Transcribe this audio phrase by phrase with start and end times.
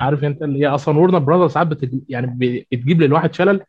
[0.00, 1.98] عارف انت اللي هي أصلا ورنر براذر ساعات بتج...
[2.08, 2.26] يعني
[2.72, 3.60] بتجيب للواحد شلل.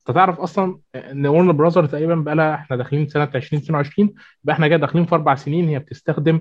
[0.00, 4.08] انت تعرف أصلا ان ورنر براذر تقريبا بقى لها إحنا داخلين سنة 2022
[4.44, 6.40] يبقى إحنا كده داخلين في أربع سنين هي بتستخدم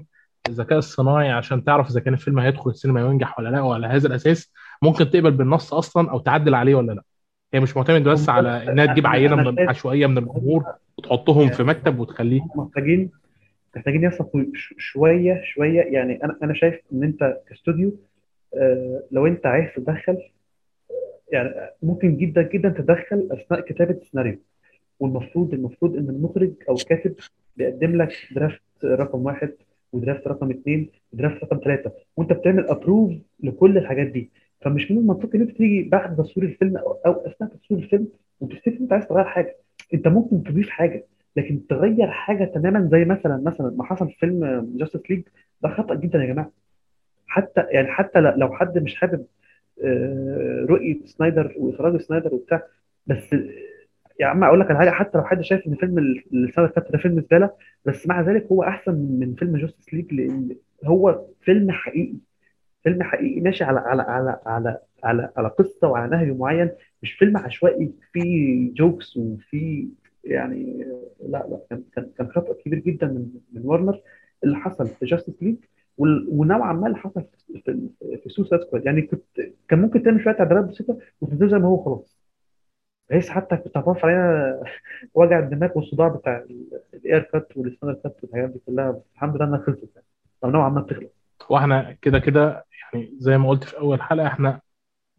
[0.50, 4.54] الذكاء الصناعي عشان تعرف إذا كان الفيلم هيدخل السينما وينجح ولا لا وعلى هذا الأساس
[4.82, 7.04] ممكن تقبل بالنص أصلا أو تعدل عليه ولا لا.
[7.54, 10.64] هي مش معتمدة بس على إنها تجيب عينة من عشوائية من الجمهور
[10.98, 13.12] وتحطهم في مكتب وتخليه محتاجين
[13.76, 14.44] محتاجين يصفوا
[14.78, 15.82] شوية شوية.
[15.82, 18.00] يعني أنا أنا شايف إن أنت كاستوديو
[19.12, 20.18] لو انت عايز تدخل
[21.32, 21.50] يعني
[21.84, 24.38] ممكن جدا جدا تدخل أثناء كتابة السيناريو.
[25.00, 27.16] والمفروض المفروض إن المخرج أو الكاتب
[27.58, 29.52] بيقدم لك درافت رقم واحد
[29.94, 33.12] ودرافت رقم اثنين ودرافت رقم ثلاثة وأنت بتعمل ابروف
[33.44, 34.30] لكل الحاجات دي.
[34.62, 38.08] فمش من المنطقي إن أنت تيجي بعد تصوير الفيلم أو, أثناء تصوير الفيلم
[38.42, 39.56] وتفتكر أنت عايز تغير حاجة.
[39.94, 44.70] أنت ممكن تضيف حاجة لكن تغير حاجة تماما زي مثلا مثلا ما حصل في فيلم
[44.78, 45.22] Justice League
[45.64, 46.52] ده خطأ جدا يا جماعة.
[47.30, 49.26] حتى يعني حتى لو حد مش حابب
[49.84, 52.64] آه، رؤية سنايدر وإخراج سنايدر وبتاع
[53.08, 53.36] بس
[54.20, 56.74] يا عم أقول لك على حاجة حتى لو حد شايف إن فيلم ال- السنة اللي
[56.76, 57.52] فاتت ده فيلم زبالة
[57.86, 62.18] بس مع ذلك هو أحسن من فيلم Justice League لأن هو فيلم حقيقي
[62.84, 66.70] فيلم حقيقي ماشي على على على على على على قصة وعلى نهج معين
[67.04, 69.88] مش فيلم عشوائي فيه jokes وفيه
[70.24, 70.86] يعني
[71.30, 74.02] لا لا كان كان كان خطأ كبير جدا من من ورنر
[74.44, 75.56] اللي حصل في Justice League
[76.00, 77.90] ونوعا ما اللي حصل في
[78.24, 78.86] في, Suicide Squad.
[78.86, 79.22] يعني كنت
[79.68, 82.20] كان ممكن تعمل شوية تعديلات بسيطة وتنزل زي ما هو خلاص.
[83.10, 84.60] بحيث حتى كنت هتوفر علينا
[85.14, 86.46] وجع الدماغ والصداع بتاع
[86.94, 89.02] ال Ayer Cut وال Snyder Cut والحاجات دي كلها.
[89.16, 90.08] الحمد لله إنها خلصت يعني.
[90.44, 91.10] أو نوعا ما بتخلص.
[91.50, 94.62] وإحنا كده كده يعني زي ما قلت في أول حلقة إحنا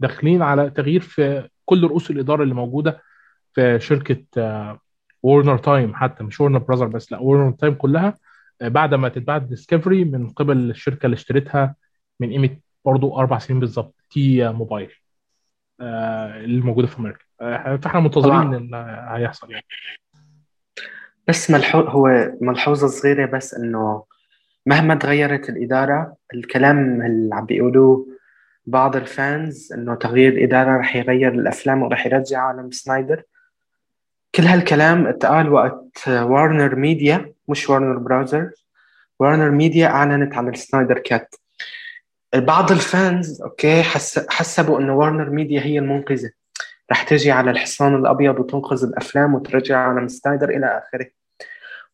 [0.00, 3.00] داخلين على تغيير في كل رؤوس الإدارة اللي موجودة
[3.52, 4.24] في شركة
[5.22, 6.24] Warner Time حتى.
[6.24, 8.08] مش Warner Brother بس لأ Warner Time كلها.
[8.08, 8.29] آه،
[8.60, 11.74] بعد ما تتباع Discovery من قبل الشركة اللي اشتريتها
[12.20, 14.90] من قيمة برضو أربع سنين بالظبط T-Mobile
[15.80, 17.24] آه، اللي موجودة في أمريكا.
[17.40, 18.74] آه، فإحنا منتظرين إن
[19.08, 19.66] هيحصل يعني.
[21.28, 21.80] بس ملحو...
[21.80, 24.04] هو ملحوظة صغيرة بس إنه
[24.66, 28.06] مهما تغيرت الإدارة الكلام اللي عم بيقولوه
[28.66, 33.22] بعض ال fans إنه تغيير الإدارة رح يغير الأفلام ورح يرجع عالم سنايدر
[34.34, 38.50] كل هالكلام اتقال وقت Warner Media مش Warner Brother
[39.18, 41.34] Warner Media أعلنت عن ال Snyder Cut
[42.34, 44.26] بعض ال fans okay حس...
[44.28, 46.30] حسبوا إنه Warner Media هي المنقذة
[46.92, 51.06] رح تجي على الحصان الأبيض وتنقذ الأفلام وترجع عالم سنايدر إلى آخره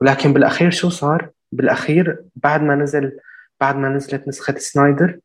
[0.01, 3.19] ولكن بالأخير شو صار؟ بالأخير بعد ما نزل
[3.61, 5.19] بعد ما نزلت نسخة سنايدر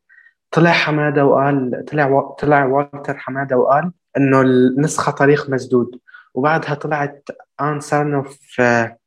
[0.51, 2.35] طلع حمادة وقال طلع.
[2.39, 5.99] طلع والتر حمادة وقال إنه النسخة طريق مسدود
[6.33, 7.29] وبعدها طلعت
[7.61, 8.97] آن سارنوف آه،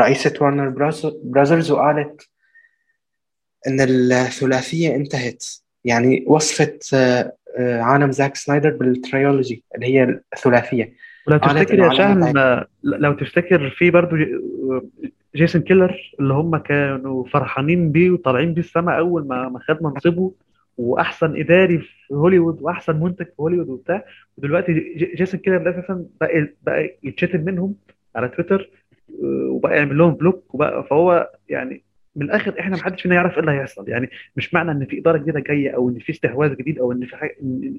[0.00, 0.68] رئيسة وارنر
[1.24, 2.28] براذرز وقالت
[3.66, 5.44] إن الثلاثية انتهت.
[5.84, 10.92] يعني وصفت آه، آه، عالم زاك سنايدر بال trilogy اللي هي الثلاثية.
[11.26, 14.40] ولو تفتكر يا شهم لو تفتكر في برضو جي-
[15.36, 20.32] جيسون كيلر اللي هم كانوا فرحانين بيه وطالعين بيه السما أول ما ما خد منصبه.
[20.80, 24.04] وأحسن إداري في هوليوود وأحسن منتج في هوليوود وبتاع.
[24.36, 27.74] ودلوقتي جي- جيسون كيلر ده أساسا بقى بقى يتشتم منهم
[28.16, 28.70] على تويتر
[29.22, 30.84] آه، وبقى يعمل لهم بلوك وبقى.
[30.90, 31.82] فهو يعني
[32.16, 33.88] من الآخر إحنا ما حدش فينا يعرف إيه اللي هيحصل.
[33.88, 37.06] يعني مش معنى إن في إدارة جديدة جاية أو إن في استحواذ جديد أو إن
[37.06, 37.36] في حاجة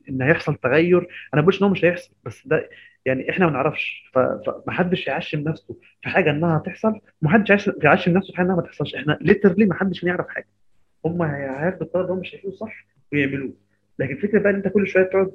[0.09, 0.97] ان, هيحصل تغير.
[0.99, 2.69] أنا ما بقولش إن هو مش هيحصل بس ده
[3.05, 4.09] يعني إحنا ما نعرفش.
[4.13, 8.55] ف- فمحدش يعشم نفسه في حاجة إنها هتحصل ومحدش يعش- يعشم نفسه في حاجة إنها
[8.55, 8.95] ما تحصلش.
[8.95, 10.47] إحنا ليترلي ما حدش فينا يعرف حاجة.
[11.05, 13.53] هم هياخدوا القرار اللي هم شايفينه صح ويعملوه.
[13.99, 15.31] لكن الفكرة بقى إن أنت كل شوية تقعد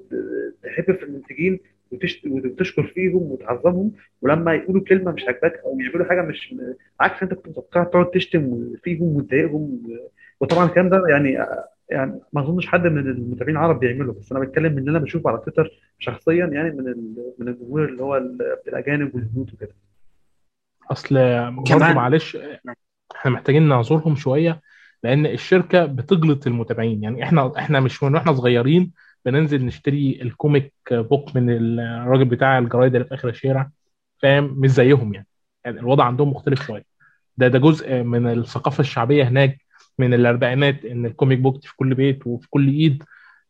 [0.62, 1.60] تحب في المنتجين
[1.92, 6.54] وتشت- وتشكر فيهم وتعظمهم ولما يقولوا كلمة مش عاجباك أو يعملوا حاجة مش
[7.00, 9.82] عكس أنت كنت متوقع تقعد تشتم فيهم وتضايقهم
[10.40, 11.38] وطبعا الكلام ده يعني
[11.90, 15.30] يعني ما أظنش حد من المتابعين العرب بيعمله بس أنا بتكلم من اللي أنا بشوفه
[15.30, 19.74] على تويتر شخصيا يعني من ال- من الجمهور اللي هو ال- الأجانب والهنود وكده.
[20.90, 21.14] أصل
[21.50, 24.60] برضه كمان معلش إحنا محتاجين نعذرهم شوية.
[25.02, 27.02] لأن الشركة بتجلط المتابعين.
[27.02, 28.92] يعني إحنا إحنا مش من وإحنا صغيرين
[29.24, 31.50] بننزل نشتري ال comic book من
[31.80, 33.70] الراجل بتاع الجرايد اللي في آخر الشارع
[34.22, 35.26] فاهم؟ مش زيهم يعني.
[35.64, 36.84] يعني الوضع عندهم مختلف شوية.
[37.36, 39.58] ده ده جزء من الثقافة الشعبية هناك
[39.98, 43.02] من الأربعينات إن ال comic book في كل بيت وفي كل إيد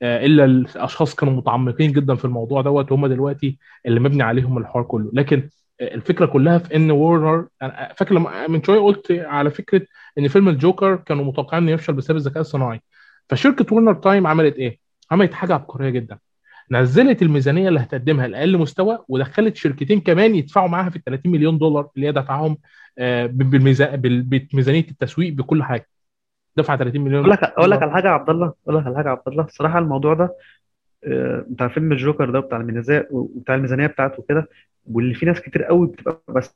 [0.02, 4.84] آه، إلا الأشخاص كانوا متعمقين جدا في الموضوع دوت وهم دلوقتي اللي مبني عليهم الحوار
[4.84, 5.10] كله.
[5.14, 5.48] لكن
[5.80, 9.82] الفكرة كلها في إن وارنر أنا فاكر لما من شوية قلت على فكرة
[10.18, 12.80] إن فيلم الجوكر كانوا متوقعين إنه يفشل بسبب الذكاء الصناعي.
[13.28, 14.78] فشركة وورنر تايم عملت إيه؟
[15.10, 16.18] عملت حاجة عبقرية جدا.
[16.70, 21.58] نزلت الميزانية اللي هتقدمها لأقل مستوى ودخلت شركتين كمان يدفعوا معاها في ال 30 مليون
[21.58, 22.58] دولار اللي هي دفعهم
[22.98, 25.88] آه، بميزانية التسويق بكل حاجة.
[26.56, 28.96] دفع 30 أقول مليون لك أقول لك على حاجة يا عبد الله أقول لك على
[28.96, 29.44] حاجة يا عبد الله.
[29.44, 30.34] الصراحه الموضوع ده
[31.04, 34.48] آه، بتاع فيلم الجوكر ده بتاع الميزانيه وبتاع الميزانية بتاعته كده
[34.86, 36.54] واللي في ناس كتير قوي بتبقى بس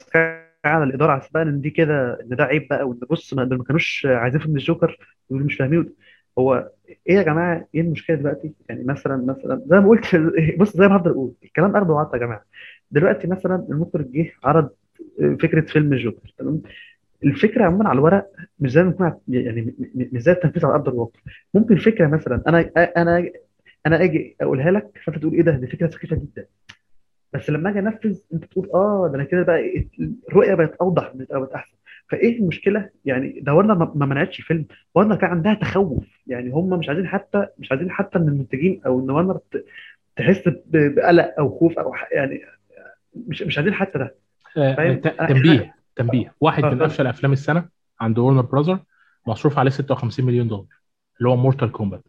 [0.65, 4.07] على الإدارة على أساس إن دي كده إن ده عيب بقى وإن بص ما كانوش
[4.11, 4.99] عايزين فيلم الجوكر
[5.31, 5.93] يقولوا مش فاهمين.
[6.39, 6.71] هو
[7.09, 10.17] إيه يا جماعة إيه المشكلة دلوقتي؟ يعني مثلا مثلا زي ما قلت
[10.61, 12.45] بص زي ما هفضل أقول الكلام أخده وعطى يا جماعة.
[12.91, 14.71] دلوقتي مثلا المخرج جه عرض
[15.43, 16.63] فكرة فيلم الجوكر تمام؟
[17.25, 21.21] الفكرة عموما على الورق مش زي ما يعني مش زي التنفيذ على أرض الواقع.
[21.55, 23.31] ممكن فكرة مثلا أنا أنا
[23.87, 26.47] أنا آجي أقولها لك فأنت تقول إيه ده؟ دي فكرة سخيفة جدا.
[27.33, 29.87] بس لما آجي أنفذ أنت تقول آه ده أنا كده بقى
[30.29, 31.77] الرؤية بقت أوضح بقت أحسن.
[32.09, 36.05] فإيه المشكلة؟ يعني ده وارنر ما منعتش فيلم وارنر كان عندها تخوف.
[36.27, 39.41] يعني هم مش عايزين حتى مش عايزين حتى إن المنتجين أو إن وارنر
[40.17, 42.41] تحس بقلق أو خوف أو يعني
[43.27, 44.15] مش مش عايزين حتى ده.
[44.57, 44.95] آه،
[45.27, 46.35] تنبيه تنبيه.
[46.41, 47.69] واحد آه من أفشل أفلام السنة
[48.01, 48.79] عند وارنر براذر
[49.27, 50.65] مصروف عليه 56 مليون دولار
[51.19, 52.05] اللي هو مورتال كومبات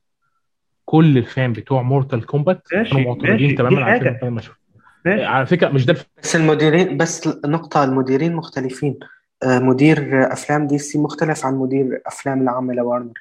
[0.91, 4.57] كل ال fan بتوع مورتال كومبات كانوا معترضين تماما على مشهور
[5.05, 5.23] ماشي.
[5.25, 6.05] على فكرة مش ده الف...
[6.23, 8.99] بس المديرين بس نقطة المديرين مختلفين.
[9.43, 13.13] آه، مدير آه، أفلام دي سي مختلف عن مدير أفلام العامة لوارنر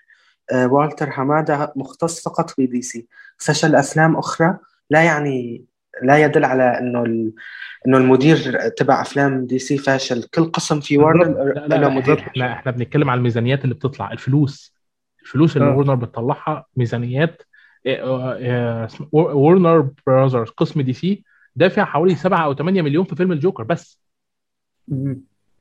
[0.53, 3.07] آه، والتر حمادة مختص فقط في دي سي.
[3.39, 4.57] فشل أفلام أخرى
[4.91, 5.65] لا يعني
[6.03, 7.33] لا يدل على إنه ال...
[7.87, 10.23] إنه المدير تبع أفلام دي سي فاشل.
[10.35, 12.19] كل قسم في وارنر لا لا مدير.
[12.19, 14.13] إحنا إحنا بنتكلم على الميزانيات اللي بتطلع.
[14.13, 14.75] الفلوس.
[15.23, 15.77] الفلوس اللي آه.
[15.77, 17.50] وارنر بتطلعها ميزانيات آه، آه،
[19.13, 21.25] وارنر براذرز قسم دي سي
[21.57, 24.01] دافع حوالي 7 أو 8 مليون في فيلم الجوكر بس.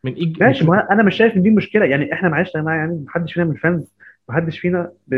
[0.04, 0.44] من إيج...
[0.44, 0.66] ماشي.
[0.66, 1.86] ما أنا مش شايف إن دي مشكلة.
[1.86, 3.94] يعني إحنا معلش يا جماعة يعني محدش فينا من ال fans
[4.30, 5.14] محدش فينا ب...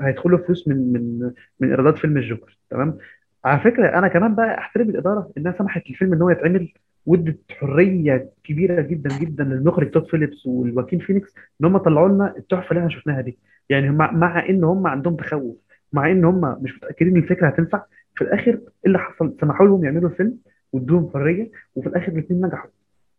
[0.00, 1.30] هيدخل له فلوس من من
[1.60, 2.58] من إيرادات فيلم الجوكر.
[2.70, 2.98] تمام؟
[3.44, 6.72] على فكرة أنا كمان بقى أحترم الإدارة إنها سمحت للفيلم إن هو يتعمل
[7.06, 12.70] وادت حرية كبيرة جدا جدا للمخرج تود فيليبس وواكين فينيكس إن هم طلعوا لنا التحفة
[12.70, 13.38] اللي إحنا شفناها دي.
[13.68, 15.56] يعني مع, مع إن هم عندهم تخوف.
[15.92, 17.82] مع إن هم مش متأكدين إن الفكرة هتنفع
[18.14, 20.36] في الآخر إيه اللي حصل؟ سمحوا لهم يعملوا الفيلم
[20.72, 22.70] وادوهم حرية وفي الآخر الاثنين نجحوا.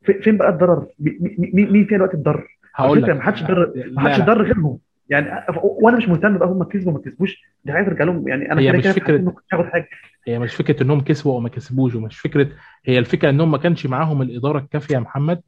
[0.02, 3.10] في- فين بقى الضرر؟ مي- مي- مي- مين فيها الوقت اتضرر؟ على هقول لك.
[3.10, 4.78] ما حدش ضر ما حدش ضر غيرهم.
[5.10, 7.44] يعني وأنا مش مهتم بقى هم كسبوا ما كسبوش.
[7.66, 8.28] دي عايز ارجع لهم.
[8.28, 9.88] يعني أنا هي مش فكره ما كنتش هاخد حاجة.
[10.28, 12.48] هي مش فكرة إنهم كسبوا أو ما كسبوش ومش فكره
[12.86, 15.42] هي الفكرة إنهم ما كانش معاهم الإدارة الكافية يا محمد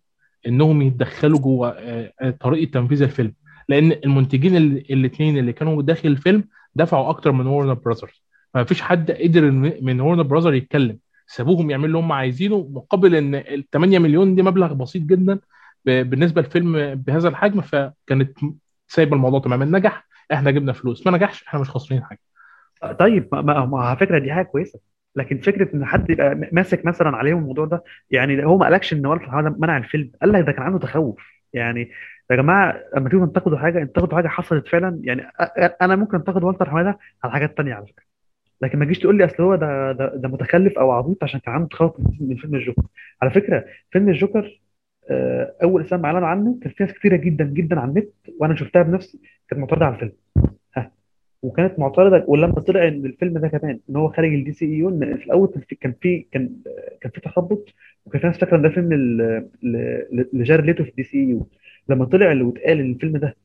[0.48, 3.34] إنهم يتدخلوا جوه آه، آه، طريقة تنفيذ الفيلم.
[3.70, 4.56] لأن المنتجين
[4.90, 6.44] الاثنين اللي كانوا داخل الفيلم
[6.76, 8.24] دفعوا أكتر من ورنر براذرز
[8.56, 9.52] ما فيش حد قدر
[9.82, 10.98] من ورنر براذر يتكلم.
[11.28, 15.40] سابوهم يعملوا اللي هم عايزينه مقابل إن ال 8 مليون دي مبلغ بسيط جدا
[15.86, 18.38] بالنسبة لفيلم بهذا الحجم فكانت
[18.88, 19.66] سايبة الموضوع تماما.
[19.66, 20.08] نجح.
[20.34, 21.08] إحنا جبنا فلوس.
[21.08, 21.44] ما نجحش.
[21.48, 22.20] إحنا مش خاسرين حاجة.
[23.00, 23.28] طيب.
[23.32, 24.80] ما, ما, على فكرة دي حاجة كويسة.
[25.16, 29.20] لكن فكرة إن حد يبقى ماسك مثلا عليهم الموضوع ده يعني هو ما قالكش إن
[29.20, 30.12] حماده منع الفيلم.
[30.22, 31.20] قال لك ده كان عنده تخوف.
[31.54, 31.92] يعني
[32.32, 35.22] يا جماعة لما تيجوا تنتقدوا حاجة انتقدوا حاجة حصلت فعلا يعني
[35.82, 38.04] أنا ممكن أنتقد والتر حمادة على حاجات تانية على فكرة.
[38.62, 41.68] لكن ما تجيش تقول لي أصل هو ده ده, متخلف أو عبيط عشان كان عنده
[41.68, 42.84] تخوف من فيلم الجوكر.
[43.22, 44.62] على فكرة فيلم الجوكر
[45.10, 48.82] آه، أول سنه اعلنوا عنه كان في ناس كتيرة جدا جدا على النت وأنا شفتها
[48.82, 49.20] بنفسي
[49.50, 50.12] كانت معترضة على الفيلم.
[50.76, 50.92] ها.
[51.44, 55.48] وكانت معترضة ولما طلع إن الفيلم ده كمان إن هو خارج ال DCEU في الأول
[55.48, 56.50] كان في كان في كان
[57.02, 57.66] كان في تخبط
[58.06, 61.48] وكان في ناس فاكرة إن ده فيلم ل- ل- لجاريد ليتو في ال DCEU
[61.90, 63.36] لما طلع اللي إن الفيلم ده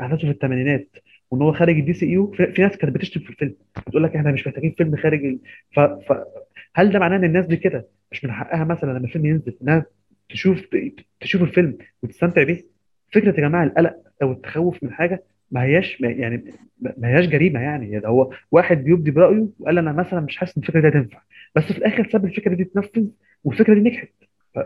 [0.00, 0.88] احداثه في الثمانينات
[1.30, 3.54] وإن هو خارج ال DCEU في ناس كانت بتشتم في الفيلم.
[3.86, 5.38] بتقول لك إحنا مش محتاجين فيلم خارج.
[5.76, 5.80] ف...
[5.80, 6.12] ف...
[6.74, 9.86] هل ده معناه إن الناس دي كده؟ مش من حقها مثلا لما الفيلم ينزل إنها
[10.28, 10.62] تشوف
[11.20, 12.64] تشوف الفيلم وتستمتع بيه؟
[13.12, 16.44] فكرة يا جماعة القلق أو التخوف من حاجة ما هياش يعني
[16.80, 17.98] ما هياش جريمة يعني.
[18.00, 21.22] ده هو واحد بيبدي برأيه وقال أنا مثلا مش حاسس إن الفكرة دي هتنفع.
[21.56, 23.06] بس في الآخر ساب الفكرة دي تتنفذ
[23.44, 24.08] والفكرة دي نجحت.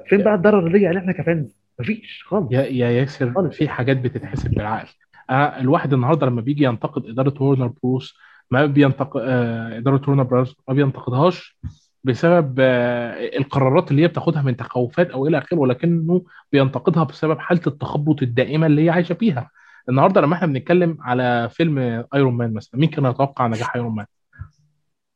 [0.09, 2.53] فين بقى الضرر اللي يعني إحنا كفانز مفيش خالص.
[2.53, 3.57] يا يا ياسر خالص.
[3.57, 4.89] في حاجات بتتحسب بالعقل.
[5.31, 8.19] آه الواحد النهارده لما بيجي ينتقد إدارة ورنر بروس
[8.51, 11.59] ما بينتقد آه إدارة ورنر بروس ما بينتقدهاش
[12.05, 17.61] بسبب آه القرارات اللي هي بتاخدها من تخوفات أو إلى آخره ولكنه بينتقدها بسبب حالة
[17.67, 19.51] التخبط الدائمة اللي هي عايشة فيها.
[19.89, 21.79] النهارده لما إحنا بنتكلم على فيلم
[22.15, 24.07] ايرون مان مثلا مين كان يتوقع نجاح ايرون مان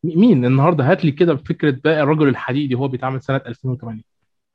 [0.04, 4.02] مين؟ النهارده هات لي كده فكرة بقى الرجل الحديدي هو بيتعمل سنة 2008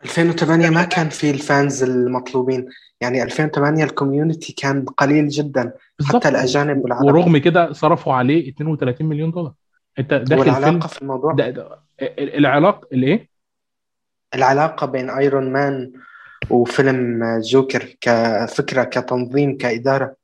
[0.06, 2.66] 2008 ما كان في ال fans المطلوبين.
[3.02, 8.50] يعني 2008 ال community كان قليل جدا حتى بالظبط الأجانب والعرب ورغم كده صرفوا عليه
[8.50, 9.54] 32 مليون دولار.
[10.00, 11.70] انت داخل فيلم والعلاقة في الموضوع؟ ده ده
[12.20, 13.30] العلاقه الايه؟
[14.36, 15.92] العلاقة بين ايرون مان
[16.50, 20.16] وفيلم جوكر كفكرة كتنظيم كإدارة.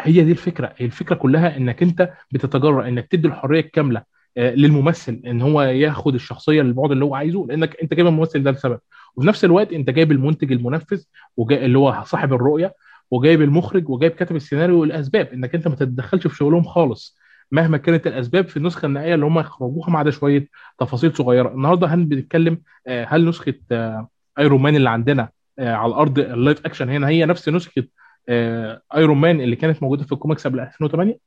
[0.00, 0.74] هي دي الفكرة.
[0.76, 4.02] هي الفكرة كلها إنك أنت بتتجرأ إنك تدي الحرية الكاملة
[4.36, 8.78] للممثل إن هو ياخد الشخصية للبعد اللي هو عايزه لأنك أنت جايب الممثل ده لسبب.
[9.16, 11.02] وفي نفس الوقت أنت جايب المنتج المنفذ
[11.36, 12.74] وجاي اللي هو صاحب الرؤية
[13.10, 15.26] وجايب المخرج وجايب كاتب السيناريو والأسباب.
[15.26, 17.18] إنك أنت ما تتدخلش في شغلهم خالص.
[17.52, 21.48] مهما كانت الأسباب في النسخة النهائية اللي هم يخرجوها ما عدا شوية تفاصيل صغيرة.
[21.48, 24.08] النهارده هل بنتكلم آه، هل نسخة آه،
[24.38, 27.84] ايرون مان اللي عندنا آه، على الأرض ال live action هنا هي نفس نسخة
[28.28, 31.18] آه، ايرون مان اللي كانت موجودة في الكوميكس قبل 2008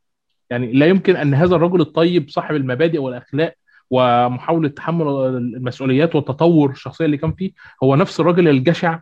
[0.51, 3.53] يعني لا يمكن أن هذا الرجل الطيب صاحب المبادئ والأخلاق
[3.89, 7.51] ومحاولة تحمل المسؤوليات والتطور الشخصية اللي كان فيه
[7.84, 9.00] هو نفس الراجل الجشع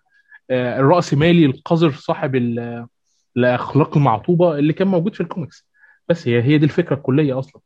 [0.51, 2.85] آه، الرأسمالي القذر صاحب ال-
[3.37, 5.67] الأخلاق المعطوبة اللي كان موجود في الكوميكس.
[6.09, 7.61] بس هي هي دي الفكرة الكلية أصلا.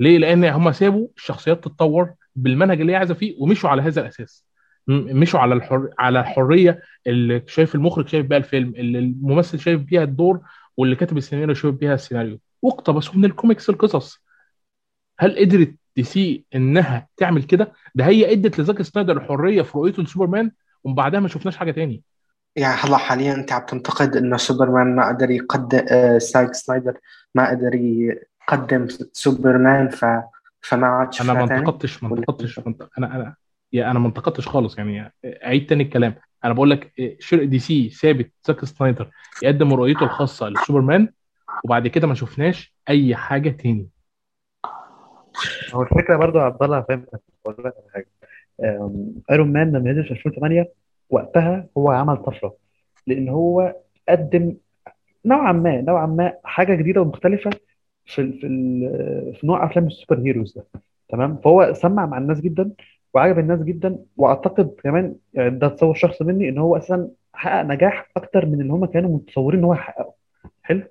[0.00, 4.44] ليه؟ لأن هم سابوا الشخصيات تتطور بالمنهج اللي هي عايزة فيه ومشوا على هذا الأساس.
[4.88, 5.88] مشوا على الحر...
[5.98, 10.40] على الحرية اللي شايف المخرج شايف بيها الفيلم اللي الممثل شايف بيها الدور
[10.76, 12.38] واللي كاتب السيناريو شايف بيها السيناريو.
[12.62, 14.22] واقتبسوا من الكوميكس القصص.
[15.18, 20.52] هل قدرت DC إنها تعمل كده؟ ده هي أدت لزاك سنايدر الحريه في رؤيته لسوبرمان
[20.84, 22.02] ومن بعدها ما شفناش حاجة تاني.
[22.56, 26.98] يعني هلا حاليا أنت عم تنتقد إنه سوبرمان ما قدر يقدم آه، زاك سنايدر
[27.34, 30.04] ما قدر يقدم سوبرمان ف
[30.60, 33.34] فما عاد أنا ما انتقدتش ما انتقدتش أنا أنا
[33.72, 36.14] يا أنا ما انتقدتش خالص يعني أعيد تاني الكلام.
[36.44, 39.10] أنا بقول لك إيه، شركة DC سابت زاك سنايدر
[39.42, 41.08] يقدم رؤيته الخاصة لسوبرمان
[41.64, 43.88] وبعد كده ما شفناش أي حاجة تاني.
[45.72, 47.06] هو الفكرة برضو يا عبد الله فاهم؟
[47.44, 48.08] بقول لك حاجة.
[49.30, 50.72] Iron Man لما نزل في 2008
[51.10, 52.56] وقتها هو عمل طفرة
[53.06, 53.76] لأن هو
[54.08, 54.56] قدم
[55.24, 57.50] نوعا ما نوعا ما حاجة جديدة ومختلفة
[58.04, 58.48] في في
[59.40, 60.66] في نوع أفلام ال superheroes ده
[61.08, 62.72] تمام؟ فهو سمع مع الناس جدا
[63.14, 68.10] وعجب الناس جدا وأعتقد كمان يعني ده تصور شخصي مني إن هو أساسا حقق نجاح
[68.16, 70.14] أكتر من اللي هم كانوا متصورين إن هو يحققه.
[70.62, 70.82] حلو؟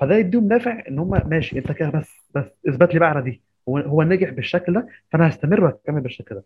[0.00, 3.42] فده يديهم دافع إن هم ماشي أنت كده بس بس اثبت لي بقى على دي.
[3.68, 6.44] هو هو نجح بالشكل ده فأنا هستمر وأكمل بالشكل ده.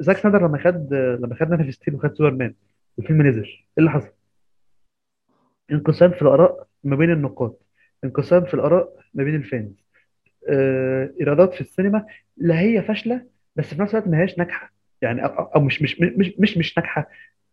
[0.00, 2.54] زاك سنايدر لما خد لما خد Man of Steel وخد سوبر مان
[2.98, 3.42] الفيلم نزل.
[3.44, 4.08] إيه اللي حصل؟
[5.72, 7.54] انقسام في الآراء ما بين النقاد.
[8.04, 9.84] انقسام في الآراء ما بين ال fans.
[10.48, 12.06] آه، إيرادات في السينما
[12.36, 13.26] لا هي فاشلة
[13.56, 14.72] بس في نفس الوقت ما هياش ناجحة.
[15.02, 17.08] يعني أو, أو مش مش مش مش مش ناجحة.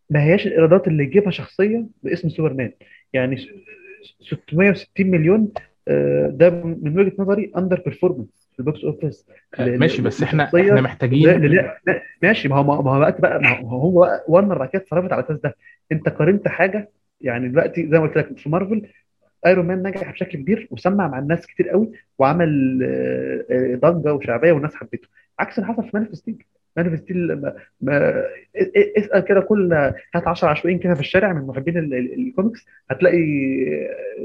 [0.09, 2.71] ما هياش الإيرادات اللي يجيبها شخصيه باسم سوبرمان.
[3.13, 3.47] يعني س-
[4.21, 5.51] 660 مليون
[5.87, 9.27] آه، ده من وجهة نظري underperformance في ال box office
[9.59, 12.47] آه، ماشي بس إحنا إحنا لشخصيه لا محتاجين لا لا ماشي.
[12.47, 15.39] ما هو ما هو وقت بقى ما هو هو بقى ورنر كده اتصرفت على الأساس
[15.41, 15.55] ده.
[15.91, 16.91] أنت قارنت حاجة
[17.21, 18.87] يعني دلوقتي زي ما قلت لك في Marvel
[19.45, 22.79] Iron Man نجح بشكل كبير وسمع مع الناس كتير قوي وعمل
[23.51, 25.07] آه، ضجة وشعبية والناس حبته.
[25.39, 26.43] عكس اللي حصل في Man of Steel
[26.77, 27.51] Man of Steel
[28.97, 29.73] اسأل كده كل
[30.15, 33.17] هات 10 عشوائيين كده في الشارع من محبين ال- ال- الكوميكس هتلاقي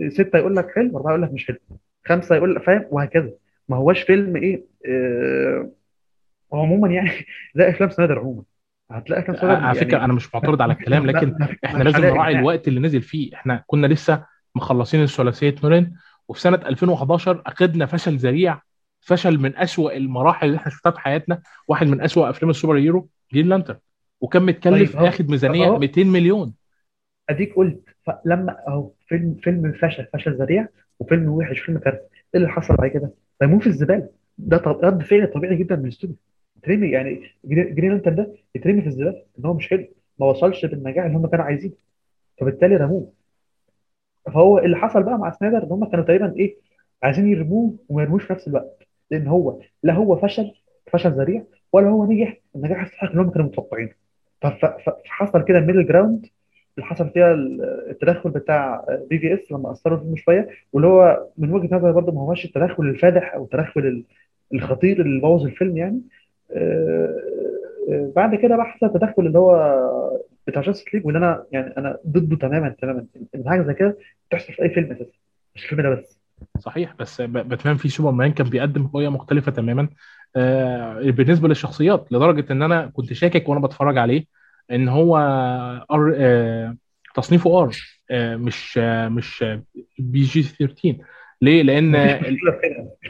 [0.05, 1.57] آه، ستة يقول لك حلو واربعه يقول لك مش حلو
[2.07, 3.31] خمسة يقول لك فاهم؟ وهكذا.
[3.69, 5.71] ما هواش فيلم إيه آه،
[6.53, 7.11] عموما يعني
[7.57, 8.43] زي أفلام سنايدر عموما.
[8.91, 11.35] هتلاقي أفلام سنايدر على فكرة يعني أنا مش معترض على الكلام لكن
[11.65, 13.35] إحنا لازم نراعي الوقت اللي نزل فيه.
[13.35, 14.25] إحنا كنا لسه
[14.55, 15.93] مخلصين الثلاثية نولان
[16.29, 18.61] وفي سنة 2011 اخذنا فشل ذريع
[19.01, 23.09] فشل من أسوأ المراحل اللي إحنا شفتها في حياتنا واحد من أسوأ أفلام ال superhero
[23.33, 23.79] Green Lantern
[24.21, 25.79] وكان متكلف طيب اخد ميزانية أهو.
[25.79, 26.55] 200 مليون.
[27.31, 32.49] أديك قلت فلما أهو فيلم فيلم فشل فشل ذريع وفيلم وحش فيلم كارثه إيه اللي
[32.49, 33.11] حصل بعد كده؟
[33.43, 34.09] رموه في الزبالة.
[34.39, 36.17] ده طب- رد فعل طبيعي جدا من الاستوديو.
[36.57, 39.89] يترمي يعني Gree- Green Lantern ده يترمي في الزبالة إن هو مش حلو.
[40.21, 41.75] ما وصلش بالنجاح اللي هم كانوا عايزينه.
[42.41, 43.13] فبالتالي رموه.
[44.27, 46.57] فهو اللي حصل بقى مع سنايدر إن هم كانوا تقريبا إيه
[47.03, 48.88] عايزين يرموه وما يرموش في نفس الوقت.
[49.11, 50.53] لأن هو لا هو فشل
[50.93, 52.37] فشل ذريع ولا هو نجح.
[52.57, 53.91] النجاح الصحيح اللي هم كانوا متوقعينه.
[55.07, 56.27] فحصل كده ال middle ground
[56.79, 61.77] اللي حصل فيها ال- التدخل بتاع BvS لما أثروا فيه شوية واللي هو من وجهة
[61.77, 64.05] نظري برضه ما هوش التدخل الفادح أو التدخل ال-
[64.55, 66.01] الخطير اللي بوظ الفيلم يعني.
[66.53, 67.17] آه،
[67.91, 69.89] آه، بعد كده بقى حصل التدخل اللي هو
[70.47, 73.07] بتاع Justice League واللي أنا يعني أنا ضده تماما تماما.
[73.35, 73.97] إن حاجة زي كده
[74.31, 75.11] تحصل في أي فيلم أساسا
[75.55, 76.18] مش الفيلم ده بس.
[76.59, 79.89] صحيح بس Batman v Superman كان بيقدم رؤيه مختلفة تماما.
[80.37, 84.25] آه، بالنسبة للشخصيات لدرجة إن أنا كنت شاكك وأنا بتفرج عليه
[84.71, 85.17] إن هو
[85.91, 86.77] R آه،
[87.15, 87.71] تصنيفه R
[88.11, 89.45] آه، مش آه، مش
[89.99, 90.97] PG 13
[91.43, 92.39] ليه؟ لأن ال-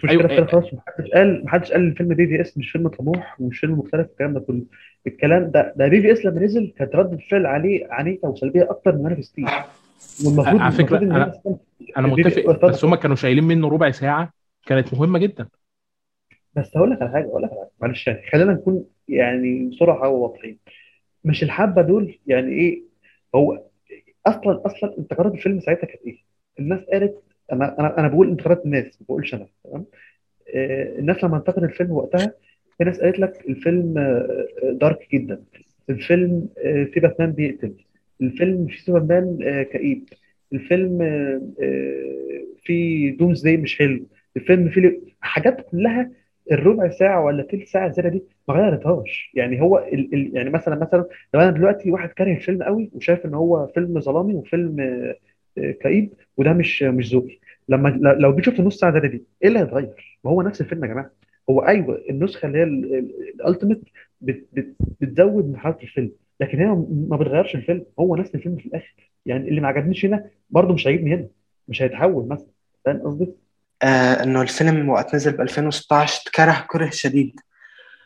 [0.05, 0.67] مشكلة في كده خالص.
[0.75, 4.63] محدش قال محدش قال الفيلم BvS مش فيلم طموح ومش فيلم مختلف الكلام ده كله.
[5.07, 9.23] الكلام ده ده BvS لما نزل كانت ردة الفعل عليه عنيفة وسلبية أكتر من Man
[9.23, 9.47] Steel
[10.25, 11.33] والمفروض على فكرة أنا
[11.97, 14.33] أنا في متفق بس هم كانوا شايلين منه ربع ساعة
[14.67, 15.49] كانت مهمة جدا.
[16.57, 20.09] بس هقول لك على حاجة أقول لك على حاجة معلش يعني خلينا نكون يعني صراحة
[20.09, 20.59] وواضحين
[21.25, 22.83] مش الحبة دول يعني إيه؟
[23.35, 23.63] هو
[24.27, 26.19] أصلا أصلا انتقادات الفيلم ساعتها كانت إيه؟
[26.59, 29.85] الناس قالت أنا أنا أنا بقول انتقادات الناس ما بقولش أنا تمام؟
[30.55, 32.33] آه، الناس لما انتقدت الفيلم وقتها
[32.79, 35.43] في ناس قالت لك الفيلم آه، آه، dark جدا.
[35.91, 36.49] الفيلم
[36.93, 37.75] فيه باتمان بيقتل.
[38.21, 40.09] الفيلم فيه سوبرمان آه، كئيب.
[40.53, 44.07] الفيلم آه، آه، فيه Doomsday مش حلو.
[44.37, 46.11] الفيلم فيه حاجات كلها
[46.53, 49.31] الربع ساعة ولا تلت ساعة زيادة دي ما غيرتهاش.
[49.35, 53.27] يعني هو ال ال يعني مثلا مثلا لو أنا دلوقتي واحد كاره الفيلم قوي وشايف
[53.27, 54.77] إن هو فيلم ظلامي وفيلم
[55.57, 57.39] كئيب وده مش مش ذوقي.
[57.69, 60.85] لما لو جيت شفت النص ساعة زيادة دي إيه اللي هيتغير؟ ما هو نفس الفيلم
[60.85, 61.11] يا جماعة.
[61.51, 62.63] هو أيوه النسخة اللي هي
[63.35, 63.81] الالتيميت
[65.01, 66.13] بتزود من حلاوه الفيلم.
[66.41, 66.67] لكن هي
[67.09, 67.85] ما بتغيرش الفيلم.
[68.01, 69.11] هو نفس الفيلم في الآخر.
[69.27, 71.29] يعني اللي ما عجبنيش هنا برضه مش هيعجبني هنا.
[71.69, 72.47] مش هيتحول مثلا.
[72.85, 73.29] فاهم قصدي؟
[73.83, 77.41] آه إنه الفيلم وقت نزل ب 2016 تكره كره شديد.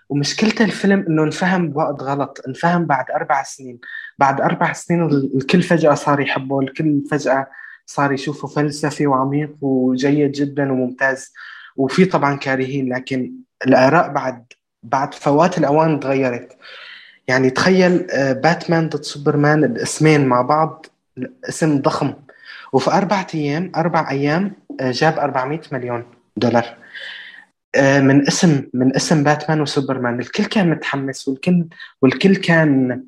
[0.08, 2.40] ومشكلة الفيلم إنه انفهم بوقت غلط.
[2.48, 3.78] انفهم بعد أربع سنين.
[4.18, 5.02] بعد أربع سنين
[5.34, 6.60] الكل فجأة صار يحبه.
[6.60, 7.46] الكل فجأة
[7.86, 11.32] صار يشوفه فلسفي وعميق وجيد جدا وممتاز.
[11.76, 13.32] وفي طبعا كارهين لكن
[13.66, 14.44] الآراء بعد
[14.82, 16.56] بعد فوات الأوان تغيرت
[17.28, 20.86] يعني تخيل آه، باتمان ضد سوبرمان الاسمين مع بعض
[21.48, 22.14] اسم ضخم.
[22.72, 26.04] وفي أربعة أيام أربع أيام آه، جاب 400 مليون
[26.36, 26.76] دولار.
[27.74, 30.20] آه، من اسم من اسم باتمان وسوبرمان.
[30.20, 31.64] الكل كان متحمس والكل
[32.02, 33.02] والكل كان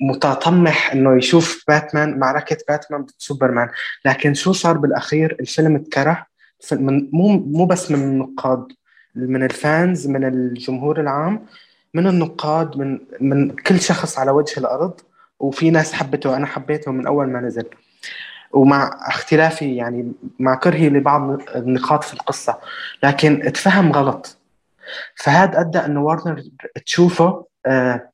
[0.00, 3.68] متطمح إنه يشوف باتمان معركة باتمان ضد سوبرمان.
[4.04, 6.26] لكن شو صار بالأخير؟ الفيلم اتكره.
[6.72, 8.66] مو مو بس من النقاد
[9.14, 11.46] من الفانز من الجمهور العام.
[11.94, 15.00] من النقاد من من كل شخص على وجه الأرض
[15.38, 17.64] وفي ناس حبته وأنا حبيته من أول ما نزل.
[18.52, 22.58] ومع اختلافي يعني مع كرهي لبعض النقاط في القصة.
[23.02, 24.38] لكن اتفهم غلط.
[25.14, 26.42] فهذا أدى أنه وارنر
[26.86, 28.08] تشوفه آه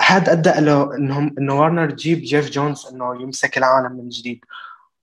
[0.00, 4.44] هذا أدى له إنهم إنه وارنر تجيب جيف جونز إنه يمسك العالم من جديد.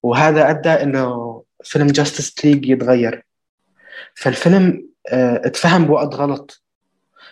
[0.02, 3.24] وهذا أدى إنه فيلم Justice League يتغير.
[4.14, 6.63] فالفيلم آه اتفهم بوقت غلط.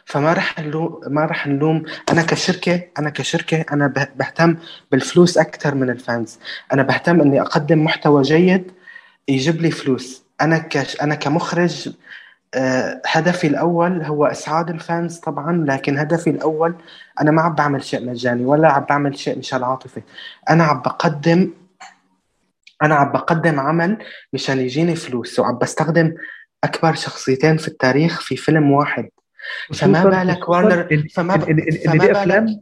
[0.04, 1.82] فما نلوم ما رح نلوم.
[2.12, 4.56] أنا كشركه أنا كشركة أنا بهتم
[4.92, 6.38] بالفلوس أكثر من الفانز.
[6.72, 8.72] أنا بهتم إني أقدم محتوى جيد
[9.28, 10.24] يجيب لي فلوس.
[10.40, 11.92] أنا كش أنا كمخرج
[12.54, 16.74] آه، هدفي الأول هو إسعاد الفانز طبعا لكن هدفي الأول
[17.20, 20.02] أنا ما عم بعمل شيء مجاني ولا عم بعمل شيء مشان عاطفة.
[20.50, 21.50] أنا عم بقدم
[22.82, 23.98] أنا عم بقدم عمل
[24.32, 26.14] مشان يجيني فلوس وعم بستخدم
[26.64, 29.08] أكبر شخصيتين في التاريخ في فيلم واحد.
[29.74, 31.42] فما بالك وارنر فما ب...
[31.48, 32.60] إن, إن, إن دي أفلام؟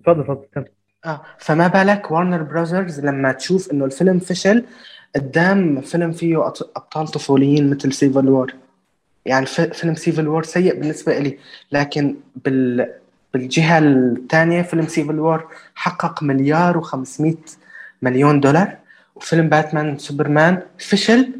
[0.00, 0.64] اتفضل اتفضل
[1.04, 4.64] آه فما بالك Warner Brothers لما تشوف إنه الفيلم فشل
[5.16, 8.54] قدام فيلم فيه أبطال طفوليين مثل Civil War
[9.26, 11.38] يعني فيلم Civil War سيء بالنسبة لي
[11.72, 12.92] لكن بال
[13.34, 17.34] بالجهة الثانية فيلم Civil War حقق مليار و500
[18.02, 18.76] مليون دولار.
[19.14, 21.32] وفيلم باتمان سوبرمان فشل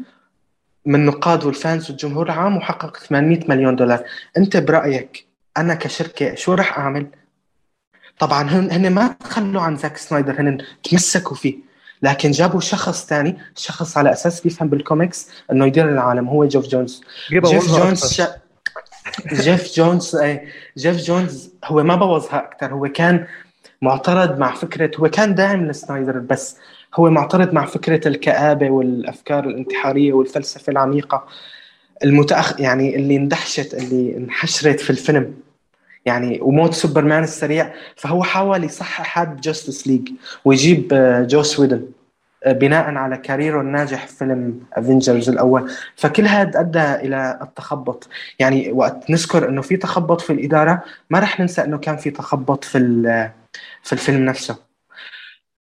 [0.85, 4.03] من النقاد والفانز والجمهور العام وحقق 800 مليون دولار.
[4.37, 5.25] انت برأيك
[5.57, 7.07] أنا كشركة شو راح أعمل؟
[8.19, 11.71] طبعا هن هن ما تخلوا عن زاك سنايدر هن تمسكوا فيه.
[12.01, 17.01] لكن جابوا شخص ثاني شخص على أساس بيفهم بالكوميكس إنه يدير العالم هو جيف جونز.
[17.29, 18.27] جيف جونز شا...
[19.33, 23.27] جيف جونز اي جيف جونز هو ما بوظها أكثر هو كان
[23.81, 26.57] معترض مع فكرة هو كان داعم لسنايدر بس
[26.95, 31.25] هو معترض مع فكرة الكآبة والأفكار الانتحارية والفلسفة العميقة
[32.03, 35.33] المتأخ يعني اللي اندحشت اللي انحشرت في الفيلم.
[36.05, 40.09] يعني وموت سوبرمان السريع فهو حاول يصحح هذا Justice League
[40.45, 41.85] ويجيب آه، جوس ويدن
[42.43, 45.71] آه، بناء على career ه الناجح في فيلم Avengers الأول.
[45.95, 48.07] فكل هذا أدى إلى التخبط.
[48.39, 52.63] يعني وقت نذكر إنه في تخبط في الإدارة ما رح ننسى إنه كان في تخبط
[52.63, 52.79] في
[53.83, 54.70] في الفيلم نفسه.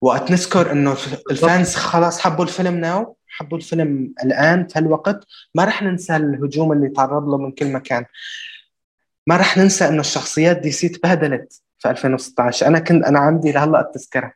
[0.01, 0.95] وقت نذكر إنه
[1.31, 5.23] ال fans خلاص حبوا الفيلم now حبوا الفيلم الآن في هالوقت.
[5.55, 8.05] ما رح ننسى الهجوم اللي تعرض له من كل مكان.
[9.27, 13.81] ما رح ننسى إنه الشخصيات دي سي تبهدلت في 2016 أنا كنت أنا عندي لهلأ
[13.81, 14.33] التذكرة.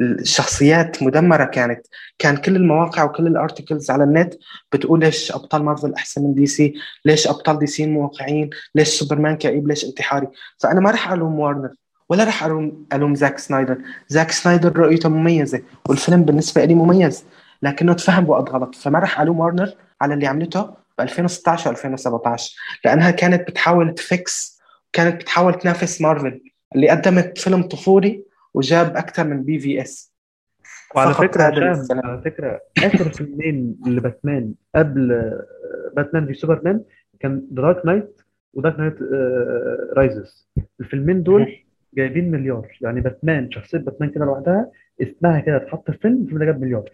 [0.00, 1.86] الشخصيات مدمرة كانت.
[2.18, 4.34] كان كل المواقع وكل ال articles على النت
[4.72, 9.36] بتقول ليش أبطال مارفل أحسن من دي سي؟ ليش أبطال دي سي موقعين ليش سوبرمان
[9.36, 10.28] كئيب؟ ليش انتحاري؟
[10.58, 11.74] فأنا ما رح ألوم وارنر
[12.08, 13.78] ولا راح الوم ألوم زاك سنايدر.
[14.08, 17.24] زاك سنايدر رؤيته مميزة والفيلم بالنسبة لي مميز
[17.62, 20.62] لكنه تفهم بوقت غلط فما راح ألوم وارنر على اللي عملته
[20.98, 24.60] ب 2016 و 2017 لأنها كانت بتحاول ت fix
[24.92, 26.40] كانت بتحاول تنافس مارفل
[26.74, 30.14] اللي قدمت فيلم طفولي وجاب أكثر من BvS.
[30.96, 31.42] وعلى فكرة
[31.90, 35.32] على فكرة آخر فيلمين لباتمان قبل
[35.96, 36.80] باتمان في سوبرمان
[37.20, 38.20] كان Dark Knight
[38.54, 38.98] و Dark Knight
[39.96, 40.48] Rises
[40.80, 41.63] الفيلمين دول
[41.96, 42.68] جايبين مليار.
[42.80, 44.70] يعني باتمان شخصية باتمان كده لوحدها
[45.02, 46.90] اسمها كده اتحط في فيلم الفيلم ده جاب مليار.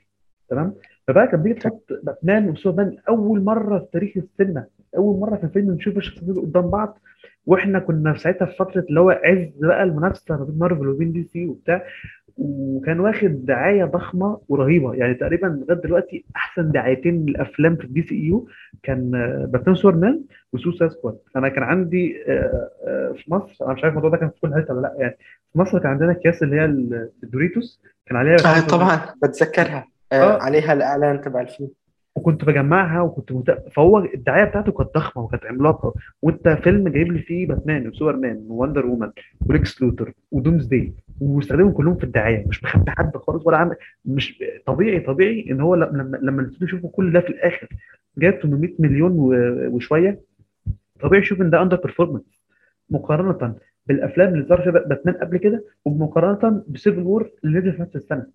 [0.49, 0.75] تمام؟
[1.09, 4.65] فبقى كان بيجي تحط باتمان وسوبرمان اول مرة في تاريخ السينما.
[4.97, 6.99] أول مرة في الفيلم نشوف الشخصيتين قدام بعض.
[7.47, 11.25] وإحنا كنا ساعتها في فترة اللي هو عز بقى المنافسة ما بين مارفل وبين دي
[11.25, 11.83] سي وبتاع.
[12.37, 14.95] وكان واخد دعاية ضخمة ورهيبة.
[14.95, 18.49] يعني تقريبا لغاية دلوقتي أحسن دعايتين للأفلام في الدي سي يو
[18.83, 20.21] كان آه، باتمان سوبرمان
[20.53, 21.19] و Suicide Squad.
[21.37, 24.55] أنا كان عندي آه، آه، في مصر أنا مش عارف الموضوع ده كان في كل
[24.55, 25.17] حتة ولا لأ يعني
[25.53, 26.65] في مصر كان عندنا أكياس اللي هي
[27.23, 29.87] الدوريتوس كان عليها آه طبعا بتذكرها.
[30.13, 30.43] آه.
[30.43, 31.71] عليها الإعلان تبع الفيلم.
[32.17, 33.51] وكنت بجمعها وكنت مت...
[33.73, 35.95] فهو الدعاية بتاعته كانت ضخمة وكانت عملاقة.
[36.23, 39.11] وانت فيلم جايب لي فيه باتمان وسوبرمان ووندر وومن
[39.47, 42.47] وليكس لوثر ودومز داي واستخدمهم كلهم في الدعاية.
[42.49, 46.91] مش مخبي حد خالص ولا عامل مش طبيعي طبيعي إن هو لما لما الاستوديو يشوفوا
[46.91, 47.69] كل ده في الآخر
[48.19, 50.21] جاب 800 مليون و- وشوية
[51.01, 52.41] طبيعي يشوف إن ده underperformance
[52.91, 53.55] مقارنة
[53.87, 57.97] بالأفلام اللي ظهر فيها باتمان قبل كده ومقارنة ب Civil War اللي نزل في نفس
[57.97, 58.27] السنة.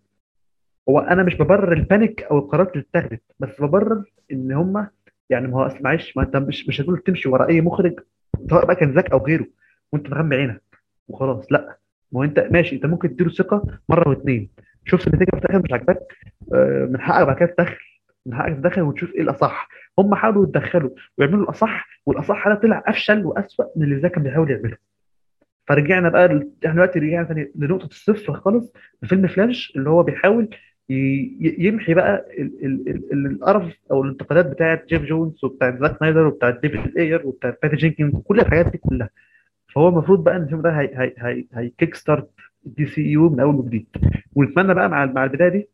[0.90, 4.88] هو أنا مش ببرر ال panic أو القرارات اللي اتخذت بس ببرر إن هم
[5.30, 8.00] يعني ما هو أصل معلش ما أنت مش مش هتقول تمشي ورا أي مخرج
[8.50, 9.46] سواء بقى كان زاك أو غيره
[9.92, 10.62] وأنت مغمى عينك
[11.08, 11.78] وخلاص لأ.
[12.12, 14.50] ما هو أنت ماشي أنت ممكن تديله ثقة مرة واثنين
[14.86, 16.00] شفت النتيجة في الآخر مش عاجباك
[16.54, 17.76] آه، من حقك بعد كده تدخل
[18.26, 19.70] من حقك تدخل وتشوف إيه الأصح.
[20.00, 24.52] هم حاولوا يتدخلوا ويعملوا الأصح والأصح ده طلع أفشل وأسوأ من اللي زاك كان بيحاول
[24.52, 24.78] يعمله.
[25.68, 26.26] فرجعنا بقى
[26.66, 30.50] إحنا دلوقتي رجعنا تاني لنقطة الصفر خالص في فيلم فلاش اللي هو بيحاول
[30.90, 36.28] يمحي بقى ال- ال- ال- ال- القرف أو الانتقادات بتاعت جيف جونز وبتاعت زاك سنايدر
[36.28, 39.10] وبتاعت ديفيد إير وبتاعت باتي جينكينز وكل الحاجات دي كلها.
[39.76, 42.30] فهو المفروض بقى إن الفيلم ده هي هي هي هي kickstart
[42.64, 43.88] دي سي يو من أول وجديد.
[44.36, 45.70] ونتمنى بقى مع مع البداية دي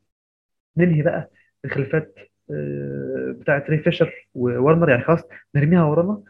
[0.78, 1.30] ننهي بقى
[1.66, 2.16] الخلافات
[2.52, 5.24] آه، بتاعت ري فيشر وورنر يعني خلاص
[5.56, 6.22] نرميها ورانا.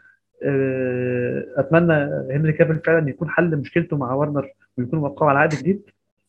[0.44, 1.92] آه، أتمنى
[2.36, 5.82] هنري كافيل فعلا يكون حل مشكلته مع ورنر ويكونوا وقعوا على عقد جديد.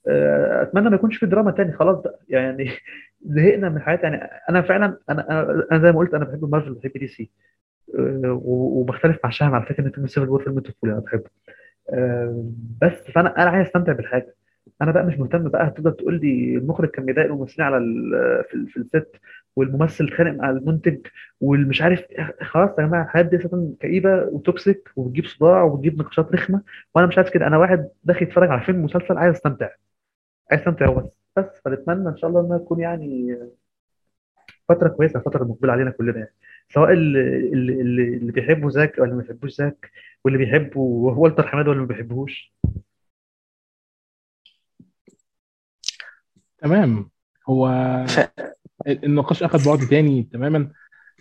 [0.07, 1.73] أتمنى ما يكونش في دراما تاني.
[1.73, 2.19] خلاص بقى.
[2.29, 2.69] يعني
[3.25, 4.17] زهقنا من الحياة يعني
[4.49, 5.27] أنا فعلا أنا
[5.71, 7.31] أنا زي ما قلت أنا بحب مارفل وبحب دي سي
[7.99, 11.29] آه، وبختلف مع شهم على فكرة إن فيلم Civil War فيلم طفولي أنا بحبه.
[11.93, 14.35] آه، بس فأنا أنا عايز أستمتع بالحاجة.
[14.81, 15.67] أنا بقى مش مهتم بقى.
[15.67, 17.79] هتفضل تقول لي المخرج كان بيضايق الممثلين على
[18.51, 19.11] في, في الست
[19.55, 20.97] والممثل اتخانق مع المنتج
[21.41, 22.35] والمش عارف إيه.
[22.41, 26.61] خلاص يا جماعة الحاجات دي أساسا كئيبة و toxic وبتجيب صداع وبتجيب نقاشات رخمة
[26.95, 27.47] وأنا مش عايز كده.
[27.47, 29.69] أنا واحد داخل يتفرج على فيلم مسلسل عايز أستمتع.
[30.51, 33.37] عايز استمتع وبس بس فنتمنى إن شاء الله إنها تكون يعني
[34.69, 36.33] فترة كويسة فترة مقبلة علينا كلنا يعني.
[36.73, 37.19] سواء اللي,
[37.53, 39.91] اللي, اللي اللي بيحبوا زاك ولا ما بيحبوش زاك
[40.25, 42.53] واللي بيحبوا والتر حماده ولا ما بيحبوش
[46.57, 47.09] تمام.
[47.49, 47.67] هو
[48.07, 48.19] ف...
[48.87, 50.71] النقاش أخذ بعد تاني تماما.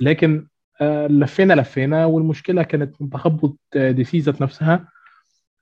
[0.00, 0.48] لكن
[0.80, 4.88] آه، لفينا لفينا والمشكلة كانت من تخبط آه، دي سي ذات نفسها.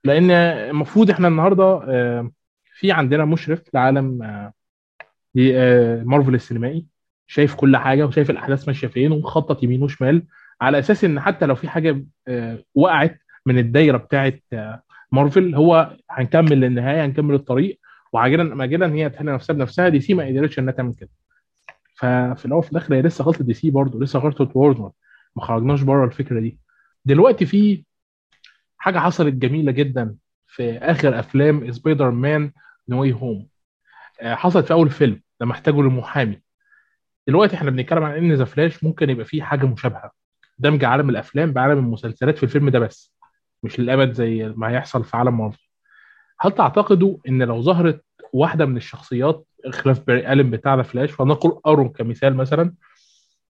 [0.05, 2.31] لأن المفروض إحنا النهارده آه،
[2.81, 4.53] في عندنا مشرف لعالم آه،
[5.38, 6.87] آه، مارفل السينمائي
[7.27, 10.23] شايف كل حاجة وشايف الأحداث ماشية فين ومخطط يمين وشمال
[10.61, 14.33] على أساس إن حتى لو في حاجة آه، وقعت من الدايرة بتاعه
[15.12, 17.81] مارفل هو هنكمل للنهاية هنكمل الطريق
[18.12, 21.11] وعاجلا اجلا هي تحل نفسها بنفسها دي سي ما قدرتش إنها تعمل كده.
[21.95, 24.90] ففي الأول وفي الآخر هي لسه غلطة دي سي برضه لسه غلطة وورنر
[25.37, 26.59] ما خرجناش بره الفكرة دي.
[27.05, 27.85] دلوقتي في
[28.79, 30.14] حاجة حصلت جميلة جدا
[30.47, 32.53] في آخر أفلام سبايدر مان
[32.90, 33.49] No Way Home
[34.22, 36.42] حصلت في أول فيلم لما احتاجوا لمحامي.
[37.26, 40.11] دلوقتي إحنا بنتكلم عن إن The Flash ممكن يبقى فيه حاجة مشابهة.
[40.59, 43.14] دمج عالم الأفلام بعالم المسلسلات في الفيلم ده بس
[43.62, 45.68] مش للأبد زي ما هيحصل في عالم مارفل.
[46.40, 51.61] هل تعتقدوا إن لو ظهرت واحدة من الشخصيات خلاف باري الين بتاع The Flash فنقول
[51.66, 52.74] Arrow كمثال مثلا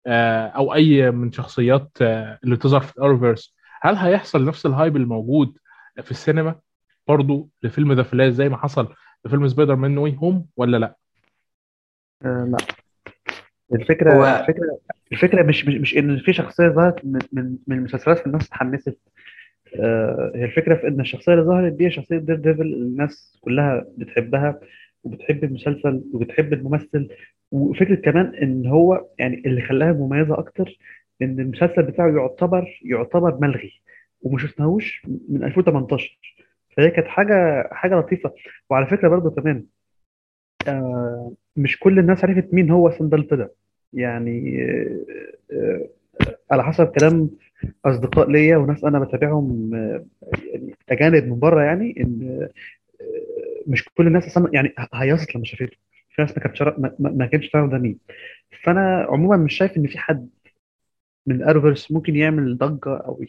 [0.07, 4.71] آه، أو أي من شخصيات آه، اللي تظهر في ال Arrowverse هل هيحصل نفس ال
[4.71, 5.57] hype الموجود
[6.01, 6.59] في السينما
[7.07, 8.93] برضو لفيلم ذا فلاش زي ما حصل
[9.25, 10.95] في فيلم سبايدر مان نو واي هوم ولا لا؟
[12.25, 12.57] آه لا.
[13.73, 14.79] الفكرة هو الفكرة
[15.11, 18.97] الفكرة مش مش, مش إن في شخصية ظهرت من من من المسلسلات فالناس اتحمست.
[19.79, 24.59] آه هي الفكرة في إن الشخصية اللي ظهرت دي شخصية دير ديفل الناس كلها بتحبها
[25.03, 27.09] وبتحب المسلسل وبتحب الممثل.
[27.51, 30.77] وفكرة كمان إن هو يعني اللي خلاها مميزة أكتر
[31.21, 33.81] إن المسلسل بتاعه يعتبر يعتبر ملغي
[34.21, 36.19] وما شفناهوش من 2018
[36.77, 38.33] فهي كانت حاجة حاجة لطيفة.
[38.69, 39.65] وعلى فكرة برضو كمان
[40.67, 43.53] آه مش كل الناس عرفت مين هو سندلت ده
[43.93, 45.05] يعني آه
[45.53, 45.89] آه
[46.51, 47.29] على حسب كلام
[47.85, 49.71] أصدقاء ليا وناس أنا بتابعهم
[50.53, 52.49] يعني أجانب من بره يعني إن
[53.67, 55.77] مش كل الناس أصلا يعني هيصت لما شافته
[56.09, 56.61] في ناس ما كانتش
[56.99, 57.99] ما كانتش تعرف ده مين.
[58.63, 60.29] فأنا عموما مش شايف إن في حد
[61.27, 63.23] من Arrowverse ممكن يعمل ضجة أو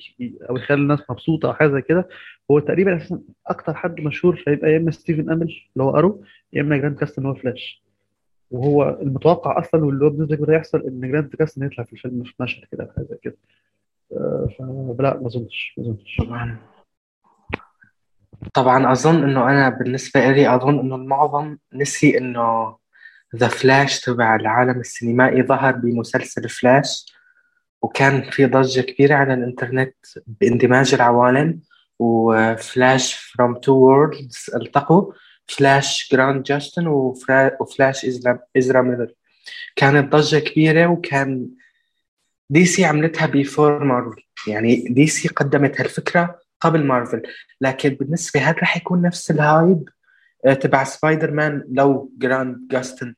[0.51, 2.09] أو يخلي الناس مبسوطة أو حاجة زي كده.
[2.51, 6.61] هو تقريبا أساسا أكتر حد مشهور هيبقى يا إما ستيفن أميل اللي هو ارو يا
[6.63, 7.83] إما جرانت جاستن اللي هو فلاش
[8.51, 12.33] وهو المتوقع أصلا واللي هو بنسبه كبيره يحصل إن جرانت جاستن يطلع في الفيلم في
[12.41, 13.37] مشهد كده أو حاجة زي كده.
[14.13, 16.17] آه، فلا ما أظنش ما أظنش.
[16.19, 16.57] طبعا.
[18.55, 22.77] طبعا أظن إنه أنا بالنسبة لي أظن إنه المعظم نسي إنه
[23.37, 27.16] ذا فلاش تبع العالم السينمائي ظهر بمسلسل فلاش
[27.83, 29.95] وكان في ضجة كبيرة على الإنترنت
[30.27, 31.61] باندماج العوالم
[31.99, 35.13] و Flash from two worlds التقوا
[35.49, 38.07] فلاش جرانت جاستن وفلاش
[38.57, 39.13] إزرا ميلر.
[39.77, 41.49] كانت ضجة كبيرة وكان
[42.51, 47.23] دي سي عملتها before مارفل يعني دي سي قدمت هالفكرة قبل مارفل
[47.61, 49.89] لكن بالنسبة هل رح يكون نفس ال hype
[50.47, 53.15] آه، تبع سبايدر مان لو جرانت جاستن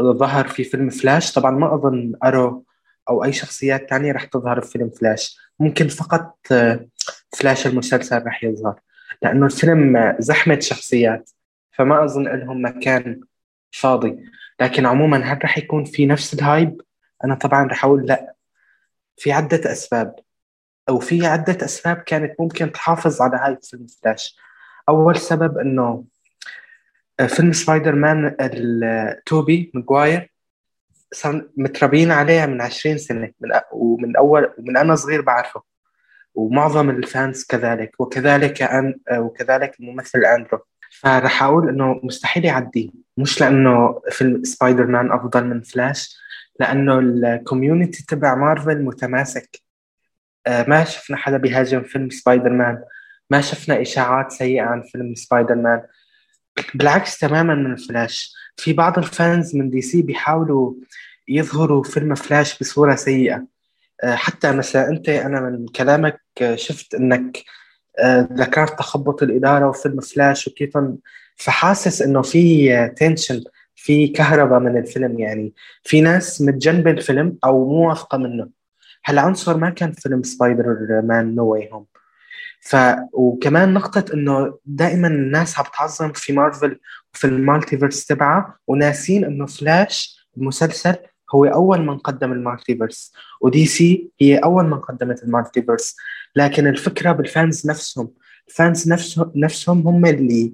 [0.00, 1.32] ظهر في فيلم فلاش.
[1.32, 2.64] طبعا ما أظن أرو
[3.08, 5.38] أو أي شخصيات تانية رح تظهر في فيلم فلاش.
[5.60, 6.86] ممكن فقط آه،
[7.36, 8.80] فلاش المسلسل رح يظهر
[9.22, 11.30] لأنه الفيلم زحمة شخصيات
[11.72, 13.20] فما أظن لهم مكان
[13.70, 14.18] فاضي.
[14.60, 16.80] لكن عموما هل رح يكون في نفس ال hype؟
[17.24, 18.34] أنا طبعا رح أقول لا.
[19.16, 20.14] في عدة أسباب
[20.88, 24.36] أو في عدة أسباب كانت ممكن تحافظ على هاي فيلم فلاش.
[24.88, 26.04] أول سبب إنه
[27.28, 28.36] فيلم سبايدر مان
[29.26, 30.31] توبي ماجواير صار
[31.56, 33.32] متربيين عليها من 20 سنة.
[33.40, 35.62] من ومن أول ومن أنا صغير بعرفه.
[36.34, 38.00] ومعظم ال fans كذلك.
[38.00, 40.58] وكذلك أن وكذلك الممثل أندرو.
[41.00, 42.92] فراح أقول إنه مستحيل يعدي.
[43.16, 46.16] مش لأنه فيلم سبايدر مان أفضل من فلاش
[46.60, 49.62] لأنه ال community تبع مارفل متماسك.
[50.46, 52.82] آه، ما شفنا حدا بيهاجم فيلم سبايدر مان
[53.30, 55.82] ما شفنا إشاعات سيئة عن فيلم سبايدر مان
[56.74, 58.34] بالعكس تماما من فلاش.
[58.56, 60.74] في بعض ال fans من دي سي بيحاولوا
[61.28, 63.46] يظهروا فيلم فلاش بصورة سيئة.
[64.04, 66.20] آه، حتى مثلا أنت أنا من كلامك
[66.54, 67.44] شفت أنك
[67.98, 70.78] آه، ذكرت تخبط الإدارة وفيلم فلاش وكيف
[71.36, 73.42] فحاسس أنه في tension
[73.74, 75.54] في كهرباء من الفيلم يعني.
[75.82, 78.48] في ناس متجنبة الفيلم أو مو واثقة منه.
[79.06, 81.86] هالعنصر ما كان فيلم سبايدر مان نو واي هوم
[82.64, 82.76] ف
[83.12, 86.78] وكمان نقطة إنه دائما الناس عم تعظم في مارفل
[87.14, 90.96] وفي ال multiverse تبعها وناسين إنه فلاش المسلسل
[91.34, 95.96] هو أول من قدم ال multiverse ودي سي هي أول من قدمت ال multiverse.
[96.36, 98.10] لكن الفكرة بال fans نفسهم
[98.48, 100.52] ال fans نفسهم نفسهم هم اللي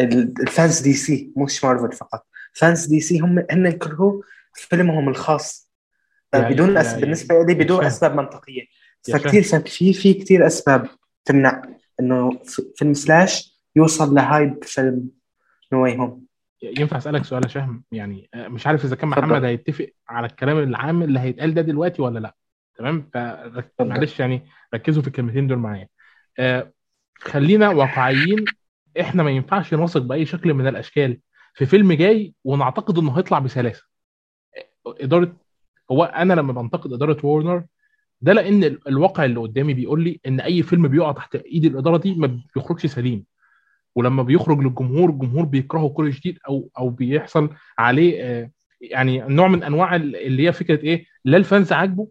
[0.00, 2.26] ال fans دي سي مش مارفل فقط.
[2.52, 4.22] fans دي سي هم هن كرهوا
[4.54, 5.70] فيلمهم الخاص.
[6.32, 8.62] يعني بدون أسباب بالنسبة لي بدون أسباب منطقية.
[9.12, 10.88] فكثير في في كثير أسباب.
[11.24, 11.62] تمنع
[12.00, 12.40] إنه
[12.76, 15.10] فيلم فلاش يوصل ل hype فيلم
[15.72, 16.24] نو واي هوم
[16.62, 20.58] ينفع أسألك سؤال يا شهم؟ يعني آه، مش عارف إذا كان محمد هيتفق على الكلام
[20.58, 22.36] العام اللي هيتقال ده دلوقتي ولا لا.
[22.78, 23.10] تمام؟
[23.78, 25.88] فمعلش يعني ركزوا في الكلمتين دول معايا.
[26.38, 26.72] آه
[27.18, 28.44] خلينا واقعيين.
[29.00, 31.20] إحنا ما ينفعش نثق بأي شكل من الأشكال
[31.54, 33.82] في فيلم جاي ونعتقد إنه هيطلع بسلاسة.
[34.86, 35.36] اداره
[35.90, 37.64] هو أنا لما بنتقد إدارة وورنر
[38.24, 42.14] ده لأن الواقع اللي قدامي بيقول لي إن أي فيلم بيقع تحت إيد الإدارة دي
[42.14, 43.24] ما بيخرجش سليم.
[43.94, 49.62] ولما بيخرج للجمهور الجمهور بيكرهه كل جديد أو أو بيحصل عليه آه، يعني نوع من
[49.62, 52.08] أنواع اللي هي فكرة إيه؟ لا الفانز عاجبه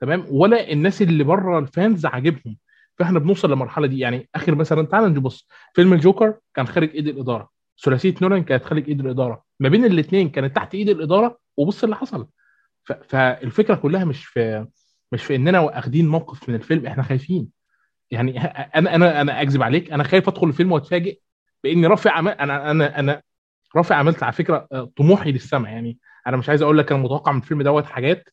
[0.00, 2.56] تمام؟ ولا الناس اللي بره الفانز عاجبهم.
[2.98, 3.98] فإحنا بنوصل للمرحلة دي.
[3.98, 5.48] يعني آخر مثلا تعال نبص.
[5.74, 7.50] فيلم الجوكر كان خارج إيد الإدارة.
[7.84, 9.42] ثلاثية نولان كانت خارج إيد الإدارة.
[9.60, 12.28] ما بين الاثنين كانت تحت إيد الإدارة وبص اللي حصل.
[12.84, 14.66] فالفكرة كلها مش في
[15.12, 17.48] مش في إننا واخدين موقف من الفيلم إحنا خايفين.
[18.10, 21.18] يعني أنا أنا أنا أكذب عليك أنا خايف أدخل الفيلم وأتفاجئ
[21.64, 23.22] بإني رافع عمل أنا أنا أنا
[23.76, 25.72] رافع عملت على فكرة آه، طموحي للسماء.
[25.72, 28.28] يعني أنا مش عايز أقول لك أنا متوقع من الفيلم دوت حاجات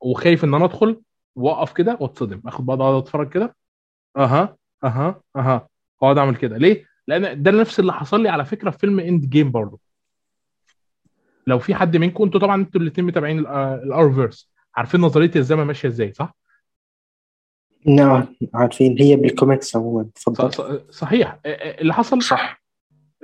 [0.00, 1.00] وخايف إن أنا أدخل
[1.36, 2.40] وأقف كده وأتصدم.
[2.46, 3.56] آخد بعض أقعد أتفرج كده.
[4.16, 5.68] أها أها أها.
[6.02, 6.58] أقعد أعمل كده.
[6.58, 9.80] ليه؟ لأن ده نفس اللي حصل لي على فكرة في فيلم إند جيم برضه.
[11.46, 15.88] لو في حد منكم أنتوا طبعا أنتوا الاثنين متابعين ال Arrowverse عارفين نظرية الزمن ماشية
[15.88, 16.36] إزاي صح؟
[17.86, 18.96] نعم عارفين.
[18.98, 20.08] هي بالكوميكس عموما.
[20.14, 21.38] تفضل صحيح.
[21.46, 22.62] اللي حصل صح.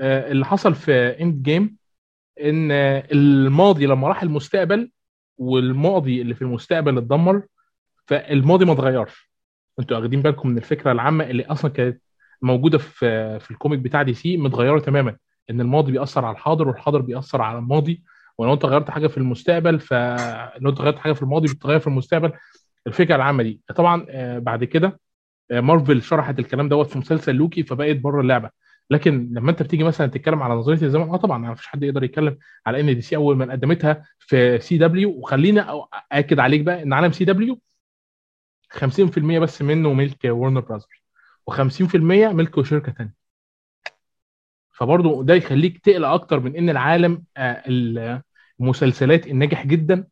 [0.01, 1.77] اللي حصل في إند جيم
[2.41, 2.71] إن
[3.13, 4.91] الماضي لما راح المستقبل
[5.39, 7.43] والماضي اللي في المستقبل اتدمر
[8.07, 9.31] فالماضي ما اتغيرش.
[9.81, 12.03] أنتوا واخدين بالكم من الفكرة العامة اللي أصلا كانت
[12.43, 15.17] موجودة في في ال comic بتاع دي سي متغيرة تماما.
[15.51, 18.03] إن الماضي بيأثر على الحاضر والحاضر بيأثر على الماضي.
[18.39, 22.33] ولو انت غيرت حاجة في المستقبل فلو انت غيرت حاجة في الماضي بتتغير في المستقبل
[22.87, 25.01] الفكرة العامه دي طبعا آه، بعد كده
[25.51, 28.51] آه، مارفل شرحت الكلام دوت في مسلسل لوكي فبقت بره اللعبة.
[28.91, 32.05] لكن لما انت بتيجي مثلا تتكلم على نظرية الزمن آه طبعا ما فيش حد يقدر
[32.05, 36.83] يتكلم على إن دي سي أول من قدمتها في سي دبليو وخلينا اكد عليك بقى
[36.83, 37.61] إن عالم سي دبليو
[38.75, 40.87] 50% بس منه ملك ورنر براذرز
[41.51, 41.97] و50%
[42.33, 43.15] ملك شركة ثانية
[44.75, 48.23] فبرضه ده يخليك تقلق أكتر من إن العالم آه،
[48.61, 50.05] المسلسلات الناجح جدا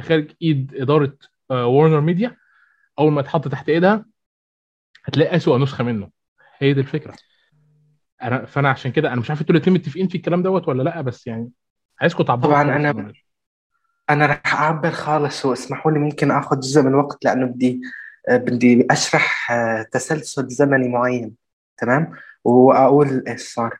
[0.00, 1.16] خارج إيد إدارة
[1.50, 2.36] وارنر ميديا
[2.98, 4.04] أول ما يتحط تحت إيدها
[5.04, 6.10] هتلاقي اسوء نسخة منه.
[6.58, 7.14] هي دي الفكرة.
[8.22, 11.00] انا فأنا عشان كده أنا مش عارف أنتوا الاتنين متفقين في الكلام دوت ولا لأ
[11.00, 11.50] بس يعني
[12.00, 13.12] عايزكم تعبروا طبعا أنا.
[14.10, 17.80] أنا رح أعبر خالص واسمحوا لي ممكن آخذ جزء من الوقت لأنه بدي
[18.28, 21.34] آه، بدي أشرح آه، تسلسل زمني معين
[21.78, 22.12] تمام؟
[22.44, 23.78] واقول إيش صار.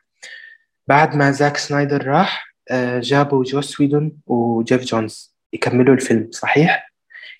[0.87, 6.91] بعد ما زاك سنايدر راح آه، جابوا جوس ويدن وجيف جونز يكملوا الفيلم صحيح؟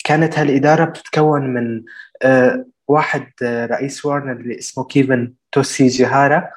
[0.06, 1.84] كانت هالإدارة بتتكون من
[2.24, 6.50] آه، واحد آه، رئيس وارنر اللي اسمه كيفن تسوجيهارا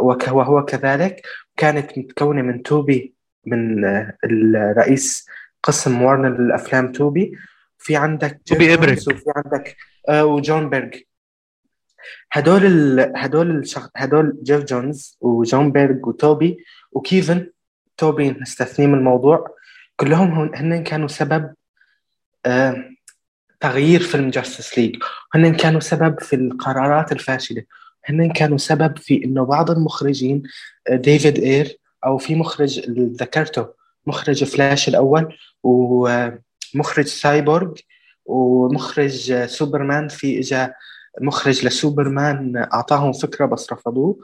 [0.00, 1.22] وك- وهو كذلك.
[1.56, 3.14] كانت متكونة من توبي
[3.46, 3.84] من
[4.24, 5.26] الرئيس
[5.62, 7.32] قسم وارنر للأفلام توبي.
[7.78, 8.98] في عندك توبي إمريك.
[8.98, 9.76] وفي عندك
[10.10, 10.94] وجون بيرج
[12.32, 13.12] هدول ال...
[13.16, 13.88] هدول الشخ...
[13.96, 17.50] هدول جيف جونز وجون بيرج وتوبي وكيفن.
[17.96, 19.54] توبي نستثنيه من الموضوع.
[19.96, 21.54] كلهم هن كانوا سبب
[22.46, 22.84] آه...
[23.60, 24.96] تغيير فيلم جاستس ليج
[25.34, 27.62] هن كانوا سبب في القرارات الفاشلة.
[28.08, 30.42] هن كانوا سبب في إنه بعض المخرجين
[30.88, 33.68] آه، ديفيد إير أو في مخرج ذكرته
[34.06, 37.74] مخرج فلاش الأول ومخرج سايبورغ
[38.24, 40.74] ومخرج آه، سوبرمان في إجا
[41.20, 44.18] مخرج لسوبرمان أعطاهم فكرة بس رفضوه.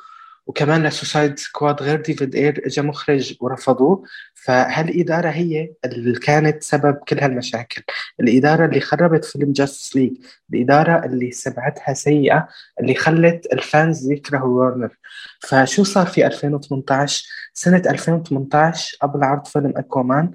[0.47, 4.05] وكمان لسوسايد سكواد غير ديفيد إير اجى مخرج ورفضوه.
[4.35, 7.83] فهالاداره هي اللي كانت سبب كل هالمشاكل؟
[8.21, 10.13] الإدارة اللي خربت فيلم جاستس ليج
[10.53, 12.49] الإدارة اللي سمعتها سيئة.
[12.81, 14.97] اللي خلت ال fans يكرهوا وارنر
[15.41, 17.25] فشو صار في 2018
[17.55, 20.31] سنة 2018 قبل عرض فيلم اكوامان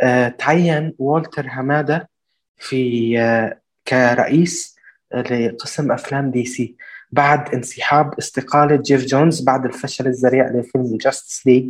[0.00, 2.10] آه تعين والتر همادة
[2.56, 4.77] في آه كرئيس
[5.14, 6.76] لقسم أفلام دي سي.
[7.12, 11.68] بعد انسحاب استقالة جيف جونز بعد الفشل الذريع لفيلم جاستس ليج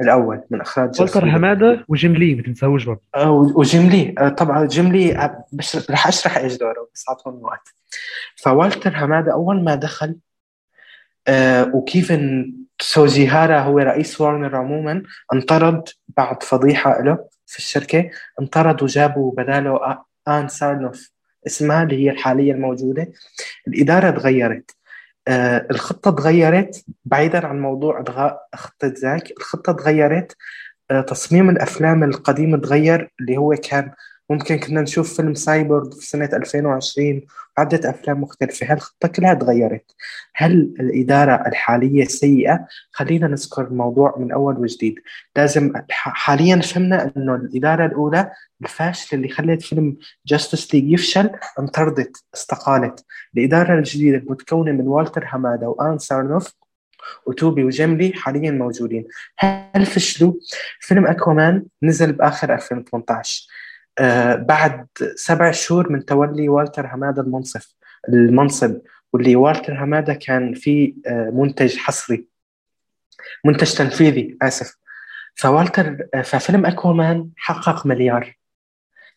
[0.00, 1.30] الأول من إخراج جوس والتر.
[1.30, 3.00] حمادة وجيم لي ما تنساهوش برضه.
[3.14, 4.14] آه، وجيم لي.
[4.18, 7.68] آه، طبعا جيم لي آه، بش رح أشرح إيش دوره بس أعطوني وقت.
[8.36, 10.16] فوالتر هماده أول ما دخل
[11.28, 19.32] آه، وكيفن سوجيهارا هو رئيس وارنر عموما انطرد بعد فضيحة له في الشركة انطرد وجابوا
[19.36, 21.10] بداله آ- آن سارنوف.
[21.46, 23.12] اسمها اللي هي الحالية الموجودة.
[23.68, 24.70] الإدارة تغيرت.
[25.28, 29.30] آه، الخطة تغيرت بعيدا عن موضوع الغاء خطة زاك.
[29.30, 30.36] الخطة تغيرت.
[30.90, 33.92] آه، تصميم الأفلام القديم تغير اللي هو كان
[34.30, 37.22] ممكن كنا نشوف فيلم سايبورغ في سنة 2020
[37.58, 38.72] وعدة أفلام مختلفة.
[38.72, 39.94] هالخطة كلها تغيرت؟
[40.34, 44.94] هل الإدارة الحالية سيئة؟ خلينا نذكر الموضوع من أول وجديد.
[45.36, 48.30] لازم حاليا فهمنا أنه الإدارة الأولى
[48.62, 53.04] الفاشلة اللي خلت فيلم جاستس ليج يفشل انطردت استقالت.
[53.36, 56.54] الإدارة الجديدة المتكونة من والتر همادا وآن سارنوف
[57.26, 59.06] وتوبي وجيم لي حاليا موجودين.
[59.38, 60.32] هل فشلوا؟
[60.80, 63.69] فيلم أكوامان نزل بآخر 2018 آه
[64.36, 67.74] بعد سبع شهور من تولي والتر همادا المنصف
[68.08, 68.80] المنصب
[69.12, 72.26] واللي والتر همادا كان في آه منتج حصري
[73.44, 74.76] منتج تنفيذي آسف.
[75.34, 78.36] فوالتر آه ففيلم أكوامان حقق مليار.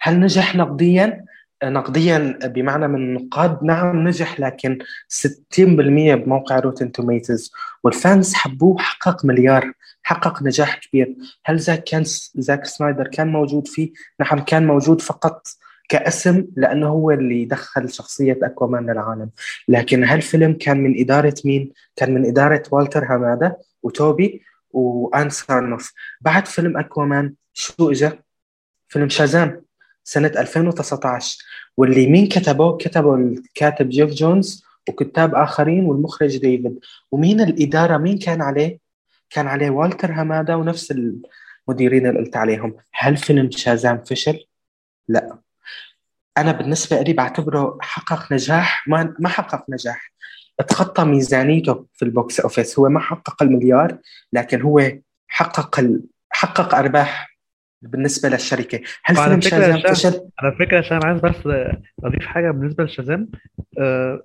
[0.01, 1.25] هل نجح نقديا؟
[1.61, 4.77] آه، نقديا بمعنى من النقاد نعم نجح لكن
[5.09, 7.51] 60% بموقع روتن توميتوز
[7.83, 9.73] وال fans حبوه حقق مليار.
[10.03, 11.15] حقق نجاح كبير.
[11.45, 12.03] هل زاك كان
[12.35, 15.47] زاك سنايدر كان موجود فيه؟ نعم كان موجود فقط
[15.89, 19.29] كاسم لأنه هو اللي دخل شخصية أكوامان للعالم
[19.67, 25.93] لكن هالفيلم كان من إدارة مين؟ كان من إدارة والتر همادا وتوبي وآن سارنوف.
[26.21, 28.19] بعد فيلم أكوامان شو إجا؟
[28.87, 29.61] فيلم شازام
[30.03, 31.43] سنة 2019
[31.77, 36.79] واللي مين كتبه؟ كتبه الكاتب جيف جونز وكتاب آخرين والمخرج ديفيد.
[37.11, 38.82] ومين الإدارة؟ مين كان عليه؟
[39.33, 42.75] كان عليه والتر همادا ونفس المديرين اللي قلت عليهم.
[42.93, 44.45] هل فيلم شازام فشل؟
[45.07, 45.39] لا.
[46.37, 48.87] أنا بالنسبة لي بعتبره حقق نجاح.
[48.87, 50.13] ما ما حقق نجاح.
[50.59, 52.79] اتخطى ميزانيته في ال box office.
[52.79, 53.97] هو ما حقق المليار
[54.33, 54.91] لكن هو
[55.27, 56.03] حقق ال...
[56.29, 57.37] حقق أرباح
[57.81, 58.81] بالنسبة للشركة.
[59.03, 61.47] هل فيلم شازام فشل؟ على فكرة عشان عايز بس
[62.03, 63.29] أضيف حاجة بالنسبة لشازام.
[63.79, 64.23] آه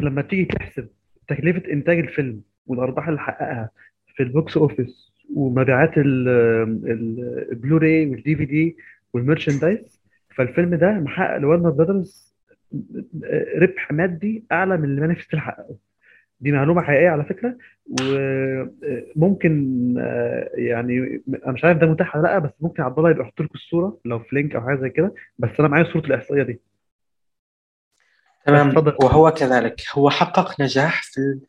[0.00, 0.88] لما تيجي تحسب
[1.28, 3.70] تكلفة إنتاج الفيلم والأرباح اللي حققها
[4.16, 6.28] في ال box office ومبيعات ال-
[6.86, 8.76] ال- ال Blu-ray وال DVD
[9.14, 10.00] وال merchandise
[10.36, 12.34] فالفيلم ده محقق لورنر براذرز
[13.56, 15.76] ربح مادي أعلى من اللي Man of Steel حققه.
[16.40, 17.56] دي معلومة حقيقية على فكرة.
[19.16, 19.52] وممكن
[20.54, 23.54] يعني أنا مش عارف ده متاح ولا لأ بس ممكن عبد الله يبقى يحط لكم
[23.54, 25.14] الصورة لو في link أو حاجة زي كده.
[25.38, 26.60] بس أنا معايا صورة الإحصائية دي.
[28.46, 28.74] تمام.
[29.02, 31.40] وهو كذلك هو حقق نجاح في ال...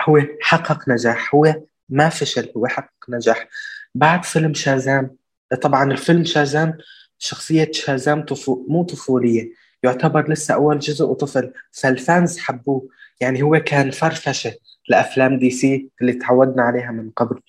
[0.00, 1.34] هو حقق نجاح.
[1.34, 1.54] هو
[1.88, 3.48] ما فشل هو حقق نجاح
[3.94, 5.16] بعد فيلم شازام
[5.62, 6.78] طبعا الفيلم شازام
[7.18, 8.66] شخصية شازام طفو...
[8.68, 9.50] مو طفولية
[9.82, 12.88] يعتبر لسه أول جزء وطفل فال fans حبوه
[13.20, 14.54] يعني هو كان فرفشة
[14.88, 17.40] لأفلام دي سي اللي تعودنا عليها من قبل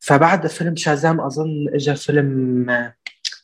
[0.00, 2.66] فبعد فيلم شازام أظن اجى فيلم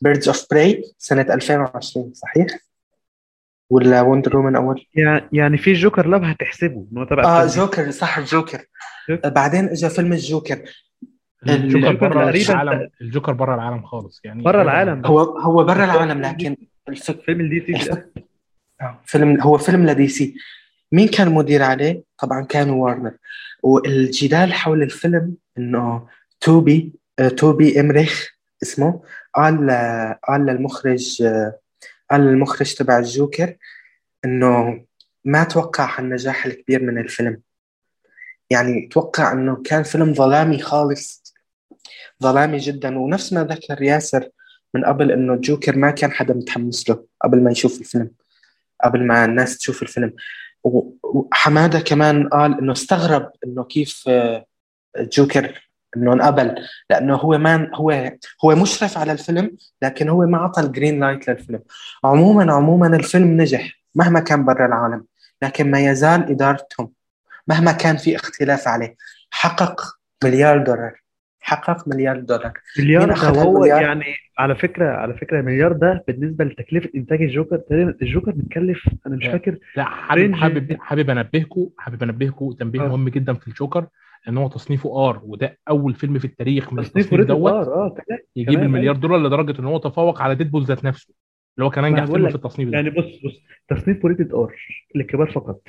[0.01, 2.47] بيردز اوف براي سنة 2020 صحيح؟
[3.70, 4.87] ولا وندر وومن أول؟
[5.33, 6.07] يعني في جوكر
[7.05, 7.64] تبع آه الفيلم.
[7.64, 8.66] جوكر صح جوكر.
[9.09, 10.62] بعدين اجى فيلم الجوكر
[11.48, 15.07] الجوكر تقريباً العالم الجوكر بره العالم خالص يعني بره العالم.
[15.07, 16.57] هو هو برا العالم لكن.
[17.24, 17.90] فيلم الدي سي.
[18.80, 20.34] آه، فيلم هو فيلم لدي سي
[20.92, 23.16] مين كان مدير عليه؟ طبعا كان وارنر
[23.62, 26.09] والجدال حول الفيلم إنه
[26.40, 29.02] توبي آه، توبي إمريك اسمه
[29.34, 29.70] قال
[30.28, 31.59] قال للمخرج آه،
[32.11, 33.57] قال للمخرج تبع الجوكر
[34.24, 34.84] إنه
[35.24, 37.40] ما توقع النجاح الكبير من الفيلم
[38.51, 41.34] يعني توقع إنه كان فيلم ظلامي خالص
[42.22, 42.99] ظلامي جدا.
[42.99, 44.28] ونفس ما ذكر ياسر
[44.74, 48.11] من قبل إنه الجوكر ما كان حدا متحمس له قبل ما يشوف الفيلم
[48.84, 50.12] قبل ما الناس تشوف الفيلم.
[50.64, 54.47] وحماده كمان قال إنه استغرب إنه كيف آه،
[54.99, 56.55] الجوكر إنه انقبل.
[56.90, 58.12] لأنه هو ما هو
[58.45, 61.61] هو مشرف على الفيلم لكن هو ما أعطى ال green light للفيلم.
[62.05, 65.05] عموما عموما الفيلم نجح مهما كان برا العالم
[65.42, 66.92] لكن ما يزال إدارتهم
[67.49, 68.95] مهما كان في اختلاف عليه.
[69.30, 69.80] حقق
[70.24, 71.05] مليار دولار.
[71.40, 72.53] حقق مليار دولار.
[72.78, 74.05] مليار ده هالمليار؟ يعني
[74.38, 77.57] على فكرة على فكرة مليار ده بالنسبة لتكلفة إنتاج الجوكر.
[77.57, 79.26] تقريبا الجوكر متكلف أنا مش.
[79.26, 82.88] فاكر لا حابب حابب حابب انبهكم حابب انبهكم تنبيه آه.
[82.88, 83.86] مهم جدا في الجوكر
[84.28, 87.53] إن هو تصنيفه R وده أول فيلم في التاريخ من تصنيف التصنيف دوت.
[87.53, 87.97] آه
[88.36, 91.14] يجيب المليار دولار لدرجة إن هو تفوق على ديدبول ذات نفسه
[91.57, 92.76] اللي هو كان أنجح فيلم في التصنيف ده.
[92.76, 94.55] يعني بص بص تصنيف rated R
[94.95, 95.68] للكبار فقط.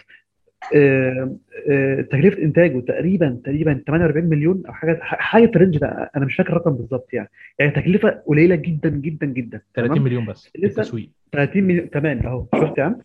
[2.11, 6.35] تكلفة انتاجه تقريبا تقريبا 48 مليون أو حاجة حاجة في ال range ده أنا مش
[6.35, 7.29] فاكر الرقم بالظبط يعني.
[7.59, 9.61] يعني تكلفة قليلة جدا جدا جدا.
[9.75, 12.45] 30 تمام؟ مليون بس في التسويق 30 مليون تمام أهو.
[12.55, 12.95] شفت يا عم؟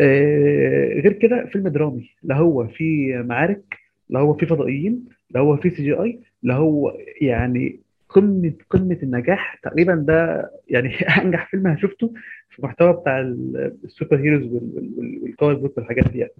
[0.00, 2.10] آه غير كده فيلم درامي.
[2.22, 3.78] لا هو فيه معارك
[4.10, 9.54] لا هو فيه فضائيين لا هو فيه CGI لا هو يعني قمة قمة النجاح.
[9.62, 12.12] تقريبا ده يعني أنجح فيلم أنا شفته
[12.50, 16.32] في المحتوى بتاع ال- ال superheroes وال- وال- وال comic book والحاجات دي يعني.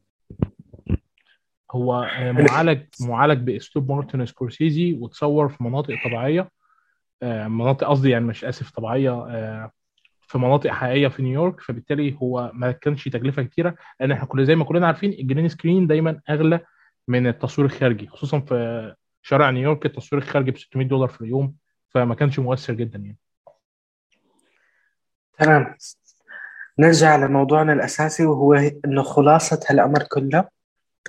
[1.74, 6.50] هو آه، معالج معالج بأسلوب مارتن سكورسيزي وتصور في مناطق طبيعية
[7.22, 9.70] آه، مناطق قصدي يعني مش آسف طبيعية آه،
[10.20, 11.60] في مناطق حقيقية في نيويورك.
[11.60, 15.48] فبالتالي هو ما كانش تكلفة كتيرة لأن إحنا كل زي ما كلنا عارفين ال green
[15.48, 16.60] screen دايما أغلى
[17.08, 21.54] من التصوير الخارجي خصوصا في شارع نيويورك التصوير الخارجي ب 600 دولار في اليوم
[21.88, 23.18] فما كانش مؤثر جدا يعني.
[25.38, 25.76] تمام.
[26.78, 28.54] نرجع لموضوعنا الأساسي وهو
[28.84, 30.48] إنه خلاصة هالأمر كله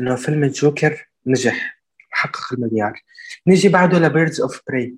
[0.02, 1.80] إنه فيلم الجوكر نجح
[2.10, 3.02] حقق المليار.
[3.48, 4.96] نيجي بعده ل Birds of Prey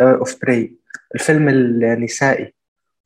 [0.00, 0.76] of Prey
[1.14, 2.54] الفيلم النسائي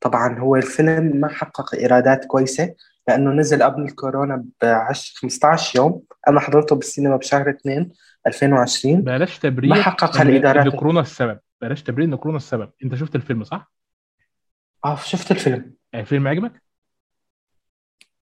[0.01, 2.75] طبعا هو الفيلم ما حقق إيرادات كويسة
[3.07, 7.91] لأنه نزل قبل الكورونا ب 10 15 يوم أنا حضرته بالسينما بشهر 2
[8.27, 10.17] 2020 بلاش تبرير ما حقق.
[10.21, 13.71] ان كورونا السبب بلاش تبرير ان كورونا السبب أنت شفت الفيلم صح؟
[14.85, 16.61] آه شفت الفيلم الفيلم عجبك؟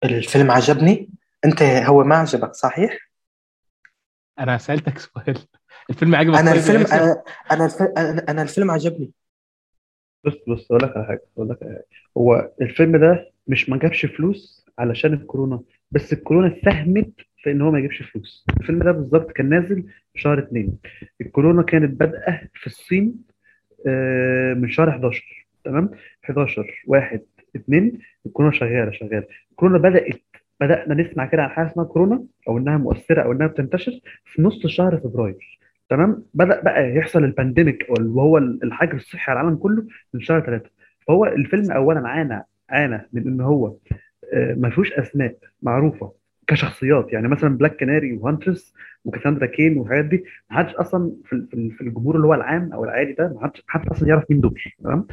[0.04, 1.10] الفيلم عجبني
[1.44, 3.07] أنت هو ما عجبك صحيح؟
[4.38, 5.38] أنا سألتك سؤال.
[5.90, 7.22] الفيلم عجبك أنا طيب الفيلم ياسر؟ أنا
[7.52, 9.10] أنا الفيلم أنا أنا الفيلم عجبني.
[10.24, 11.86] بص بص أقول لك على حاجة أقول لك على حاجة.
[12.16, 15.60] هو الفيلم ده مش ما جابش فلوس علشان الكورونا
[15.90, 17.10] بس الكورونا ساهمت
[17.42, 18.44] في إن هو ما يجيبش فلوس.
[18.60, 19.82] الفيلم ده بالظبط كان نازل
[20.14, 20.78] في شهر اتنين.
[21.20, 23.14] الكورونا كانت بادئة في الصين
[23.86, 25.90] آه، من شهر 11 تمام؟
[26.24, 27.20] 11 واحد
[27.56, 29.26] اتنين الكورونا شغالة شغالة.
[29.50, 30.20] الكورونا بدأت
[30.60, 34.66] بدأنا نسمع كده عن حاجة اسمها كورونا أو إنها مؤثرة أو إنها بتنتشر في نص
[34.66, 35.58] شهر فبراير.
[35.88, 40.70] تمام؟ بدأ بقى يحصل ال pandemic وهو الحجر الصحي على العالم كله من شهر ثلاثة
[41.06, 43.74] فهو الفيلم اولا عانى عانى من إن هو
[44.32, 46.12] آه، ما فيهوش أسماء معروفة
[46.46, 47.12] كشخصيات.
[47.12, 51.54] يعني مثلا بلاك كاناري وهانتريس وكاساندرا كين والحاجات دي ما حدش أصلا في ال- في
[51.54, 54.40] ال- في الجمهور اللي هو العام أو العادي ده ما حدش حد أصلا يعرف مين
[54.40, 54.54] دول.
[54.84, 55.06] تمام؟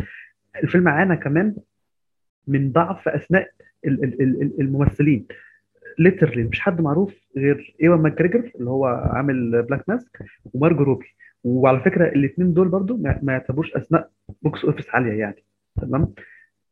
[0.64, 1.56] الفيلم عانى كمان
[2.48, 3.52] من ضعف أسماء
[4.60, 5.26] الممثلين.
[6.00, 10.20] literally مش حد معروف غير ايوان ماكجريجر اللي هو عامل بلاك ماسك
[10.54, 11.06] ومارجو روبي.
[11.44, 14.10] وعلى فكرة الاثنين دول برضو ما يعتبروش اسماء
[14.42, 15.44] box office عالية يعني.
[15.82, 16.14] تمام؟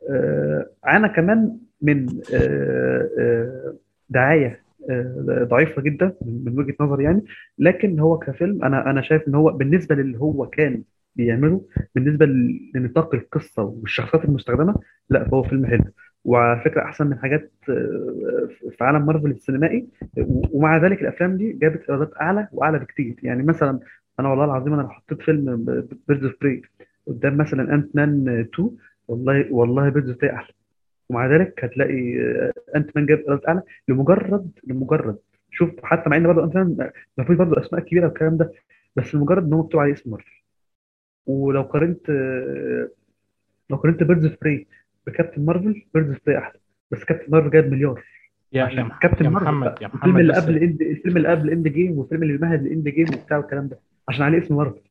[0.10, 3.76] آه عانى كمان من آه آه
[4.10, 7.24] دعاية آه ضعيفة جدا من من وجهة نظري يعني.
[7.60, 10.84] لكن هو كفيلم أنا أنا شايف إن هو بالنسبة للي هو كان
[11.16, 12.26] بيعمله بالنسبة
[12.76, 14.76] لنطاق القصة والشخصيات المستخدمة
[15.10, 15.84] لا فهو فيلم حلو.
[16.26, 19.88] وعلى فكرة أحسن من حاجات آه، في عالم مارفل السينمائي.
[20.52, 23.16] ومع ذلك الأفلام دي جابت إيرادات أعلى وأعلى بكتير.
[23.24, 23.80] يعني مثلا
[24.20, 25.66] أنا والله العظيم أنا لو حطيت فيلم
[26.08, 26.62] Birds of Prey
[27.08, 28.72] قدام مثلا انت مان 2
[29.08, 30.54] والله والله Birds of Prey أحلى.
[31.10, 35.18] ومع ذلك هتلاقي آه، انت مان جاب إيرادات أعلى لمجرد لمجرد.
[35.52, 36.58] شوف حتى مع إن برضه انت
[37.18, 38.52] ما فيش برضه أسماء كبيرة والكلام ده
[38.96, 40.44] بس لمجرد إن هو مكتوب عليه اسم مارفل.
[41.28, 42.90] ولو قارنت آه،
[43.70, 44.68] لو قارنت بيردز اوف براي
[45.08, 46.60] بكابتن مارفل بيردز اوف أحلى
[46.92, 48.04] بس كابتن مارفل جايب مليار.
[48.54, 51.18] يا يا عشان كابتن يا مارفل محمد يا الفيلم محمد اللي بس قبل اند الفيلم
[51.18, 53.80] اللي قبل اند جيم والفيلم اللي بيمهد لاند جيم وبتاع والكلام ده.
[54.10, 54.82] عشان عليه اسم مارفل.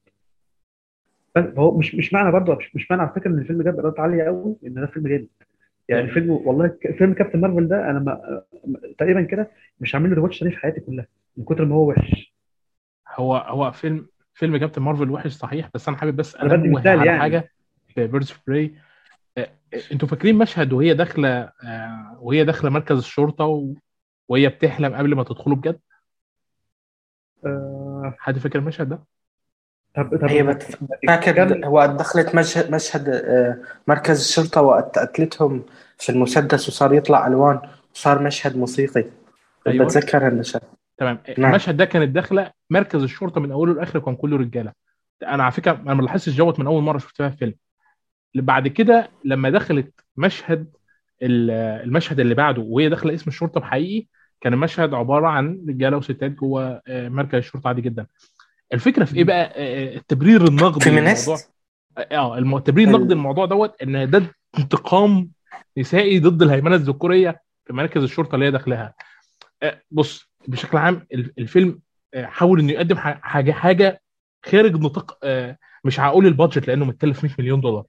[1.35, 4.23] فهو مش مش معنى برضه مش, مش معنى على فكرة إن الفيلم جاب إيرادات عالية
[4.23, 5.29] قوي إن ده فيلم جامد.
[5.89, 8.43] يعني فيلم والله فيلم كابتن مارفل ده أنا ما
[8.99, 9.51] تقريبا كده
[9.81, 11.07] مش عامل له ريواتش تاني في حياتي كلها
[11.37, 12.35] من كتر ما هو وحش.
[13.15, 16.81] هو هو فيلم فيلم كابتن مارفل وحش صحيح بس أنا حابب بس أنا بدي أنوه
[16.81, 17.21] مثال على يعني.
[17.21, 17.49] حاجة
[17.89, 18.75] في Birds of Prey
[19.93, 21.29] أنتوا فاكرين مشهد وهي داخلة
[21.65, 23.75] آه، وهي داخلة مركز الشرطة و...
[24.29, 25.81] وهي بتحلم قبل ما تدخله بجد؟
[27.47, 28.15] آه.
[28.19, 29.05] حد فاكر المشهد ده؟
[29.95, 30.59] طب طب هي.
[31.09, 35.65] فاكر وقت دخلت مشهد مشهد آه، مركز الشرطة وقت قتلتهم
[35.99, 37.61] في المسدس وصار يطلع ألوان
[37.95, 39.05] وصار مشهد موسيقي.
[39.67, 39.85] أيوه.
[39.85, 40.63] بتذكر المشهد.
[40.97, 41.19] تمام.
[41.39, 41.51] نعم.
[41.51, 44.73] المشهد ده كانت داخلة مركز الشرطة من أوله لآخره كان كله رجالة.
[45.23, 47.55] أنا على فكرة أنا ما لاحظتش دوت من أول مرة شفتها في فيلم.
[48.35, 50.67] بعد كده لما دخلت مشهد
[51.23, 51.51] ال-
[51.85, 54.07] المشهد اللي بعده وهي داخلة اسم الشرطة بحقيقي
[54.41, 58.07] كان المشهد عبارة عن رجالة وستات جوه آه، مركز الشرطة عادي جدا.
[58.73, 60.91] الفكرة في إيه بقى؟ آه، التبرير النقدي
[61.27, 61.37] للموضوع.
[62.13, 63.09] آه التبرير النقدي ال...
[63.09, 64.23] للموضوع دوت إن ده
[64.59, 65.31] انتقام
[65.79, 68.95] نسائي ضد الهيمنة الذكورية في مراكز الشرطة اللي هي داخلها.
[69.63, 71.81] آه، بص بشكل عام ال- الفيلم
[72.15, 74.03] آه، حاول إنه يقدم حاجة حاجة
[74.45, 77.85] خارج نطاق آه، مش هقول ال budget لأنه متكلف 100 مليون دولار.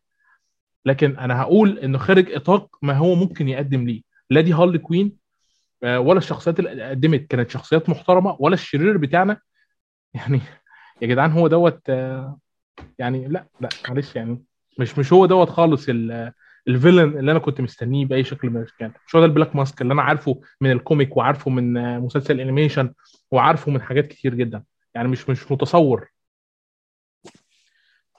[0.86, 4.02] لكن أنا هقول انه خارج نطاق ما هو ممكن يقدم ليه.
[4.30, 5.18] لا دي هارلي كوين
[5.84, 9.38] آه، ولا الشخصيات اللي قدمت كانت شخصيات محترمة ولا الشرير بتاعنا.
[10.14, 10.42] يعني
[11.02, 12.38] يا جدعان هو دوت آه،
[13.00, 14.44] يعني لا لا معلش يعني
[14.80, 16.32] مش مش هو دوت خالص ال-
[16.68, 18.92] ال villain اللي أنا كنت مستنيه بأي شكل من الأشكال.
[19.08, 22.40] مش هو ده البلاك ماسك اللي أنا عارفه من ال comic وعارفه من آه، مسلسل
[22.40, 22.94] animation
[23.32, 24.64] وعارفه من حاجات كتير جدا.
[24.96, 26.08] يعني مش مش متصور.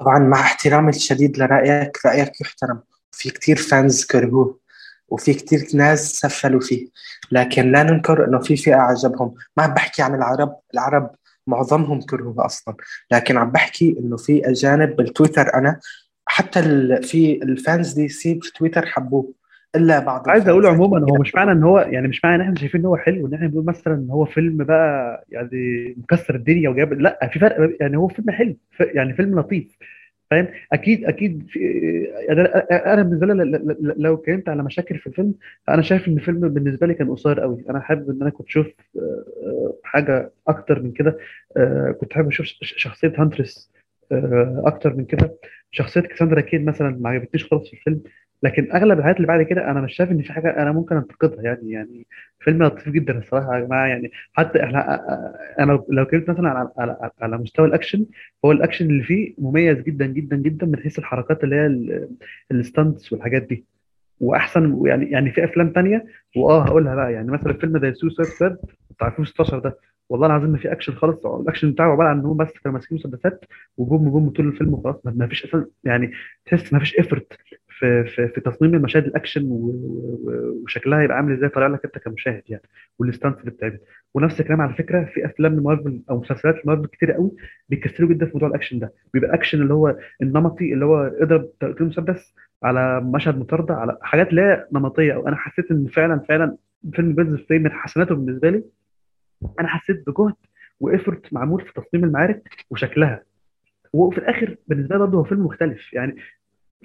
[0.01, 2.81] طبعا مع احترامي الشديد لرأيك رأيك يحترم.
[3.13, 4.59] في كتير fans كرهوه
[5.09, 6.89] وفي كتير ناس سفلوا فيه.
[7.33, 11.11] لكن لا ننكر إنه في فئة عجبهم ما عم بحكي عن العرب العرب
[11.47, 12.77] معظمهم كرهوه أصلا.
[13.13, 15.55] لكن عم بحكي إنه في أجانب بالتويتر.
[15.55, 15.81] أنا
[16.27, 16.63] حتى.
[17.03, 19.33] في ال fans دي سي في تويتر حبوه.
[19.77, 22.55] إلا بعض عايز أقول عموما هو مش معنى إن هو يعني مش معنى إن إحنا
[22.61, 26.68] شايفين إن هو حلو إن إحنا بنقول مثلا إن هو فيلم بقى يعني مكسر الدنيا
[26.70, 29.77] وجاب لأ في فرق يعني هو فيلم حلو يعني فيلم لطيف
[30.31, 31.59] فاهم؟ أكيد أكيد في
[32.29, 35.35] يعني أنا أنا بالنسبة لي لو اتكلمت على مشاكل في الفيلم
[35.68, 37.64] أنا شايف إن الفيلم بالنسبة لي كان قصير قوي.
[37.70, 38.66] أنا حابب إن أنا كنت أشوف
[38.97, 41.18] آه، حاجة أكتر من كده
[41.57, 43.71] آه، كنت حابب أشوف شخصية هانتريس
[44.12, 45.39] آه، أكتر من كده.
[45.70, 48.03] شخصية كاساندرا كين مثلا ما عجبتنيش خالص في الفيلم
[48.43, 51.43] لكن أغلب الحاجات اللي بعد كده أنا مش شايف إن في حاجة أنا ممكن أنتقدها.
[51.43, 52.07] يعني يعني
[52.41, 53.87] فيلم لطيف جدا الصراحة يا جماعة.
[53.87, 55.01] يعني حتى إحنا
[55.61, 58.07] أنا لو اتكلمت مثلا على على على مستوى الأكشن
[58.45, 61.66] هو الأكشن اللي فيه مميز جدا جدا جدا من حيث الحركات اللي هي
[62.53, 63.64] ال stunts والحاجات دي.
[64.20, 66.05] وأحسن يعني يعني في أفلام تانية
[66.37, 67.12] وآه هقولها بقى.
[67.12, 68.59] يعني مثلا فيلم زي Suicide Squad
[68.91, 69.78] بتاع 2016 ده
[70.09, 71.26] والله العظيم ما في أكشن خالص.
[71.26, 73.45] الأكشن بتاعه عبارة عن إن هم بس كانوا ماسكين مسدسات
[73.76, 74.97] وبوم بوم طول الفيلم وخلاص.
[75.05, 76.11] ما فيش أصلا يعني
[76.47, 77.33] تحس ما فيش effort
[77.85, 82.62] في في في تصميم المشاهد الأكشن وشكلها يبقى عامل إزاي طالع لك أنت كمشاهد يعني
[82.99, 83.78] وال stunts اللي بتعمل.
[84.14, 87.30] ونفس الكلام على فكرة في أفلام مارفل أو مسلسلات مارفل كتير قوي
[87.68, 88.93] بيكسروا جدا في موضوع الأكشن ده.
[89.14, 94.68] بيبقى أكشن اللي هو النمطي اللي هو اضرب مسدس على مشهد مطاردة على حاجات لا
[94.72, 95.12] نمطية.
[95.14, 96.57] أو أنا حسيت إن فعلا فعلا
[96.93, 98.64] فيلم Birds of Prey من حسناته بالنسبة لي.
[99.61, 100.35] أنا حسيت بجهد
[100.81, 103.22] و effort معمول في تصميم المعارك وشكلها.
[103.93, 105.93] وفي الآخر بالنسبة لي برضه هو فيلم مختلف.
[105.93, 106.16] يعني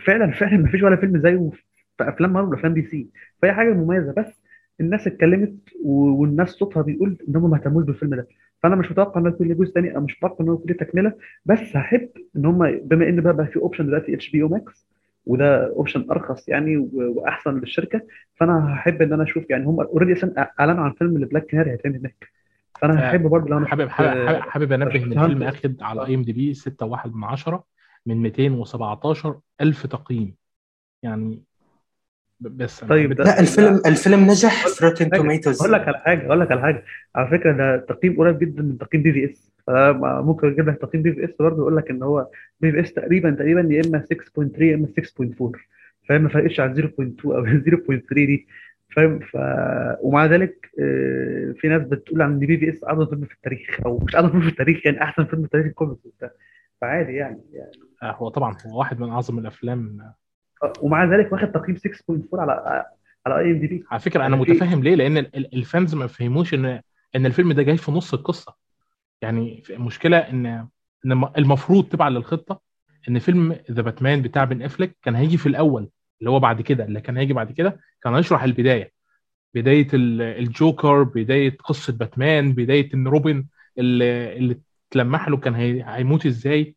[0.05, 1.49] فعلا فعلا ما فيش ولا فيلم زيه
[1.97, 3.07] في أفلام مارفل وأفلام دي سي.
[3.41, 4.41] فهي حاجة مميزة بس
[4.81, 8.27] الناس اتكلمت والناس صوتها بيقول ان هم ما اهتموش بالفيلم ده.
[8.63, 11.13] فأنا مش متوقع انه يكون له جزء ثاني مش متوقع انه يكون له تكملة.
[11.45, 14.87] بس هحب إن هم بما إن بقى, بقى في option دلوقتي HBO Max
[15.25, 18.01] وده option أرخص يعني وأحسن للشركة
[18.35, 20.21] فأنا هحب إن أنا أشوف يعني هم already
[20.59, 22.29] أعلنوا عن فيلم ل Black Canary هيتعمل هناك.
[22.81, 27.07] فأنا آه، هحب برضه لو أنا حابب حابب أنبه إن الفيلم أخد على IMDb 6.1
[27.15, 27.63] من 10
[28.05, 30.35] من 217 ألف تقييم.
[31.03, 31.43] يعني
[32.39, 35.61] بس أنا طيب ده لا الفيلم الفيلم نجح في حاجة Tomatoes.
[35.61, 36.83] أقول لك على حاجة أقول لك على حاجة.
[37.15, 39.51] على فكرة ده تقييم قريب جدا من تقييم BvS.
[39.67, 42.27] فممكن أجيب لك تقييم BvS برضه يقول لك إن هو
[42.59, 45.51] BvS تقريبا تقريبا يا إما 6.3 يا إما 6.4
[46.09, 48.47] فاهم؟ ما فرقتش عن 0.2 أو 0.3 دي.
[48.95, 49.37] فاهم؟ ف
[50.01, 54.29] ومع ذلك آه، في ناس بتقول عن BvS أعظم فيلم في التاريخ أو مش أعظم
[54.29, 56.31] فيلم في التاريخ يعني أحسن فيلم في تاريخ الكوميكس وبتاع.
[56.81, 57.71] فعادي يعني, يعني.
[58.03, 59.97] هو طبعا هو واحد من أعظم الأفلام.
[60.63, 62.85] آه، ومع ذلك واخد تقييم 6.4 على
[63.25, 66.65] على IMDb على فكرة أنا متفاهم ليه لأن ال- ال- ال fans ما فهموش إن
[67.15, 68.55] إن الفيلم ده جاي في نص القصة.
[69.21, 70.45] يعني المشكلة إن
[71.05, 72.61] إن المفروض تبع للخطة
[73.09, 75.89] إن فيلم The Batman بتاع بن افلك كان هيجي في الأول
[76.19, 78.91] اللي هو بعد كده اللي كان هيجي بعد كده كان هيشرح البداية.
[79.53, 83.45] بداية الجوكر بداية قصة باتمان بداية إن روبن
[83.77, 84.59] اللي, اللي
[84.91, 86.75] اتلمح له كان هيموت إزاي.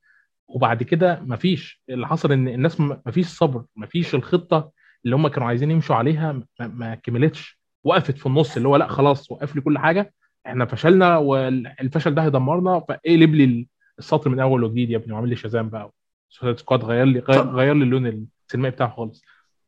[0.54, 1.82] وبعد كده مفيش.
[1.88, 4.70] اللي حصل إن الناس مفيش صبر مفيش الخطة
[5.04, 7.60] اللي هم كانوا عايزين يمشوا عليها ما, ما كملتش.
[7.84, 10.14] وقفت في النص اللي هو لأ خلاص وقف لي كل حاجة.
[10.46, 15.36] إحنا فشلنا والفشل ده هيدمرنا فاقلب لي السطر من أول وجديد يا ابني؟ وعامل لي
[15.36, 15.92] Shazam بقى.
[16.28, 19.22] Suicide Squad غير لي غير, لي اللون السينمائي بتاعه خالص.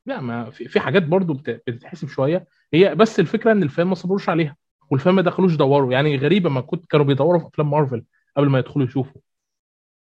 [0.06, 2.46] لأ ما في, في حاجات برضو بتتحسب شوية.
[2.74, 4.56] هي بس الفكرة إن الفيلم ما صبروش عليها.
[4.90, 8.04] والفيلم ما دخلوش دوروا يعني غريبة ما كنت كانوا بيدوروا في أفلام مارفل
[8.36, 9.20] قبل ما يدخلوا يشوفوا.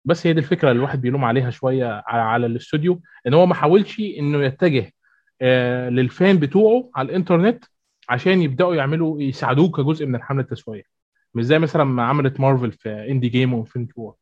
[0.06, 3.56] بس هي دي الفكرة اللي الواحد بيلوم عليها شوية على, على الاستوديو إن هو ما
[3.56, 4.92] حاولش إنه يتجه
[5.42, 7.64] آه لل fan بتوعه على الإنترنت
[8.10, 10.88] عشان يبدأوا يعملوا يساعدوه كجزء من الحملة التسويقية.
[11.34, 14.16] مش زي مثلا ما عملت مارفل في Endgame و Infinity War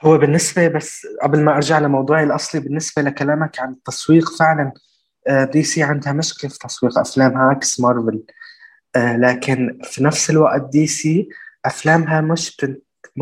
[0.00, 4.72] هو بالنسبة بس قبل ما أرجع لموضوعي الأصلي بالنسبة لكلامك عن التسويق فعلا
[5.52, 8.22] دي سي عندها مشكلة في تسويق أفلامها عكس مارفل.
[8.96, 11.28] لكن في نفس الوقت دي سي
[11.64, 12.56] أفلامها مش.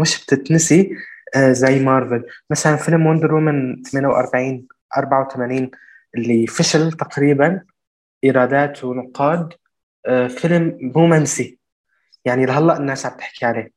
[0.01, 0.97] مش بتتنسي
[1.37, 2.25] زي مارفل.
[2.51, 4.67] مثلا فيلم Wonder Woman 48
[4.97, 5.71] 84
[6.15, 7.63] اللي فشل تقريبا
[8.25, 9.53] إيرادات ونقاد
[10.29, 11.59] فيلم مو منسي.
[12.25, 13.73] يعني لهلأ الناس عم تحكي عليه.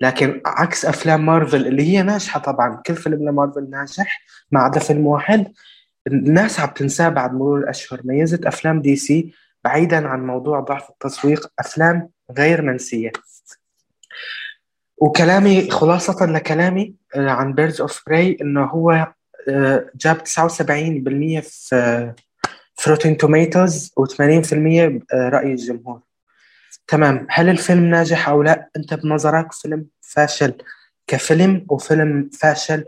[0.00, 5.06] لكن عكس أفلام مارفل اللي هي ناجحة طبعا كل فيلم لمارفل ناجح ما عدا فيلم
[5.06, 5.52] واحد.
[6.06, 8.00] الناس عم تنساه بعد مرور الأشهر.
[8.04, 9.34] ميزة أفلام دي سي
[9.64, 13.12] بعيدا عن موضوع ضعف التسويق أفلام غير منسية.
[15.00, 19.12] وكلامي خلاصة لكلامي عن Birds of Prey انه هو
[19.94, 22.12] جاب 79% في
[22.74, 24.52] في Rotten Tomatoes و80%
[25.14, 26.00] رأي الجمهور.
[26.88, 27.26] تمام.
[27.30, 30.54] هل الفيلم ناجح أو لا؟ أنت بنظرك فيلم فاشل
[31.06, 32.84] كفيلم وفيلم فاشل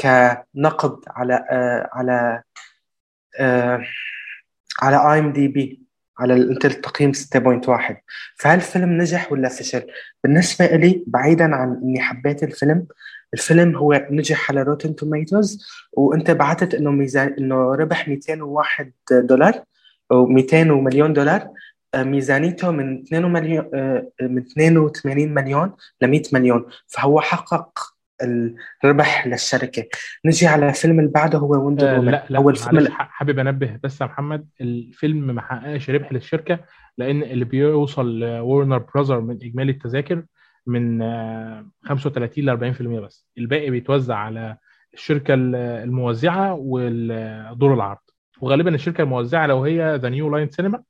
[0.00, 2.42] كنقد على آه على
[3.40, 3.84] آه
[4.82, 5.83] على IMDb
[6.18, 7.94] على انت التقييم 6.1
[8.36, 9.82] فهل الفيلم نجح ولا فشل؟
[10.24, 12.86] بالنسبة لي بعيدا عن إني حبيت الفيلم
[13.34, 19.62] الفيلم هو نجح على Rotten Tomatoes وأنت بعتت إنه ميزان إنه ربح 201 دولار
[20.12, 21.48] أو 200 مليون دولار.
[21.96, 23.64] ميزانيته من 2 مليون
[24.20, 26.66] من 82 مليون ل 100 مليون.
[26.86, 27.93] فهو حقق
[28.84, 29.84] الربح للشركة.
[30.24, 34.00] نجي على الفيلم اللي بعده هو Wonder آه لا لا اول فيلم حابب أنبه بس
[34.00, 36.58] يا محمد الفيلم ما حققش ربح للشركة
[36.98, 40.24] لأن اللي بيوصل ل Warner Brothers من إجمالي التذاكر
[40.66, 41.00] من
[41.84, 43.28] 35 ل 40% بس.
[43.38, 44.56] الباقي بيتوزع على
[44.94, 47.98] الشركة الموزعة ودور العرض.
[48.40, 50.82] وغالبا الشركة الموزعة لو هي The New Line Cinema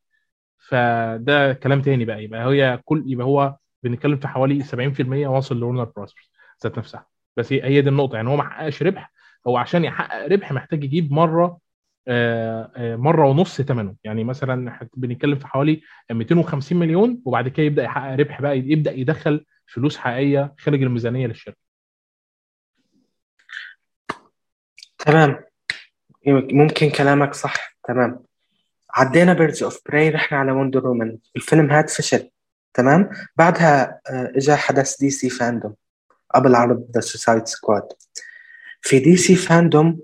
[0.69, 2.25] فده كلام تاني بقى.
[2.25, 6.31] يبقى هي كل يبقى هو بنتكلم في حوالي 70% واصل ل Warner Brothers
[6.65, 7.14] ذات نفسها.
[7.37, 9.13] بس هي دي النقطة يعني هو ما حققش ربح
[9.47, 11.59] هو عشان يحقق ربح محتاج يجيب مرة
[12.79, 18.41] مرة ونص ثمنه يعني مثلا بنتكلم في حوالي 250 مليون وبعد كده يبدأ يحقق ربح
[18.41, 21.57] بقى يبدأ يدخل فلوس حقيقية خارج الميزانية للشركة.
[24.99, 25.45] تمام.
[26.27, 27.77] ممكن كلامك صح.
[27.89, 28.25] تمام.
[28.95, 32.31] عدينا Birds of Prey رحنا على Wonder Woman الفيلم هاد فشل.
[32.75, 33.11] تمام.
[33.37, 34.01] بعدها
[34.37, 35.75] اجى حدث DC FanDome
[36.35, 37.89] قبل عرض The Suicide Squad
[38.81, 40.01] في DC FanDome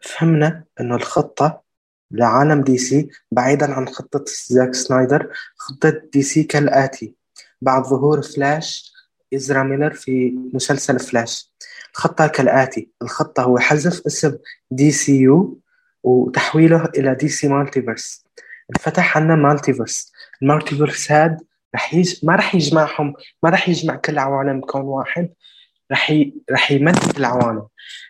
[0.00, 1.62] فهمنا إنه الخطة
[2.10, 7.14] لعالم دي سي بعيدا عن خطة زاك سنايدر خطة دي سي كالآتي.
[7.60, 8.92] بعد ظهور فلاش
[9.34, 11.52] إزرا ميلر في مسلسل فلاش
[11.90, 12.90] الخطة كالآتي.
[13.02, 14.36] الخطة هو حذف اسم
[14.70, 15.60] DCU
[16.02, 18.24] وتحويله إلى DC Multiverse
[18.70, 21.40] انفتح عنا multiverse ال multiverse هاد
[21.74, 22.24] رح يج...
[22.24, 25.30] ما رح يجمعهم ما رح يجمع كل عوالم بكون واحد.
[25.94, 26.12] رح.
[26.50, 27.66] رح يمثل العوالم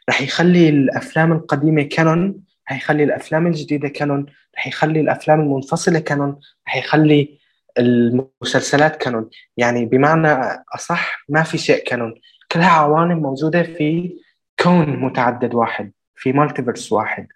[0.09, 2.41] رح يخلي الأفلام القديمة canon
[2.71, 4.27] رح يخلي الأفلام الجديدة canon
[4.57, 6.39] رح يخلي الأفلام المنفصلة canon
[6.69, 7.39] رح يخلي
[7.79, 9.29] المسلسلات canon.
[9.57, 12.15] يعني بمعنى أصح ما في شيء canon.
[12.53, 14.17] كلها عوالم موجودة في
[14.63, 17.27] كون متعدد واحد في multiverse واحد.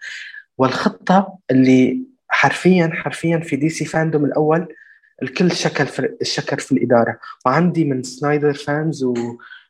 [0.58, 4.68] والخطة اللي حرفيا حرفيا في DC FanDome الأول
[5.22, 7.18] الكل شكر في الشكر في الإدارة.
[7.46, 9.14] وعندي من سنايدر fans و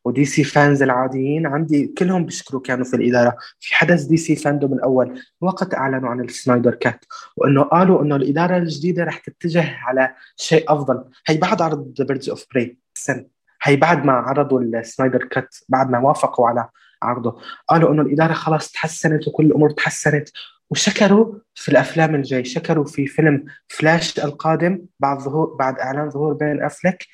[0.04, 3.36] ودي سي fans العاديين عندي كلهم بيشكروا كانوا في الإدارة.
[3.60, 7.04] في حدث DC FanDome الأول وقت أعلنوا عن ال Snyder Cut
[7.36, 11.04] وإنه قالوا إنه الإدارة الجديدة رح تتجه على شيء أفضل.
[11.26, 13.24] هي بعد عرض Birds of Prey سنه
[13.62, 16.68] هي بعد ما عرضوا ال Snyder Cut بعد ما وافقوا على
[17.02, 17.40] عرضه.
[17.68, 20.28] قالوا إنه الإدارة خلاص تحسنت وكل الأمور تحسنت
[20.70, 22.44] وشكروا في الأفلام الجاي.
[22.44, 27.06] شكروا في فيلم فلاش القادم بعد ظهور بعد إعلان ظهور بين أفلك.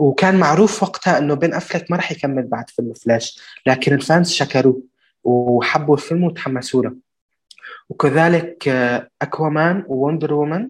[0.00, 4.30] وكان معروف وقتها إنه بين أفلك ما راح يكمل بعد فيلم فلاش لكن ال fans
[4.30, 4.82] شكروه
[5.24, 6.96] وحبوا الفيلم وتحمسوا له
[7.88, 8.68] وكذلك
[9.22, 10.68] أكوامان و Wonder Woman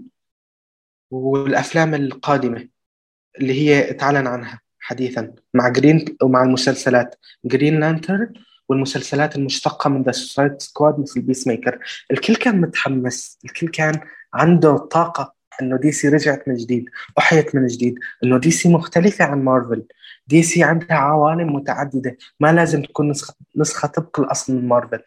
[1.11, 2.69] والأفلام القادمة
[3.41, 7.15] اللي هي اتعلن عنها حديثا مع جرين ومع المسلسلات
[7.45, 8.33] Green Lantern
[8.69, 11.79] والمسلسلات المشتقة من The Suicide Squad مثل Peacemaker
[12.11, 14.01] الكل كان متحمس الكل كان
[14.35, 15.40] عنده طاقة.
[15.61, 16.85] إنه دي سي رجعت من جديد
[17.19, 17.95] أحيت من جديد.
[18.25, 19.83] إنه دي سي مختلفة عن مارفل
[20.27, 22.17] دي سي عندها عوالم متعددة.
[22.41, 25.01] ما لازم تكون نسخه نسخة طبق الأصل من مارفل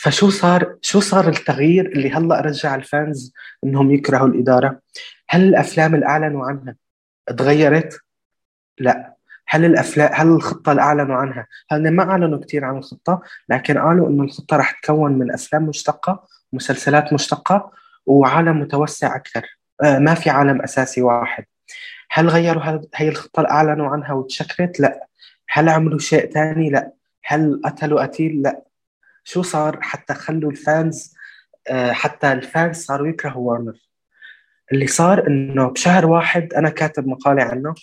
[0.00, 3.32] فشو صار؟ شو صار التغيير اللي هلأ رجع ال fans
[3.64, 4.80] إنهم يكرهوا الإدارة؟
[5.28, 6.76] هل الأفلام اللي اعلنوا عنها؟
[7.36, 8.00] تغيرت؟
[8.78, 9.16] لا.
[9.48, 14.08] هل الافلام هل الخطة اللي اعلنوا عنها؟ هل ما أعلنوا كثير عن الخطة لكن قالوا
[14.08, 17.72] إنه الخطة راح تكون من أفلام مشتقة مسلسلات مشتقة
[18.10, 19.58] وعالم متوسع أكثر.
[19.82, 21.44] آه ما في عالم أساسي واحد.
[22.10, 25.06] هل غيروا هي الخطة اعلنوا عنها وتشكلت؟ لا.
[25.48, 26.92] هل عملوا شيء ثاني لا.
[27.24, 28.62] هل قتلوا قتيل؟ لا.
[29.24, 31.14] شو صار حتى خلوا ال fans
[31.68, 33.78] آه حتى ال fans صاروا يكرهوا وارنر.
[34.72, 37.74] اللي صار إنه بشهر واحد أنا كاتب مقالة عنه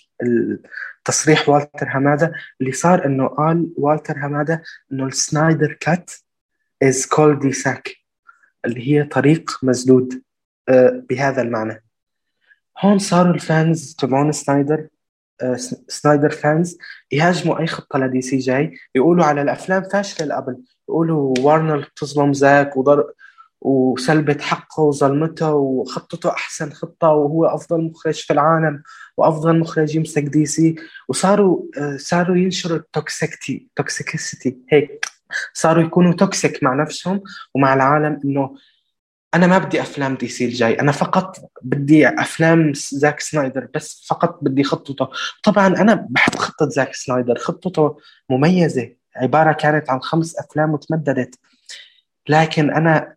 [1.04, 2.32] تصريح والتر همادة.
[2.60, 4.62] اللي صار إنه قال والتر همادة
[4.92, 6.10] إنه ال Snyder
[6.82, 7.88] Cut is cul-de-sac
[8.64, 10.22] اللي هي طريق مسدود
[10.68, 11.84] آه، بهذا المعنى.
[12.80, 14.88] هون صاروا ال fans تبعون سنايدر
[15.42, 15.56] آه،
[15.88, 16.78] سنايدر fans
[17.12, 20.56] يهاجموا أي خطة لدي سي جاي يقولوا على الأفلام فاشلة قبل
[20.88, 23.12] يقولوا وارنر بتظلم زاك وضر
[23.60, 28.82] وسلبت حقه وظلمته وخطته أحسن خطة وهو أفضل مخرج في العالم
[29.16, 30.76] وأفضل مخرج يمسك دي سي
[31.08, 35.04] وصاروا آه، صاروا ينشروا ال toxicity toxicity هيك.
[35.52, 37.22] صاروا يكونوا toxic مع نفسهم
[37.54, 38.56] ومع العالم إنه
[39.34, 44.38] أنا ما بدي أفلام دي سي الجاي أنا فقط بدي أفلام زاك سنايدر بس فقط
[44.42, 45.08] بدي خطته.
[45.42, 47.96] طبعا أنا بحب خطة زاك سنايدر خطته
[48.30, 51.38] مميزة عبارة كانت عن خمس أفلام وتمددت.
[52.28, 53.14] لكن أنا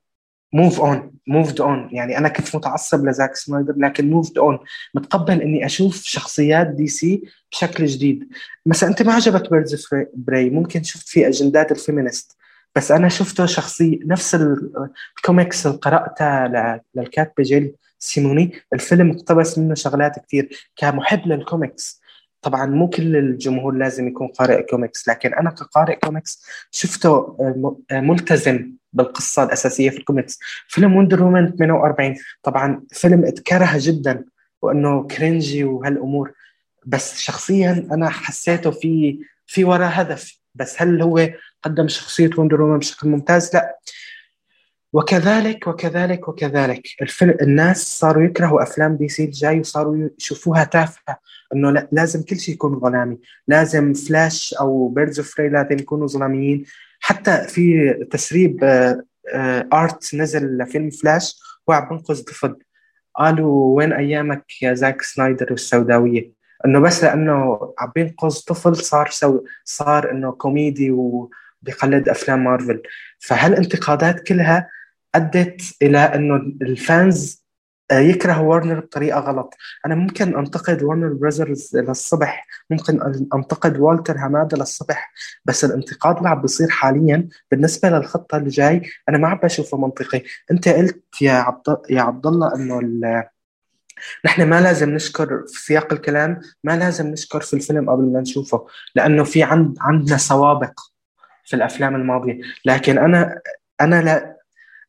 [0.54, 4.60] move on moved on يعني أنا كنت متعصب لزاك سنايدر لكن moved on
[4.94, 8.30] متقبل إني أشوف شخصيات دي سي بشكل جديد.
[8.66, 12.38] مثلا أنت ما عجبك Birds Prey ممكن شفت فيه أجندات ال feminist
[12.76, 14.38] بس أنا شفته شخصي نفس
[15.18, 18.52] الكوميكس اللي قراتها للكاتبه جيل سيموني.
[18.74, 22.02] الفيلم اقتبس منه شغلات كثير كمحب للكوميكس
[22.42, 27.38] طبعا مو كل الجمهور لازم يكون قارئ كوميكس لكن أنا كقارئ كوميكس شفته
[27.92, 28.72] آه، ملتزم.
[28.94, 30.40] بالقصة الأساسية في الكوميكس.
[30.68, 34.26] فيلم Wonder Woman 48 طبعا فيلم اتكره جدا
[34.62, 36.32] وإنه cringy وهالأمور.
[36.86, 40.40] بس شخصيا أنا حسيته في في وراه هدف.
[40.56, 41.30] بس هل هو
[41.64, 43.78] قدم شخصية Wonder Woman بشكل ممتاز؟ لا.
[44.94, 46.88] وكذلك وكذلك وكذلك.
[47.02, 51.20] الفيلم الناس صاروا يكرهوا أفلام دي سي الجاي وصاروا يشوفوها تافهة.
[51.56, 53.18] إنه لازم كل شيء يكون ظلامي.
[53.48, 56.66] لازم فلاش أو Birds of يكونوا ظلاميين.
[57.02, 61.40] حتى في تسريب art آه، آه، نزل لفيلم فلاش
[61.70, 62.56] هو عم بنقذ طفل
[63.16, 66.32] قالوا وين أيامك يا زاك سنايدر والسوداويه
[66.66, 72.82] إنه بس لأنه عم بينقذ طفل صار so صار إنه كوميدي وبيقلد أفلام مارفل.
[73.20, 74.70] فهالانتقادات كلها
[75.16, 77.41] أدت إلى إنه ال fans
[77.92, 79.54] يكره وارنر بطريقة غلط.
[79.86, 83.02] أنا ممكن أنتقد وارنر براذرز للصبح ممكن
[83.34, 85.12] أنتقد والتر هماده للصبح
[85.46, 87.28] بس الانتقاد اللي عم بيصير حاليا.
[87.52, 90.24] بالنسبة للخطة اللي جاي أنا ما عم بشوفه منطقي.
[90.52, 92.80] أنت قلت يا عبد يا عبد الله انه
[94.26, 98.68] نحن ما لازم نشكر في سياق الكلام ما لازم نشكر في الفيلم قبل ما نشوفه
[98.96, 100.80] لأنه في عند عندنا سوابق
[101.46, 102.42] في الأفلام الماضية.
[102.66, 103.42] لكن أنا
[103.82, 104.41] أنا لا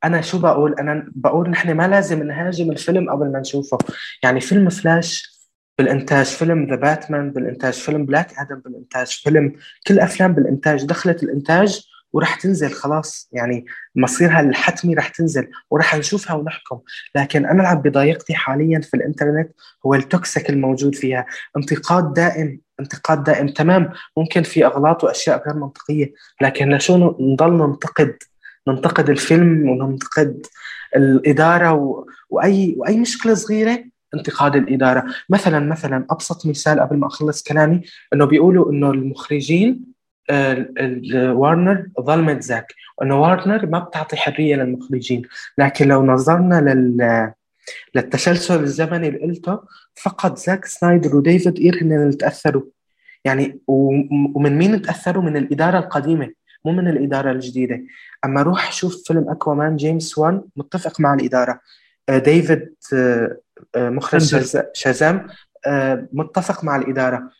[0.05, 3.79] أنا شو بقول؟ أنا بقول نحن ما لازم نهاجم الفيلم قبل ما نشوفه.
[4.23, 5.33] يعني فيلم فلاش
[5.79, 9.53] بالإنتاج فيلم The Batman بالإنتاج فيلم Black Adam بالإنتاج فيلم
[9.87, 11.81] كل أفلام بالإنتاج دخلت الإنتاج
[12.13, 13.29] وراح تنزل خلاص.
[13.33, 13.65] يعني
[13.97, 16.81] مصيرها الحتمي راح تنزل وراح نشوفها ونحكم.
[17.17, 19.51] لكن أنا اللي عم بضايقني حاليا في الإنترنت
[19.87, 21.27] هو ال toxic الموجود فيها.
[21.57, 23.93] انتقاد دائم انتقاد دائم تمام.
[24.17, 28.17] ممكن في أغلاط وأشياء غير منطقية لكن لشو نضل ننتقد؟
[28.69, 30.47] ننتقد الفيلم وننتقد
[30.97, 32.07] الإدارة و...
[32.31, 33.85] وأي وأي مشكلة صغيرة
[34.15, 35.05] انتقاد الإدارة.
[35.31, 37.83] مثلا مثلا أبسط مثال قبل ما أخلص كلامي
[38.15, 39.93] إنه بيقولوا إنه المخرجين
[41.15, 45.23] وارنر ظلمت زاك وانه وارنر ما بتعطي حرية للمخرجين.
[45.59, 47.33] لكن لو نظرنا لل
[47.95, 49.61] للتسلسل الزمني اللي قلته
[50.03, 52.63] فقط زاك سنايدر وديفيد اير هن اللي تأثروا.
[53.25, 56.31] يعني ومن مين تأثروا؟ من الإدارة القديمة.
[56.65, 57.83] مو من الإدارة الجديدة.
[58.25, 61.61] أما روح شوف فيلم أكوامان جيمس وان متفق مع الإدارة.
[62.09, 63.37] آه، ديفيد آه،
[63.77, 65.27] آه، مخرج شازام.
[66.13, 67.31] متفق مع الإدارة.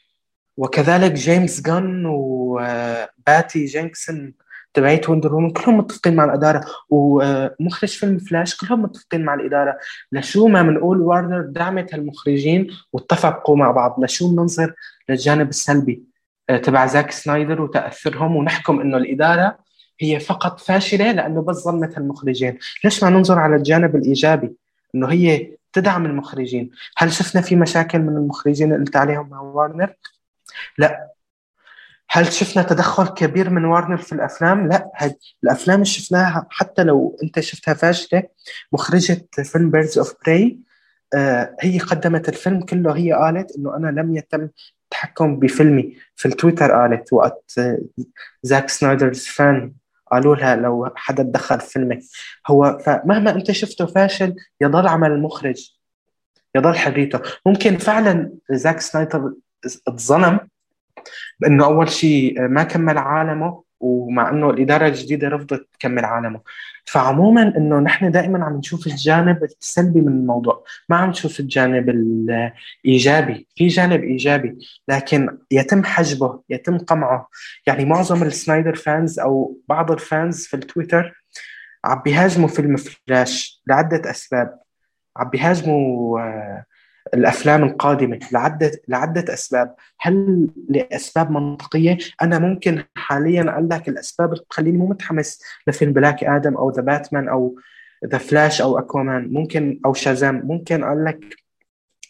[0.57, 4.35] وكذلك جيمس جان وباتي جينكنز
[4.75, 6.65] تبعيت Wonder Woman كلهم متفقين مع الإدارة.
[6.91, 9.79] ومخرج فيلم فلاش كلهم متفقين مع الإدارة.
[10.13, 14.05] لشو ما بنقول وارنر دعمت هالمخرجين واتفقوا مع بعض.
[14.05, 14.75] لشو بننظر
[15.09, 16.12] للجانب السلبي؟
[16.49, 19.59] تبع زاك سنايدر وتاثرهم ونحكم إنه الإدارة
[20.01, 24.53] هي فقط فاشلة لأنه بس ظلمت هالمخرجين ليش ما ننظر على الجانب الإيجابي؟
[24.95, 26.71] إنه هي تدعم المخرجين.
[26.97, 29.95] هل شفنا في مشاكل من المخرجين اللي قلت عليهم مع وارنر؟
[30.79, 31.13] لا.
[32.11, 34.91] هل شفنا تدخل كبير من وارنر في الأفلام؟ لا.
[34.95, 38.23] هد الأفلام اللي شفناها حتى لو أنت شفتها فاشلة
[38.73, 40.59] مخرجة فيلم Birds of Prey
[41.61, 44.49] هي قدمت الفيلم كله هي قالت إنه أنا لم يتم
[44.85, 47.61] التحكم بفيلمي في التويتر قالت وقت
[48.43, 49.73] Zack Snyder's fan
[50.13, 51.99] قالوا لها لو حدا تدخل في فيلمك
[52.47, 55.73] هو فمهما أنت شفته فاشل يضل عمل المخرج
[56.55, 57.21] يضل حريته.
[57.47, 59.33] ممكن فعلا زاك سنايدر
[59.89, 60.41] اتظلم
[61.41, 66.41] بإنه أول شيء ما كمل عالمه ومع إنه الإدارة الجديدة رفضت تكمل عالمه.
[66.85, 70.65] فعموما إنه نحن دائما عم نشوف الجانب السلبي من الموضوع.
[70.89, 73.47] ما عم نشوف الجانب الإيجابي.
[73.57, 74.59] في جانب إيجابي
[74.89, 77.29] لكن يتم حجبه يتم قمعه.
[77.67, 81.25] يعني معظم السنايدر fans أو بعض ال fans في التويتر
[81.85, 84.59] عم بيهاجموا فيلم فلاش لعدة أسباب.
[85.17, 86.65] عم بيهاجموا آه،
[87.15, 94.45] الأفلام القادمة لعده لعدة أسباب، هل لأسباب منطقية؟ أنا ممكن حاليا أقول لك الأسباب اللي
[94.45, 97.57] بتخليني مو متحمس لفيلم Black Adam أو The Batman أو
[98.07, 101.37] The Flash أو اكوامان ممكن أو شازام ممكن أقول لك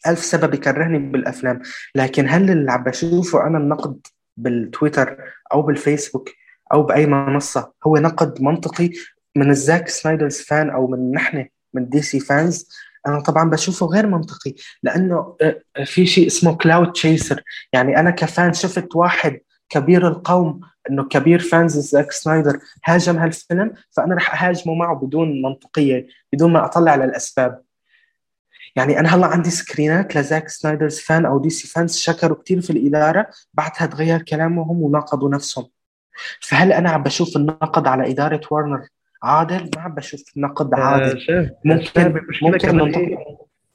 [0.07, 1.62] ألف سبب يكرهني بالأفلام،
[1.94, 5.16] لكن هل اللي عم بشوفه أنا النقد بالتويتر
[5.53, 6.30] أو بالفيسبوك
[6.72, 8.90] أو بأي منصة هو نقد منطقي
[9.36, 12.68] من ال Zack Snyder's fan أو من نحن من DC fans؟
[13.07, 17.42] أنا طبعا بشوفه غير منطقي لأنه آه، آه، في شيء اسمه clout chaser
[17.72, 23.72] يعني أنا ك fan شفت واحد كبير القوم إنه كبير fans زاك سنايدر هاجم هالفيلم
[23.90, 27.62] فأنا رح أهاجمه معه بدون منطقية بدون ما أطلع على الاسباب
[28.76, 32.70] يعني أنا هلأ عندي سكرينات ل Zack Snyder's fan أو DC fans شكروا كثير في
[32.70, 35.68] الإدارة بعدها تغير كلامهم وناقضوا نفسهم.
[36.40, 38.88] فهل أنا عم بشوف النقد على إدارة وارنر
[39.22, 41.20] عادل؟ ما عم بشوف نقد عادل.
[41.20, 43.16] شايف ممكن ممكن ننتقد.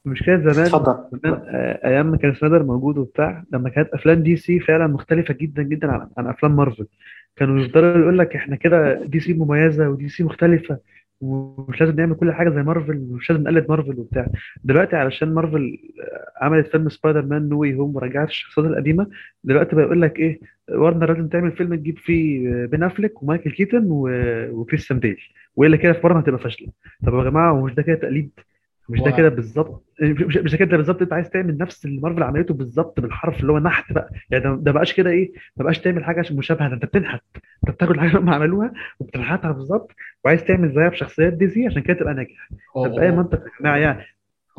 [0.06, 4.60] المشكلة زمان تفضل زمان آه، أيام ما كان سنايدر موجود وبتاع لما كانت أفلام DC
[4.60, 6.88] فعلا مختلفة جدا جدا عن, عن أفلام مارفل.
[7.36, 10.78] كانوا يفضلوا يقول لك إحنا كده DC مميزة و DC مختلفة.
[11.22, 14.28] ومش لازم نعمل كل حاجة زي مارفل ومش لازم نقلد مارفل وبتاع.
[14.64, 15.78] دلوقتي علشان مارفل
[16.42, 19.08] عملت فيلم Spider-Man No Way Home ورجعت الشخصيات القديمة
[19.44, 20.40] دلوقتي بقى يقول لك إيه
[20.70, 23.86] وارنر لازم تعمل فيلم تجيب فيه بين أفليك ومايكل كيتن
[24.52, 25.18] وكريستيان بيل.
[25.56, 26.68] وإلا كده في مرة هتبقى فاشلة.
[27.06, 28.30] طب يا جماعة هو مش ده كده تقليد
[28.90, 32.24] مش ده كده بالظبط؟ مش مش ده كده بالظبط؟ انت عايز تعمل نفس اللي مارفل
[32.24, 34.10] عملته بالظبط بالحرف اللي هو نحت بقى.
[34.30, 36.68] يعني ده, ده بقاش كده إيه؟ ما بقاش تعمل حاجة مشابهة.
[36.70, 37.22] ده انت بتنحت.
[37.36, 39.92] انت بتاخد الحاجة اللي هم عملوها وبتنحتها بالظبط
[40.26, 43.78] وعايز تعمل زيها بشخصيات دي زي عشان كده تبقى ناجح طب باي منطق يا جماعة
[43.78, 44.04] يعني.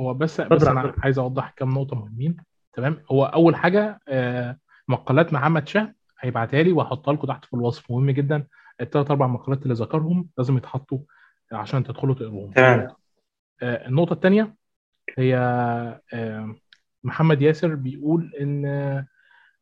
[0.00, 2.36] هو بس بس أنا عايز أوضح كام نقطة مهمين.
[2.72, 4.56] تمام؟ هو أول حاجة آه
[4.88, 7.90] مقالات محمد شاه هيبعتها لي وهحطها لكم تحت في الوصف.
[7.90, 8.46] مهم جدا.
[8.80, 10.98] الثلاث أربع مقالات اللي ذكرهم لازم يتحطوا
[11.52, 12.88] عشان تدخلوا تقروهم تمام.
[13.62, 14.54] النقطة الثانية
[15.18, 15.36] هي
[16.14, 16.54] آه
[17.04, 18.64] محمد ياسر بيقول إن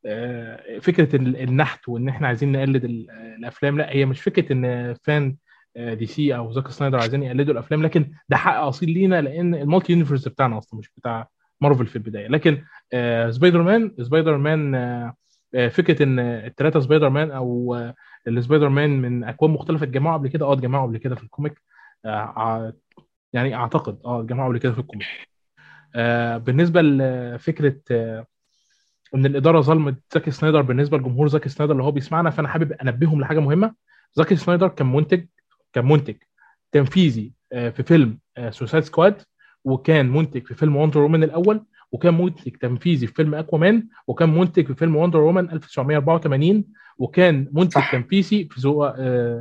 [0.06, 5.36] آه فكرة النحت وإن إحنا عايزين نقلد الأفلام لا هي مش فكرة إن fan
[5.76, 10.28] DC أو زاك سنايدر عايزين يقلدوا الأفلام لكن ده حق أصيل لينا لأن ال multi-universe
[10.28, 11.28] بتاعنا أصلا مش بتاع
[11.60, 12.28] مارفل في البداية.
[12.28, 15.14] لكن آه Spider-Man Spider-Man آه
[15.68, 17.76] فكرة إن الثلاثه سبايدر مان أو
[18.28, 21.62] السبايدر مان من أكوان مختلفة اتجمعوا قبل كده آه اتجمعوا قبل كده في ال comic
[22.04, 22.72] آه
[23.32, 25.06] يعني أعتقد آه اتجمعوا قبل كده في ال comic
[25.94, 28.26] آه بالنسبة لفكره آه
[29.14, 33.20] إن الإدارة ظلمت زاكي سنايدر بالنسبة لجمهور زاكي سنايدر اللي هو بيسمعنا فأنا حابب أنبههم
[33.20, 33.74] لحاجة مهمة.
[34.14, 35.26] زاكي سنايدر كان منتج
[35.72, 36.16] كان منتج
[36.72, 38.18] تنفيذي في فيلم
[38.50, 39.22] Suicide Squad
[39.64, 44.66] وكان منتج في فيلم Wonder Woman الأول وكان منتج تنفيذي في فيلم اكوامان وكان منتج
[44.66, 46.64] في فيلم Wonder Woman 1984
[46.98, 47.92] وكان منتج صح.
[47.92, 48.60] تنفيذي في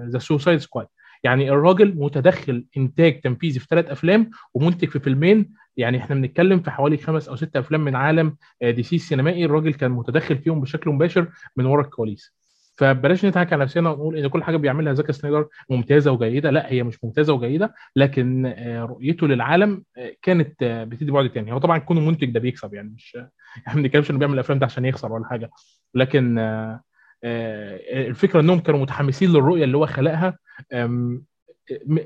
[0.09, 0.87] The Suicide Squad
[1.25, 5.53] يعني الراجل متدخل إنتاج تنفيذي في ثلاث أفلام ومنتج في فيلمين.
[5.77, 9.45] يعني إحنا بنتكلم في حوالي خمس أو ست أفلام من عالم DC السينمائي.
[9.45, 12.35] الراجل كان متدخل فيهم بشكل مباشر من ورا الكواليس.
[12.77, 16.51] فبلاش نضحك على نفسنا ونقول إن كل حاجة بيعملها زاك سنايدر ممتازة وجيدة.
[16.51, 18.53] لا هي مش ممتازة وجيدة لكن
[18.89, 19.83] رؤيته للعالم
[20.21, 21.53] كانت بتدي بعد تاني.
[21.53, 23.31] هو طبعا كونه منتج ده بيكسب يعني مش يعني
[23.75, 25.49] ما بنتكلمش إنه بيعمل الافلام ده عشان يخسر ولا حاجة.
[25.93, 30.37] لكن آه، الفكرة إنهم كانوا متحمسين للرؤية اللي هو خلقها.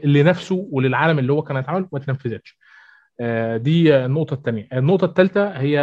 [0.04, 2.58] لنفسه وللعالم اللي هو كان هيتعمل وما اتنفذتش
[3.22, 5.80] آه، دي النقطة الثانية النقطة الثالثه هي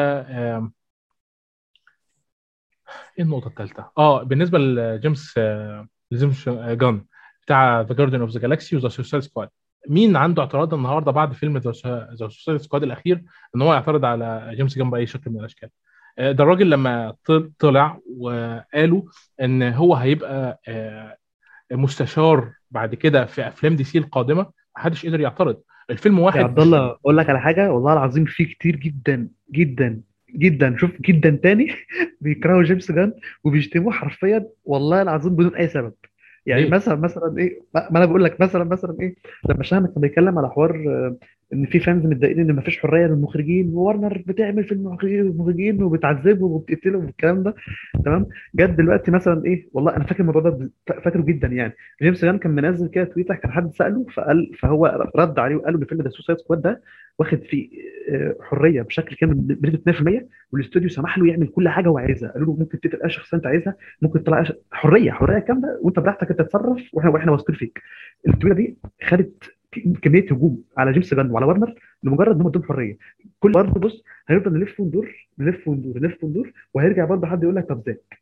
[3.19, 7.05] إيه النقطة الثالثه آه بالنسبة لجيمس آه، لجيمس جان
[7.43, 9.49] بتاع The Guardians of the Galaxy و The Suicide Squad
[9.89, 11.73] مين عنده اعتراض النهارده بعد فيلم The
[12.29, 13.25] Suicide Squad الأخير
[13.57, 15.69] إن هو يعترض على جيمس جان بأي شكل من الأشكال؟
[16.19, 19.03] آه، ده الراجل لما طل- طلع وقالوا
[19.43, 20.61] إن هو هيبقى
[21.73, 24.47] مستشار بعد كده في أفلام دي سي القادمة
[24.77, 25.57] محدش قدر يعترض.
[25.91, 30.01] الفيلم يا واحد عبد الله أقول لك على حاجة والله العظيم في كتير جدا جدا
[30.37, 31.69] جدا شوف جدا تاني
[32.21, 33.13] بيكرهوا جيمس جان
[33.45, 35.93] وبيشتموه حرفيا والله العظيم بدون أي سبب.
[36.47, 39.15] يعني ليه؟ مثلا مثلا إيه ما ما أنا بقول لك مثلا مثلا إيه
[39.49, 41.17] لما شاهد كان بيتكلم على حوار آه،
[41.53, 47.43] إن في fans متضايقين إن مفيش حرية للمخرجين وورنر بتعمل في المخرجين وبتعذبهم وبتقتلهم والكلام
[47.43, 47.55] ده
[48.05, 51.73] تمام جت دلوقتي مثلا إيه والله أنا فاكر الموضوع ده فاكره جدا يعني
[52.03, 55.81] جيمس جن كان منزل كده تويتر كان حد سأله فقال فهو رد عليه وقال له
[55.81, 56.83] ان فيلم The Suicide Squad ده
[57.19, 57.71] واخد فيه
[58.11, 62.31] آه، حرية بشكل كامل بنسبة 100% والاستوديو سمح له يعمل كل حاجة هو عايزها.
[62.33, 66.31] قالوا له ممكن تقتل أي شخصيه أنت عايزها ممكن تطلع حرية حرية كاملة وأنت براحتك
[66.31, 67.83] أنت تتصرف وإحنا وإحنا واثقين فيك.
[68.29, 69.45] ال tweet ه دي خدت
[70.03, 72.97] كمية هجوم على جيمس جن وعلى وورنر لمجرد إن هم ادوهم حرية.
[73.41, 77.69] كل برضه بص هنفضل نلف وندور نلف وندور نلف وندور وهيرجع برضه حد يقول لك
[77.69, 78.19] طب زاك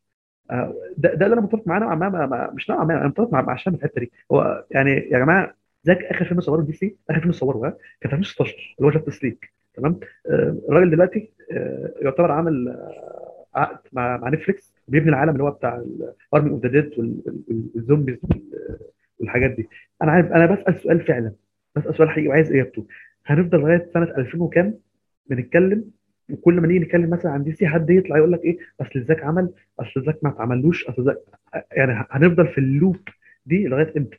[0.51, 3.43] آه، ده ده اللي أنا متفق معاه نوعا ما مش نوعا ما أنا متفق مع
[3.43, 4.13] مع في الحتة دي.
[4.33, 8.11] هو يعني يا جماعة زاك آخر فيلم صوره دي سي آخر فيلم صوره ها كان
[8.11, 9.35] في 2016 اللي هو Justice League
[9.75, 15.43] تمام؟ آه، الراجل دلوقتي آه، يعتبر عامل آه، عقد مع مع نتفليكس بيبني العالم اللي
[15.43, 15.85] هو بتاع
[16.33, 16.91] ال Army of the Dead
[17.75, 18.79] وال zombies وال-
[19.19, 19.69] والحاجات دي.
[20.03, 21.33] أنا عارف أنا بسأل سؤال فعلا
[21.77, 22.87] بسأل سؤال حقيقي وعايز إجابته.
[23.27, 24.75] هنفضل لغاية سنة 2000 وكام
[25.31, 25.85] بنتكلم؟
[26.31, 29.23] وكل ما نيجي نتكلم مثلا عن دي سي حد يطلع يقول لك إيه؟ أصل زاك
[29.25, 31.19] عمل أصل زاك ما اتعملوش أصل زاك
[31.73, 32.97] يعني هنفضل في ال loop
[33.47, 34.19] دي لغاية إمتى؟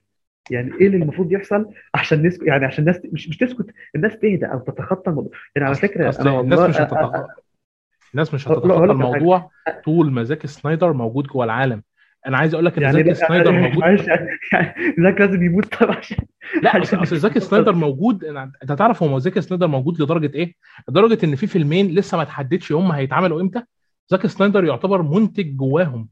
[0.52, 1.66] يعني إيه اللي المفروض يحصل
[1.96, 3.66] عشان نسكت؟ يعني عشان الناس مش مش تسكت
[3.96, 5.32] الناس تهدى أو تتخطى الموضوع.
[5.56, 7.26] يعني على فكرة أصل أنا الناس مش هتتخطى.
[8.14, 8.84] الناس مش هتتخطى.
[8.84, 9.50] الموضوع
[9.86, 11.84] طول ما زاك سنايدر موجود جوه العالم.
[12.28, 14.28] أنا عايز أقول لك إن يعني زاك سنايدر موجود معلش يعني
[15.00, 15.96] زاك لازم يموت طبعا.
[15.98, 16.18] عشان
[16.64, 18.24] لا أصل أصل زاك سنايدر موجود.
[18.26, 20.54] أنا- أنت تعرف هو زاك سنايدر موجود لدرجة إيه؟
[20.90, 23.64] لدرجة إن في فيلمين لسه ما تحددش هم هيتعملوا إمتى.
[24.08, 26.10] زاك سنايدر يعتبر منتج جواهم.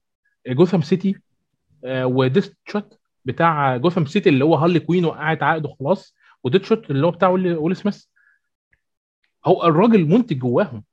[0.47, 1.15] جوثام سيتي
[1.85, 6.91] آه، و Deadshot بتاع جوثام سيتي اللي هو هارلي كوين وقعت عقده خلاص و Deadshot
[6.91, 8.05] اللي هو بتاع ويل سميث.
[9.45, 10.83] هو الراجل منتج جواهم.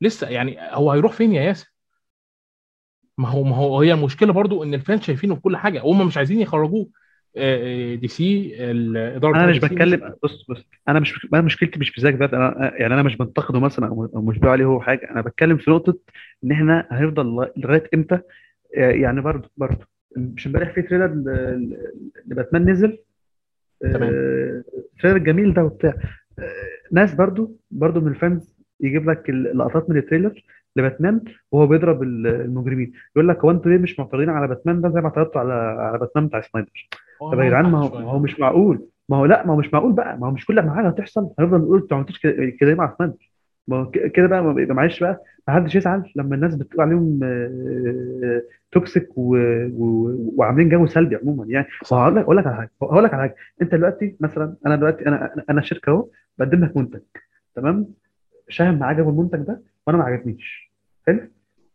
[0.00, 1.72] لسه يعني هو هيروح فين يا ياسر؟
[3.18, 5.80] ما هو ما هو هي المشكلة برضو إن ال fans شايفينه في كل حاجة.
[5.84, 6.88] هم مش عايزين يخرجوه.
[7.36, 11.90] آه، آه، دي سي الإدارة أنا مش بتكلم بص بص أنا مش أنا مشكلتي مش
[11.90, 15.10] في زاك بقى أنا يعني أنا مش بنتقده مثلا أو مش بقول عليه هو حاجة.
[15.10, 15.98] أنا بتكلم في نقطة
[16.44, 18.14] إن إحنا هنفضل لغاية إمتى؟
[18.76, 21.06] آه، يعني برضه برضه مش امبارح في trailer
[22.26, 22.98] لباتمان نزل.
[23.80, 24.02] تمام.
[24.14, 24.62] آه،
[24.94, 25.94] ال trailer الجميل ده وبتاع.
[26.38, 26.44] آه،
[26.92, 30.44] ناس برضه برضه من ال fans يجيب لك اللقطات من ال trailer
[30.76, 31.20] لباتمان
[31.52, 32.92] وهو بيضرب ال- المجرمين.
[33.16, 35.98] يقول لك هو أنتوا ليه مش معترضين على باتمان ده زي ما اعترضتوا على على
[35.98, 36.88] باتمان بتاع سنايدر؟
[37.20, 38.86] طب يا جدعان ما هو ما هو مش معقول.
[39.08, 40.18] ما هو لا ما هو مش معقول بقى.
[40.18, 42.20] ما هو مش كل ما حاجة هتحصل هنفضل نقول أنتوا ما عملتوش
[42.60, 43.32] كده مع سنايدر.
[43.68, 44.42] ما هو كده بقى
[44.74, 48.42] معلش بقى ما حدش يزعل لما الناس بتقول عليهم آه،
[48.72, 49.36] toxic و...
[49.72, 50.16] و...
[50.36, 51.44] وعاملين جو سلبي عموما.
[51.48, 51.96] يعني صح.
[51.96, 53.34] وهقول لك أقول لك على حاجة هقول لك على حاجة.
[53.62, 56.08] أنت دلوقتي مثلا أنا دلوقتي أنا أنا شركة أهو
[56.38, 57.00] بقدم لك منتج.
[57.54, 57.86] تمام؟
[58.48, 60.72] شاهم ما عجبه المنتج ده وأنا ما عجبنيش.
[61.06, 61.20] حلو؟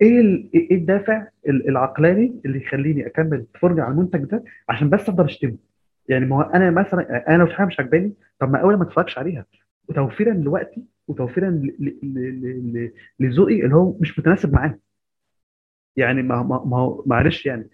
[0.01, 5.09] إيه ال- إيه الدافع ال- العقلاني اللي يخليني أكمل فرجة على المنتج ده عشان بس
[5.09, 5.55] أفضل أشتمه؟
[6.09, 8.83] يعني ما هو أنا مثلا أنا لو في حاجة مش عجباني طب ما أول ما
[8.83, 9.45] أتفرجش عليها
[9.89, 14.77] وتوفيرا لوقتي وتوفيرا ل- ل- ل- ل- لذوقي اللي هو مش متناسب معاه.
[15.97, 17.69] يعني ما ما ما هو معلش يعني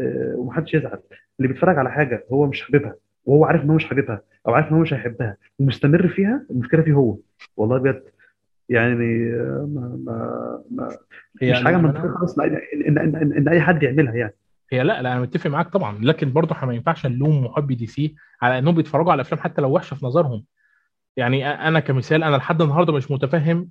[0.00, 1.00] آه، ومحدش يزعل.
[1.38, 2.94] اللي بيتفرج على حاجة هو مش حاببها
[3.24, 6.82] وهو عارف إن هو مش حاببها أو عارف إن هو مش هيحبها ومستمر فيها المشكلة
[6.82, 7.16] فيه هو.
[7.56, 8.02] والله بجد
[8.68, 10.96] يعني آه، ما ما ما
[11.42, 12.54] هي مش حاجة منطقية خالص ان
[12.86, 14.34] ان ان, إن, إن أي حد يعملها يعني.
[14.72, 15.98] هي لا لا أنا متفق معاك طبعا.
[16.02, 19.62] لكن برضه إحنا ما ينفعش نلوم محبي دي سي على إنهم بيتفرجوا على أفلام حتى
[19.62, 20.44] لو وحشة في نظرهم.
[21.16, 23.68] يعني أنا كمثال أنا لحد النهارده مش متفهم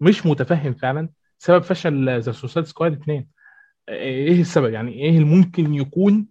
[0.00, 3.26] مش متفهم فعلا سبب فشل The Suicide Squad 2
[3.88, 6.26] إيه السبب؟ يعني إيه اللي ممكن يكون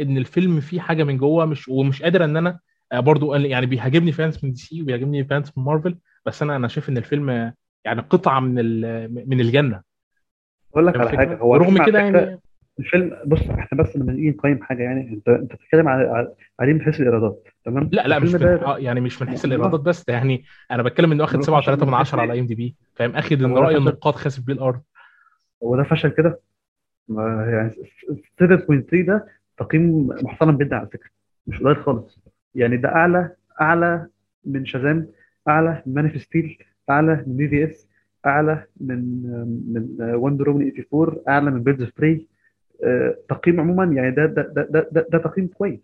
[0.00, 2.58] إن الفيلم فيه حاجة من جوه مش ومش قادر إن أنا
[2.92, 6.68] آه، برضو يعني بيهاجمني fans من دي سي وبيهاجمني fans من مارفل بس أنا أنا
[6.68, 7.52] شايف إن الفيلم
[7.84, 8.54] يعني قطعة من
[9.28, 9.82] من الجنة.
[10.72, 12.38] أقول لك على حاجة هو على كده يعني
[12.78, 16.72] الفيلم بص إحنا بس لما نيجي نقيم حاجة يعني انت أنت بتتكلم على على- عليه
[16.72, 19.80] من حيث الإيرادات تمام؟ لا لا مش من آه، يعني مش من حيث ما الإيرادات
[19.80, 22.76] بس ده يعني أنا بتكلم إنه فشل 7.3 من من حيث 10 على إيه؟ IMDb
[22.94, 24.80] فاهم؟ آخد إن رأي النقاد خاسف بيه الأرض.
[25.64, 26.40] هو ده فشل كده؟
[27.08, 27.70] ما- يعني
[28.42, 29.26] 7.3 ده
[29.58, 31.10] تقييم محترم جدا على فكرة
[31.46, 32.18] مش قليل خالص.
[32.54, 33.30] يعني ده أعلى
[33.60, 34.06] أعلى
[34.44, 35.08] من Shazam
[35.48, 36.58] أعلى من Man of Steel
[36.90, 37.88] أعلى من BvS
[38.26, 38.98] أعلى من
[39.72, 42.26] من Wonder Woman 84 أعلى من Birds of Prey
[43.28, 45.80] تقييم عموما يعني ده ده ده ده, ده, ده تقييم كويس.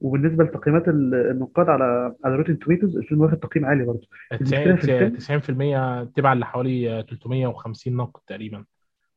[0.00, 4.08] وبالنسبة لتقييمات ال- النقاد على على Rotten Tomatoes الفيلم واخد تقييم عالي برضه.
[4.32, 5.16] المشكلة في الفيلم
[6.04, 8.64] 90% تبعا لحوالي 350 نقد تقريبا.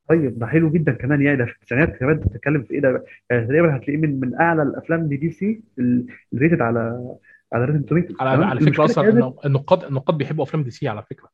[0.09, 1.21] طيب ده حلو جدا كمان.
[1.21, 4.35] يعني ده في التسعينات كمان انت بتتكلم في إيه ده؟ يعني تقريبا هتلاقيه من من
[4.41, 5.61] أعلى الأفلام دي دي سي
[6.33, 7.15] ال rated على
[7.53, 11.03] على Rotten Tomatoes على على فكرة أصلا كانت النقاد النقاد بيحبوا أفلام دي سي على
[11.03, 11.29] فكرة.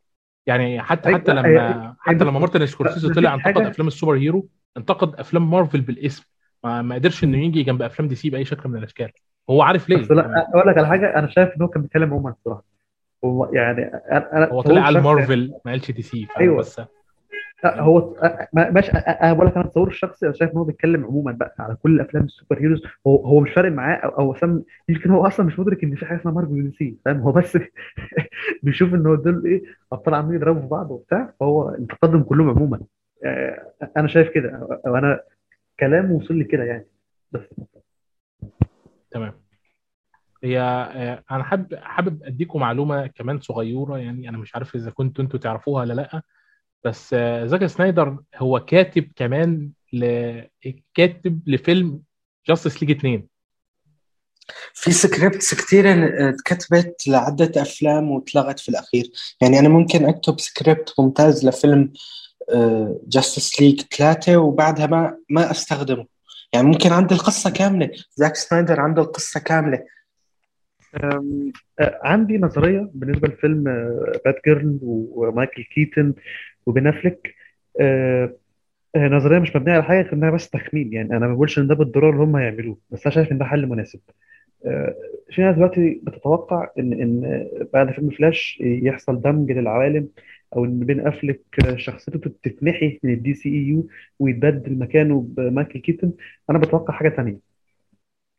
[0.47, 3.88] يعني حتى أيوة، حتى لا، لما هي- حتى هي- لما مارتن سكورسيزي طلع انتقد أفلام
[3.88, 4.47] ال superhero
[4.78, 6.26] انتقد أفلام مارفل بالاسم.
[6.63, 9.11] ما, ما قدرش إنه يجي جنب أفلام دي سي بأي شكل من الأشكال.
[9.49, 12.03] هو عارف ليه؟ بس لا أقول لك على حاجة أنا شايف إن هو كان بيتكلم
[12.13, 12.63] عموما الصراحة.
[13.26, 16.57] هو يعني أنا هو طلع على مارفل ما قالش دي سي؟ أيوة.
[16.57, 16.82] بس
[17.64, 18.16] لا هو
[18.53, 21.55] ما- ماشي أنا بقول لك أنا تصور الشخصي أنا شايف إن هو بيتكلم عموما بقى
[21.60, 22.82] على كل الافلام ال superheroes.
[23.07, 26.05] هو هو مش فارق معاه أو أو سم يمكن هو أصلا مش مدرك إن في
[26.05, 27.57] حاجة اسمها مارفل ودي سي فاهم؟ هو بس
[28.64, 32.80] بيشوف إن هو دول إيه أبطال عمالين يضربوا في بعض وبتاع فهو انتقدهم كلهم عموما.
[33.26, 35.20] آه، أنا شايف كده أنا
[35.80, 36.86] كلامه وصل لي كده يعني.
[37.32, 37.41] بس.
[39.12, 39.34] تمام.
[40.43, 45.24] هي آه، أنا حابب حابب أديكم معلومة كمان صغيرة يعني أنا مش عارف إذا كنتوا
[45.24, 46.22] أنتوا تعرفوها ولا لأ.
[46.84, 50.42] بس آه، زاك سنايدر هو كاتب كمان ل...
[50.94, 52.02] كاتب لفيلم
[52.47, 53.28] Justice League 2
[54.74, 55.90] في scripts كثيرة
[56.30, 59.12] اتكتبت لعدة أفلام واتلغت في الأخير.
[59.42, 61.94] يعني أنا ممكن أكتب سكريبت ممتاز لفيلم
[63.08, 66.06] Justice League ثلاثة وبعدها ما ما أستخدمه.
[66.54, 67.92] يعني ممكن عندي القصة كاملة.
[68.16, 69.84] زاك سنايدر عنده القصة كاملة.
[70.96, 71.44] آه،
[72.04, 73.64] عندي نظرية بالنسبة لفيلم
[74.26, 76.14] Batgirl ومايكل كيتن.
[76.70, 77.36] وبن افليك
[77.82, 78.36] آه،
[78.95, 80.93] آه، نظرية مش مبنية على حاجة غير إنها بس تخمين.
[80.93, 83.45] يعني أنا ما بقولش إن ده بالضروره اللي هم هيعملوه بس أنا شايف إن ده
[83.45, 83.99] حل مناسب.
[84.65, 84.95] آه،
[85.32, 90.09] في ناس دلوقتي بتتوقع إن إن بعد فيلم فلاش يحصل دمج للعوالم
[90.55, 91.41] أو إن بن افليك
[91.76, 93.88] شخصيته تتمحي من ال DCEU
[94.20, 96.13] ويتبدل مكانه بمايكل كيتن
[96.49, 97.39] أنا بتوقع حاجة تانية.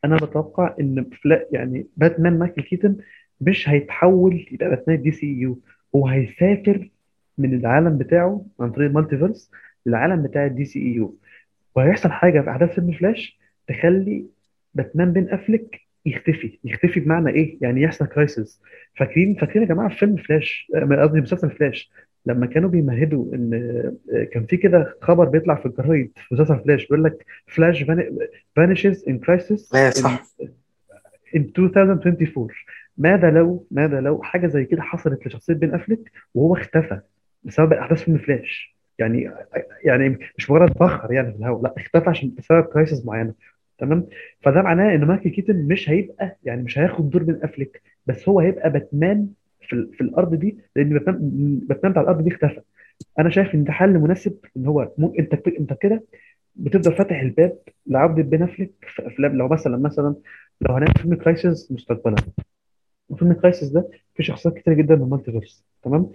[0.05, 2.97] أنا بتوقع إن فلا يعني باتمان مايكل كيتن
[3.41, 5.61] مش هيتحول يبقى باتمان DCU
[5.97, 6.91] هو هيسافر
[7.41, 9.51] من العالم بتاعه عن طريق ال multiverse
[9.87, 11.17] للعالم بتاع ال DCEU
[11.75, 13.39] وهيحصل حاجة في أحداث فيلم فلاش
[13.69, 14.25] تخلي
[14.75, 16.59] باتمان بن افليك يختفي.
[16.65, 18.63] يختفي بمعنى إيه؟ يعني يحصل crisis
[18.97, 21.91] فاكرين فاكرين يا جماعة في فيلم فلاش آه، قصدي مسلسل فلاش
[22.27, 23.55] لما كانوا بيمهدوا إن
[24.15, 27.83] آه، كان في كده خبر بيطلع في الجرايد في مسلسل فلاش بيقول لك فلاش
[28.61, 30.23] vanishes in crisis إيه صح.
[31.37, 32.49] in 2024
[32.99, 37.01] ماذا لو ماذا لو حاجة زي كده حصلت لشخصية بن افليك وهو اختفى؟
[37.45, 39.31] بسبب احداث فيلم فلاش يعني
[39.85, 43.35] يعني مش مجرد بخر يعني في الهواء لا اختفى عشان بسبب crisis معينة.
[43.79, 44.07] تمام؟
[44.43, 48.41] فده معناه إن مايكل كيتن مش هيبقى يعني مش هياخد دور بن أفليك بس هو
[48.41, 49.29] هيبقى باتمان
[49.69, 50.89] في, في الأرض دي لأن
[51.69, 52.61] باتمان بتاع الأرض دي اختفى.
[53.19, 56.03] أنا شايف إن ده حل مناسب إن هو مو أنت أنت كده
[56.57, 60.15] بتفضل فاتح الباب لعودة بن أفليك في أفلام لو مثلا مثلا
[60.61, 62.17] لو هنعمل فيلم crisis مستقبلا.
[63.09, 66.11] وفيلم crisis ده فيه شخصيات كتير جدا من ال multiverse تمام؟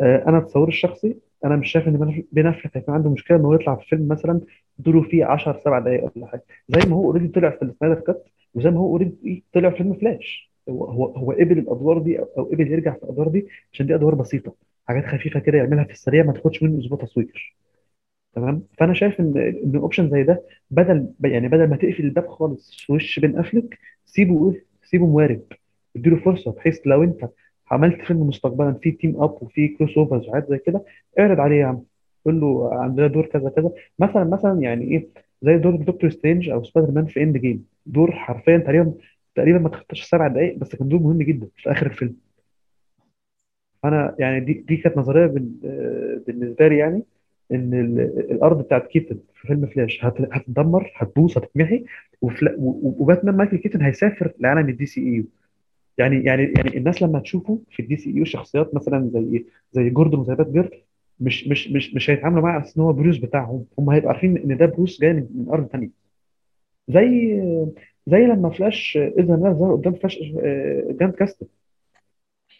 [0.00, 3.88] أنا تصوري الشخصي أنا مش شايف إن بن افليك هيكون عنده مشكلة إنه يطلع في
[3.88, 4.40] فيلم مثلا
[4.78, 6.44] دوره فيه 10 7 دقائق ولا حاجة.
[6.68, 8.24] زي ما هو already طلع في السنايدر cut
[8.54, 12.44] وزي ما هو already طلع في فيلم فلاش هو هو هو قبل الأدوار دي أو
[12.52, 14.54] قبل يرجع في الأدوار دي عشان دي أدوار بسيطة.
[14.88, 17.56] حاجات خفيفة كده يعملها في السريع ما تاخدش منه أسبوع تصوير.
[18.34, 22.74] تمام؟ فأنا شايف إن إن option زي ده بدل يعني بدل ما تقفل الباب خالص
[22.86, 24.54] في وش بن افلك سيبه
[24.84, 25.42] سيبه موارب.
[25.96, 27.28] اديله فرصة بحيث لو أنت
[27.70, 30.84] عملت فيلم مستقبلا فيه team up وفيه crossovers وحاجات زي كده
[31.18, 31.82] اعرض عليه يا عم.
[32.24, 33.70] قول له عندنا دور كذا كذا.
[33.98, 35.08] مثلا مثلا يعني إيه؟
[35.42, 38.92] زي دور دكتور سترينج أو سبايدر مان في Endgame دور حرفيا تقريبا
[39.34, 42.16] تقريبا ما تخطاش سبع دقائق بس كان دور مهم جدا في آخر الفيلم.
[43.84, 47.02] أنا يعني دي دي كانت نظرية بال- بالنسبة لي يعني
[47.52, 51.84] إن ال- الأرض بتاعت كيتن في فيلم فلاش هت- هتتدمر هتبوظ هتتمحي
[52.22, 55.24] وباتمان مايكل كيتن هيسافر لعالم ال DCE
[55.98, 60.34] يعني يعني يعني الناس لما تشوفه في ال DCU شخصيات مثلا زي زي جوردن وزي
[60.34, 60.82] باتجيرل
[61.20, 64.56] مش مش مش مش هيتعاملوا معاه على ان هو بروس بتاعهم هم هيبقوا عارفين ان
[64.56, 65.90] ده بروس جاي من ارض ثانية
[66.88, 67.40] زي
[68.06, 71.46] زي لما فلاش ازرا ما ظهر قدام فلاش آه، قدام كاستل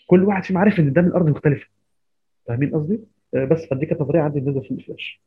[0.07, 1.67] كل واحد فيهم عارف ان ده من ارض مختلفه
[2.47, 3.01] فاهمين قصدي؟
[3.35, 5.21] آه، بس فدي كانت نظريه عندي بالنسبة لفيلم فلاش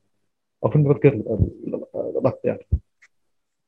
[0.63, 1.23] أو فيلم بات جيرل
[2.43, 2.59] يعني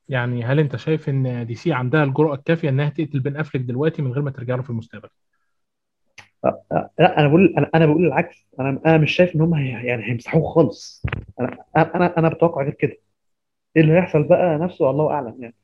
[0.10, 4.02] يعني هل انت شايف ان دي سي عندها الجرأة الكافية انها تقتل بين أفلك دلوقتي
[4.02, 5.10] من غير ما ترجع له في المستقبل؟
[6.46, 8.48] آه، آه، لا أنا بقول أنا أنا بقول العكس.
[8.60, 11.04] أنا أنا مش شايف إن هم هي يعني هيمسحوه خالص.
[11.40, 11.58] أنا
[11.96, 12.98] أنا أنا بتوقع غير كده.
[13.76, 15.56] إيه اللي هيحصل بقى نفسه؟ الله أعلم يعني.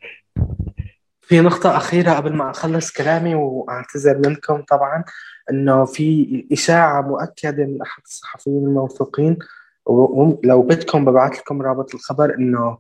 [1.22, 5.04] في نقطة أخيرة قبل ما أخلص كلامي وأعتذر منكم طبعا
[5.52, 9.38] إنه في إشاعة مؤكدة من أحد الصحفيين الموثوقين
[9.86, 12.78] ولو بدكم ببعث لكم رابط الخبر إنه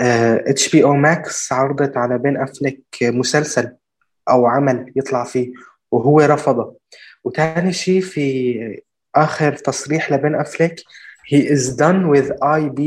[0.00, 3.76] اتش بي أو ماكس عرضت على بن أفلك مسلسل
[4.28, 5.52] أو عمل يطلع فيه
[5.90, 6.76] وهو رفضه.
[7.24, 8.82] وتاني شيء في
[9.14, 10.80] آخر تصريح لبن أفلك
[11.28, 12.80] he is done with IB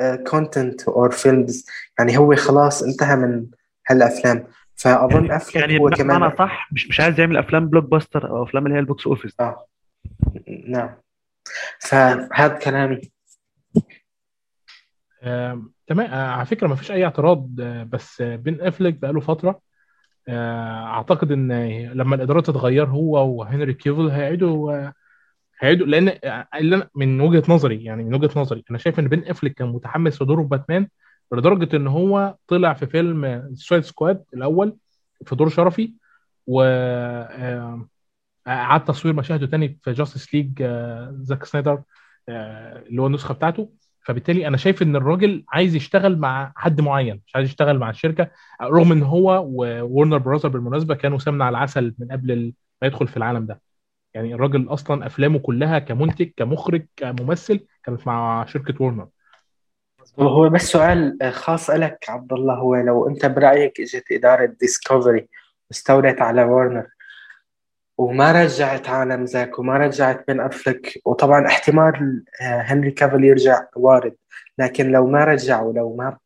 [0.00, 1.66] uh, content or films.
[1.98, 3.46] يعني هو خلاص انتهى من
[3.88, 4.46] هالأفلام.
[4.80, 8.66] فأظن يعني افلك يعني هو كمان صح مش مش عايز يعمل أفلام blockbuster أو أفلام
[8.66, 9.66] اللي هي ال box office آه.
[10.66, 10.94] نعم.
[11.78, 13.10] فهذا كلامي.
[15.90, 16.10] تمام.
[16.10, 19.60] آه، على فكرة ما فيش أي اعتراض آه، بس آه، بن افلك بقاله فترة
[20.28, 21.52] أعتقد إن
[21.92, 24.90] لما الإدارة تتغير هو وهنري كيفل هيعيدوا
[25.60, 26.08] هيعيدوا لأن
[26.54, 29.68] اللي أنا من وجهة نظري يعني من وجهة نظري أنا شايف إن بين افلك كان
[29.68, 30.88] متحمس لدوره باتمان
[31.32, 34.76] لدرجة إن هو طلع في فيلم سويسايد سكواد الأول
[35.26, 35.94] في دور شرفي
[36.46, 36.62] و
[38.48, 40.62] اعاد تصوير مشاهده تاني في جاستس ليج
[41.22, 41.82] زاك سنايدر
[42.28, 43.70] اللي هو النسخة بتاعته.
[44.02, 48.30] فبالتالي أنا شايف إن الراجل عايز يشتغل مع حد معين مش عايز يشتغل مع الشركة
[48.62, 52.52] رغم إن هو وورنر براذرز بالمناسبة كانوا سمنه على العسل من قبل
[52.82, 53.60] ما يدخل في العالم ده.
[54.14, 59.08] يعني الراجل أصلا أفلامه كلها كمنتج كمخرج كممثل كانت مع شركة ورنر
[60.18, 65.28] هو بس سؤال خاص لك عبد الله هو لو أنت برأيك اجت اداره ديسكفري
[65.70, 66.86] واستولت على ورنر
[68.00, 71.02] وما رجعت عالم زاك وما رجعت بن أفلك.
[71.04, 74.14] وطبعا احتمال آه، هنري كافيل يرجع وارد
[74.58, 76.16] لكن لو ما رجعوا لو ما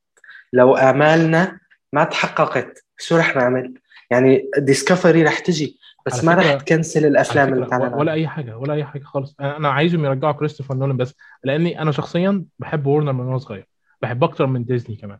[0.52, 1.58] لو آمالنا
[1.92, 3.74] ما تحققت شو رح نعمل؟
[4.10, 8.74] يعني ديسكفري رح تجي بس ما رح تكنسل الأفلام اللي تعلن ولا أي حاجة ولا
[8.74, 9.36] أي حاجة خالص.
[9.40, 11.14] أنا عايزهم يرجعوا كريستوفر نولان بس
[11.44, 13.68] لأني أنا شخصيا بحب ورنر من وأنا صغير.
[14.02, 15.18] بحب أكتر من ديزني كمان.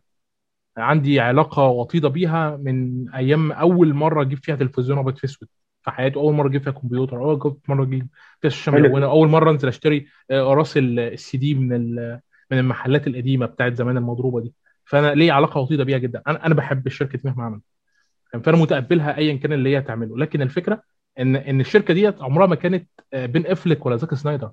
[0.77, 5.49] عندي علاقة وطيدة بيها من أيام أول مرة أجيب فيها تلفزيون أبيض في أسود.
[5.85, 8.07] في حياتي أول مرة أجيب فيها كمبيوتر أول مرة أجيب
[8.41, 8.83] فيها شاشه حلو.
[8.89, 11.95] ملونه أول مرة أنزل أشتري آه، راس ال- السي دي من
[12.51, 14.53] من المحلات القديمة بتاعت زمان المضروبة دي.
[14.85, 16.21] فأنا ليا علاقة وطيده بيها جدا.
[16.27, 17.63] أنا أنا بحب الشركة مهما عملت.
[18.43, 20.81] فأنا متقبلها ايا كان اللي هي تعمله لكن الفكرة
[21.19, 24.51] إن إن الشركة ديت عمرها ما كانت آه، بين افلك ولا زاك سنايدر.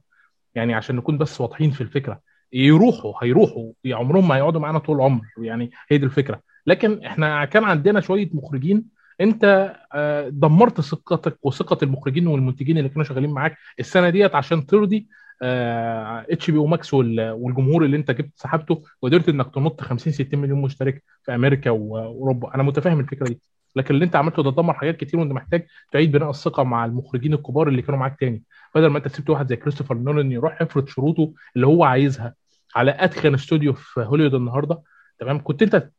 [0.54, 2.20] يعني عشان نكون بس واضحين في الفكرة
[2.52, 3.72] يروحوا هيروحوا.
[3.86, 5.22] عمرهم ما هيقعدوا معانا طول العمر.
[5.38, 6.40] يعني هي دي الفكرة.
[6.66, 8.84] لكن إحنا كان عندنا شوية مخرجين
[9.22, 15.08] انت آه، دمرت ثقتك وثقة المخرجين والمنتجين اللي كانوا شغالين معاك السنة ديت عشان ترضي
[15.42, 20.62] اتش بي أو ماكس والجمهور اللي انت جبت سحبته وقدرت انك تنط 50 60 مليون
[20.62, 22.54] مشترك في أمريكا وأوروبا.
[22.54, 23.40] أنا متفاهم الفكرة دي
[23.76, 27.34] لكن اللي انت عملته ده دمر حاجات كتير وانت محتاج تعيد بناء الثقة مع المخرجين
[27.34, 28.42] الكبار اللي كانوا معاك تاني.
[28.74, 32.34] بدل ما انت سبت واحد زي كريستوفر نولان يروح يفرض شروطه اللي هو عايزها
[32.76, 34.82] على أتخن استوديو في هوليوود النهارده
[35.18, 35.90] تمام؟ كنت انت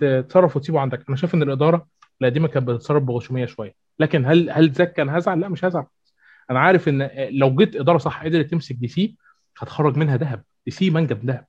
[0.00, 1.04] تتصرف وتسيبه عندك.
[1.08, 1.86] أنا شايف إن الإدارة
[2.22, 3.74] القديمه كانت بتتصرف بغشومية شوية.
[3.98, 5.86] لكن هل هل زاك كان هزعل؟ لا مش هزعل.
[6.50, 9.16] أنا عارف إن لو جيت إدارة صح قدرت تمسك دي سي
[9.58, 10.42] هتخرج منها ذهب.
[10.66, 11.46] دي سي منجم ذهب.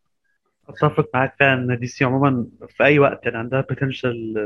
[0.69, 4.37] أتفق معاك فعلا إن دي سي عموما في أي وقت يعني عندها potential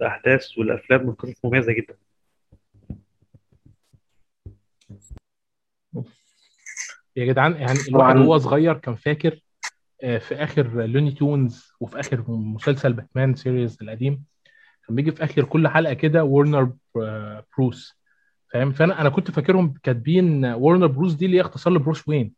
[0.00, 1.94] الاحداث والأفلام والقصص مميزة جدا.
[7.16, 8.16] يا جدعان يعني الواحد.
[8.16, 9.40] وهو صغير كان فاكر
[10.02, 14.24] آه، في آخر Looney Tunes وفي آخر مسلسل باتمان series القديم
[14.90, 16.72] كان بيجي في آخر كل حلقة كده Warner
[17.56, 17.98] Bros
[18.52, 22.32] فاهم؟ فانا أنا كنت فاكرهم كاتبين Warner Bros دي اللي هي اختصار لبروس وين.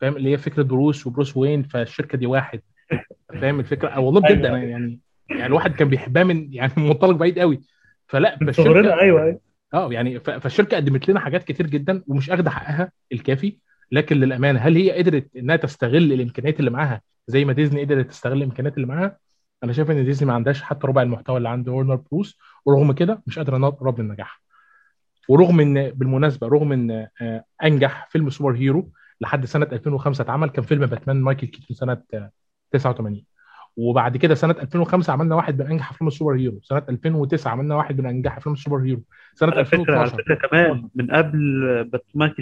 [0.00, 2.60] فاهم؟ اللي هي فكرة بروس وبروس وين فالشركة دي واحد.
[3.40, 5.00] فاهم الفكرة؟ والله بجد أنا يعني
[5.30, 7.60] يعني الواحد كان بيحبها من يعني من منطلق بعيد قوي.
[8.06, 9.40] فلا فالشركه أيوه أيوه.
[9.74, 13.58] آه يعني فالشركة قدمت لنا حاجات كتير جدا ومش أخدة حقها الكافي.
[13.92, 18.36] لكن للأمانة هل هي قدرت إنها تستغل الإمكانيات اللي معاها؟ زي ما ديزني قدرت تستغل
[18.36, 19.16] الإمكانيات اللي معاها؟
[19.64, 23.22] أنا شايف إن ديزني ما عندهاش حتى ربع المحتوى اللي عند Warner Bros ورغم كده
[23.26, 24.40] مش قادرة إنها تقرب من نجاحها
[25.28, 30.86] ورغم إن بالمناسبة رغم إن آه، أنجح فيلم superhero لحد سنة 2005 اتعمل كان فيلم
[30.86, 32.30] باتمان مايكل كيتون سنة آه،
[32.72, 33.24] 89
[33.76, 36.60] وبعد كده سنة 2005 عملنا واحد من انجح افلام ال superhero.
[36.62, 39.02] سنة 2009 عملنا واحد من انجح افلام ال superhero.
[39.34, 41.40] سنة على فكرة على 2012 فكرة كمان من قبل
[41.92, 42.34] باتمان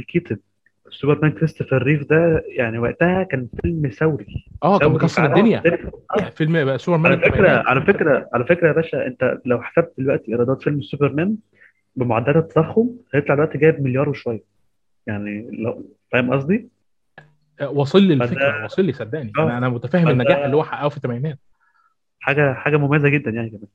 [0.94, 4.26] كيتون سوبرمان كريستوفر ريف ده يعني وقتها كان فيلم ثوري
[4.62, 5.26] آه كان مكسر.
[5.26, 5.62] الدنيا
[6.18, 6.30] آه.
[6.30, 7.66] فيلم بقى سوبر مان على فكرة الثمانينات.
[7.66, 11.36] على فكرة على فكرة يا باشا أنت لو حسبت دلوقتي إيرادات فيلم سوبرمان
[11.96, 14.42] بمعدلات التضخم هيطلع دلوقتي جايب مليار وشوية
[15.06, 16.68] يعني لو فاهم قصدي؟
[17.60, 19.58] آه، واصل لي الفكرة واصل لي صدقني آه.
[19.58, 21.38] أنا متفاهم النجاح اللي هو حققه في الثمانينات
[22.20, 23.66] حاجة حاجة مميزة جدا يعني كمان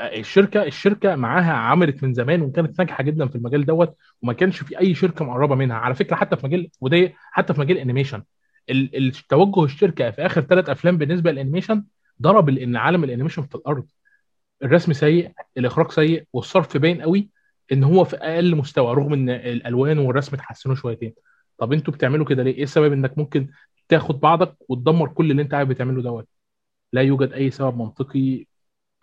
[0.00, 4.78] الشركة الشركة معاها عملت من زمان وكانت ناجحة جدا في المجال دوت وما كانش في
[4.80, 5.76] أي شركة مقربة منها.
[5.76, 8.22] على فكرة حتى في مجال وده حتى في مجال ال animation.
[8.70, 11.84] ال- التوجه الشركة في آخر ثلاث أفلام بالنسبة لل animation
[12.22, 13.86] ضرب ان عالم ال animation في الأرض.
[14.62, 17.28] الرسم سيء الإخراج سيء والصرف باين قوي
[17.72, 21.14] إن هو في أقل مستوى رغم إن الألوان والرسم اتحسنوا شويتين.
[21.58, 23.48] طب أنتوا بتعملوا كده ليه؟ إيه السبب إنك ممكن
[23.88, 26.28] تاخد بعضك وتدمر كل اللي أنت قاعد بتعمله دوت؟
[26.92, 28.46] لا يوجد أي سبب منطقي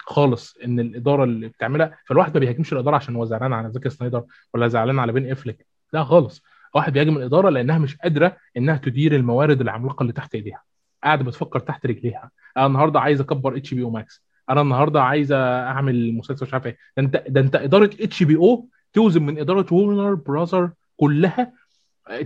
[0.07, 4.23] خالص إن الإدارة اللي بتعملها فالواحد ما بيهاجمش الإدارة عشان هو زعلان على زاك سنايدر
[4.53, 6.44] ولا زعلان على بن أفليك لا خالص.
[6.76, 10.61] واحد بيهاجم الإدارة لأنها مش قادرة إنها تدير الموارد العملاقة اللي تحت إيديها.
[11.03, 12.32] قاعدة بتفكر تحت رجليها.
[12.57, 16.77] أنا النهارده عايز أكبر HBO Max أنا النهارده عايز أعمل مسلسل مش عارف إيه.
[16.98, 21.53] ده انت ده أنت إدارة HBO توزن من إدارة Warner Brothers كلها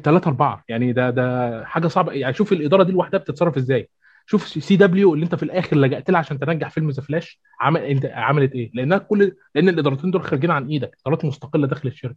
[0.03, 0.63] ثلاثة أربعة.
[0.69, 2.11] يعني ده ده حاجة صعبة.
[2.11, 3.89] يعني شوف الإدارة دي لوحدها بتتصرف إزاي.
[4.29, 8.05] شوف CW اللي أنت في الآخر لجأت لها عشان تنجح فيلم The Flash عمل انت
[8.05, 12.15] عملت إيه؟ لأنها كل لأن الإدارتين دول خارجين عن إيدك إدارات مستقلة داخل الشركة.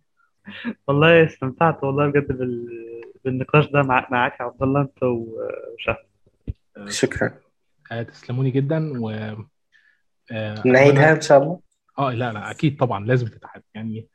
[0.89, 2.69] والله استمتعت والله بجد بال...
[3.25, 4.09] بالنقاش ده مع...
[4.11, 5.97] معاك يا عبد الله انت وشهد.
[6.89, 7.35] شكرا.
[7.93, 9.11] آه تسلموني جدا و
[10.33, 11.61] آه نعيدها إن شاء الله؟
[11.99, 14.07] آه لا لا أكيد طبعا لازم تتعاد يعني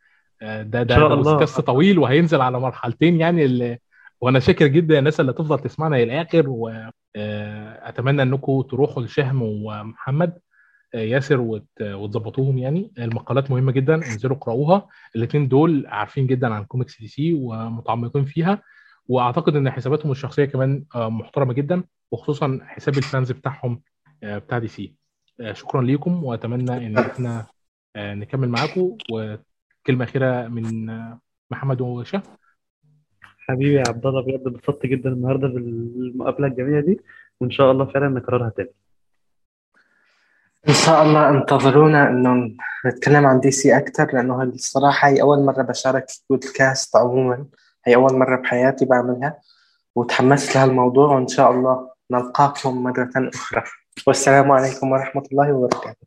[0.41, 3.79] آه ده ده بودكاست طويل وهينزل على مرحلتين يعني اللي
[4.21, 10.39] وأنا شاكر جدا الناس اللي تفضل تسمعنا للاخر واتمنى إنكم تروحوا لشهد ومحمد
[10.95, 12.91] آه، ياسر وت- وتظبطوهم يعني.
[12.97, 14.87] المقالات مهمة جدا انزلوا اقرأوها.
[15.15, 18.61] الاثنين دول عارفين جدا عن comics DC ومتعمقين فيها
[19.07, 23.81] وأعتقد إن حساباتهم الشخصية كمان آه، محترمة جدا وخصوصا حساب ال fans بتاعهم
[24.23, 24.95] آه، بتاع DC.
[25.41, 27.45] آه، شكرا ليكم وأتمنى إن إحنا
[27.95, 31.19] آه، نكمل معاكم وكلمة أخيرة من آه،
[31.51, 32.23] محمد وشهد.
[33.49, 37.01] حبيبي يا عبد الله بجد اتبسطت جدا النهارده بالمقابلة الجميلة دي
[37.41, 38.73] وإن شاء الله فعلا نكررها تاني.
[40.69, 42.51] إن شاء الله انتظرونا انه
[42.85, 47.45] نتكلم عن DC أكثر لأنه الصراحة هي أول مرة بشارك في بودكاست عموما.
[47.85, 49.39] هي أول مرة بحياتي بعملها
[49.95, 53.63] وتحمست لهالموضوع وإن شاء الله نلقاكم مرة أخرى.
[54.07, 56.05] والسلام عليكم ورحمة الله وبركاته.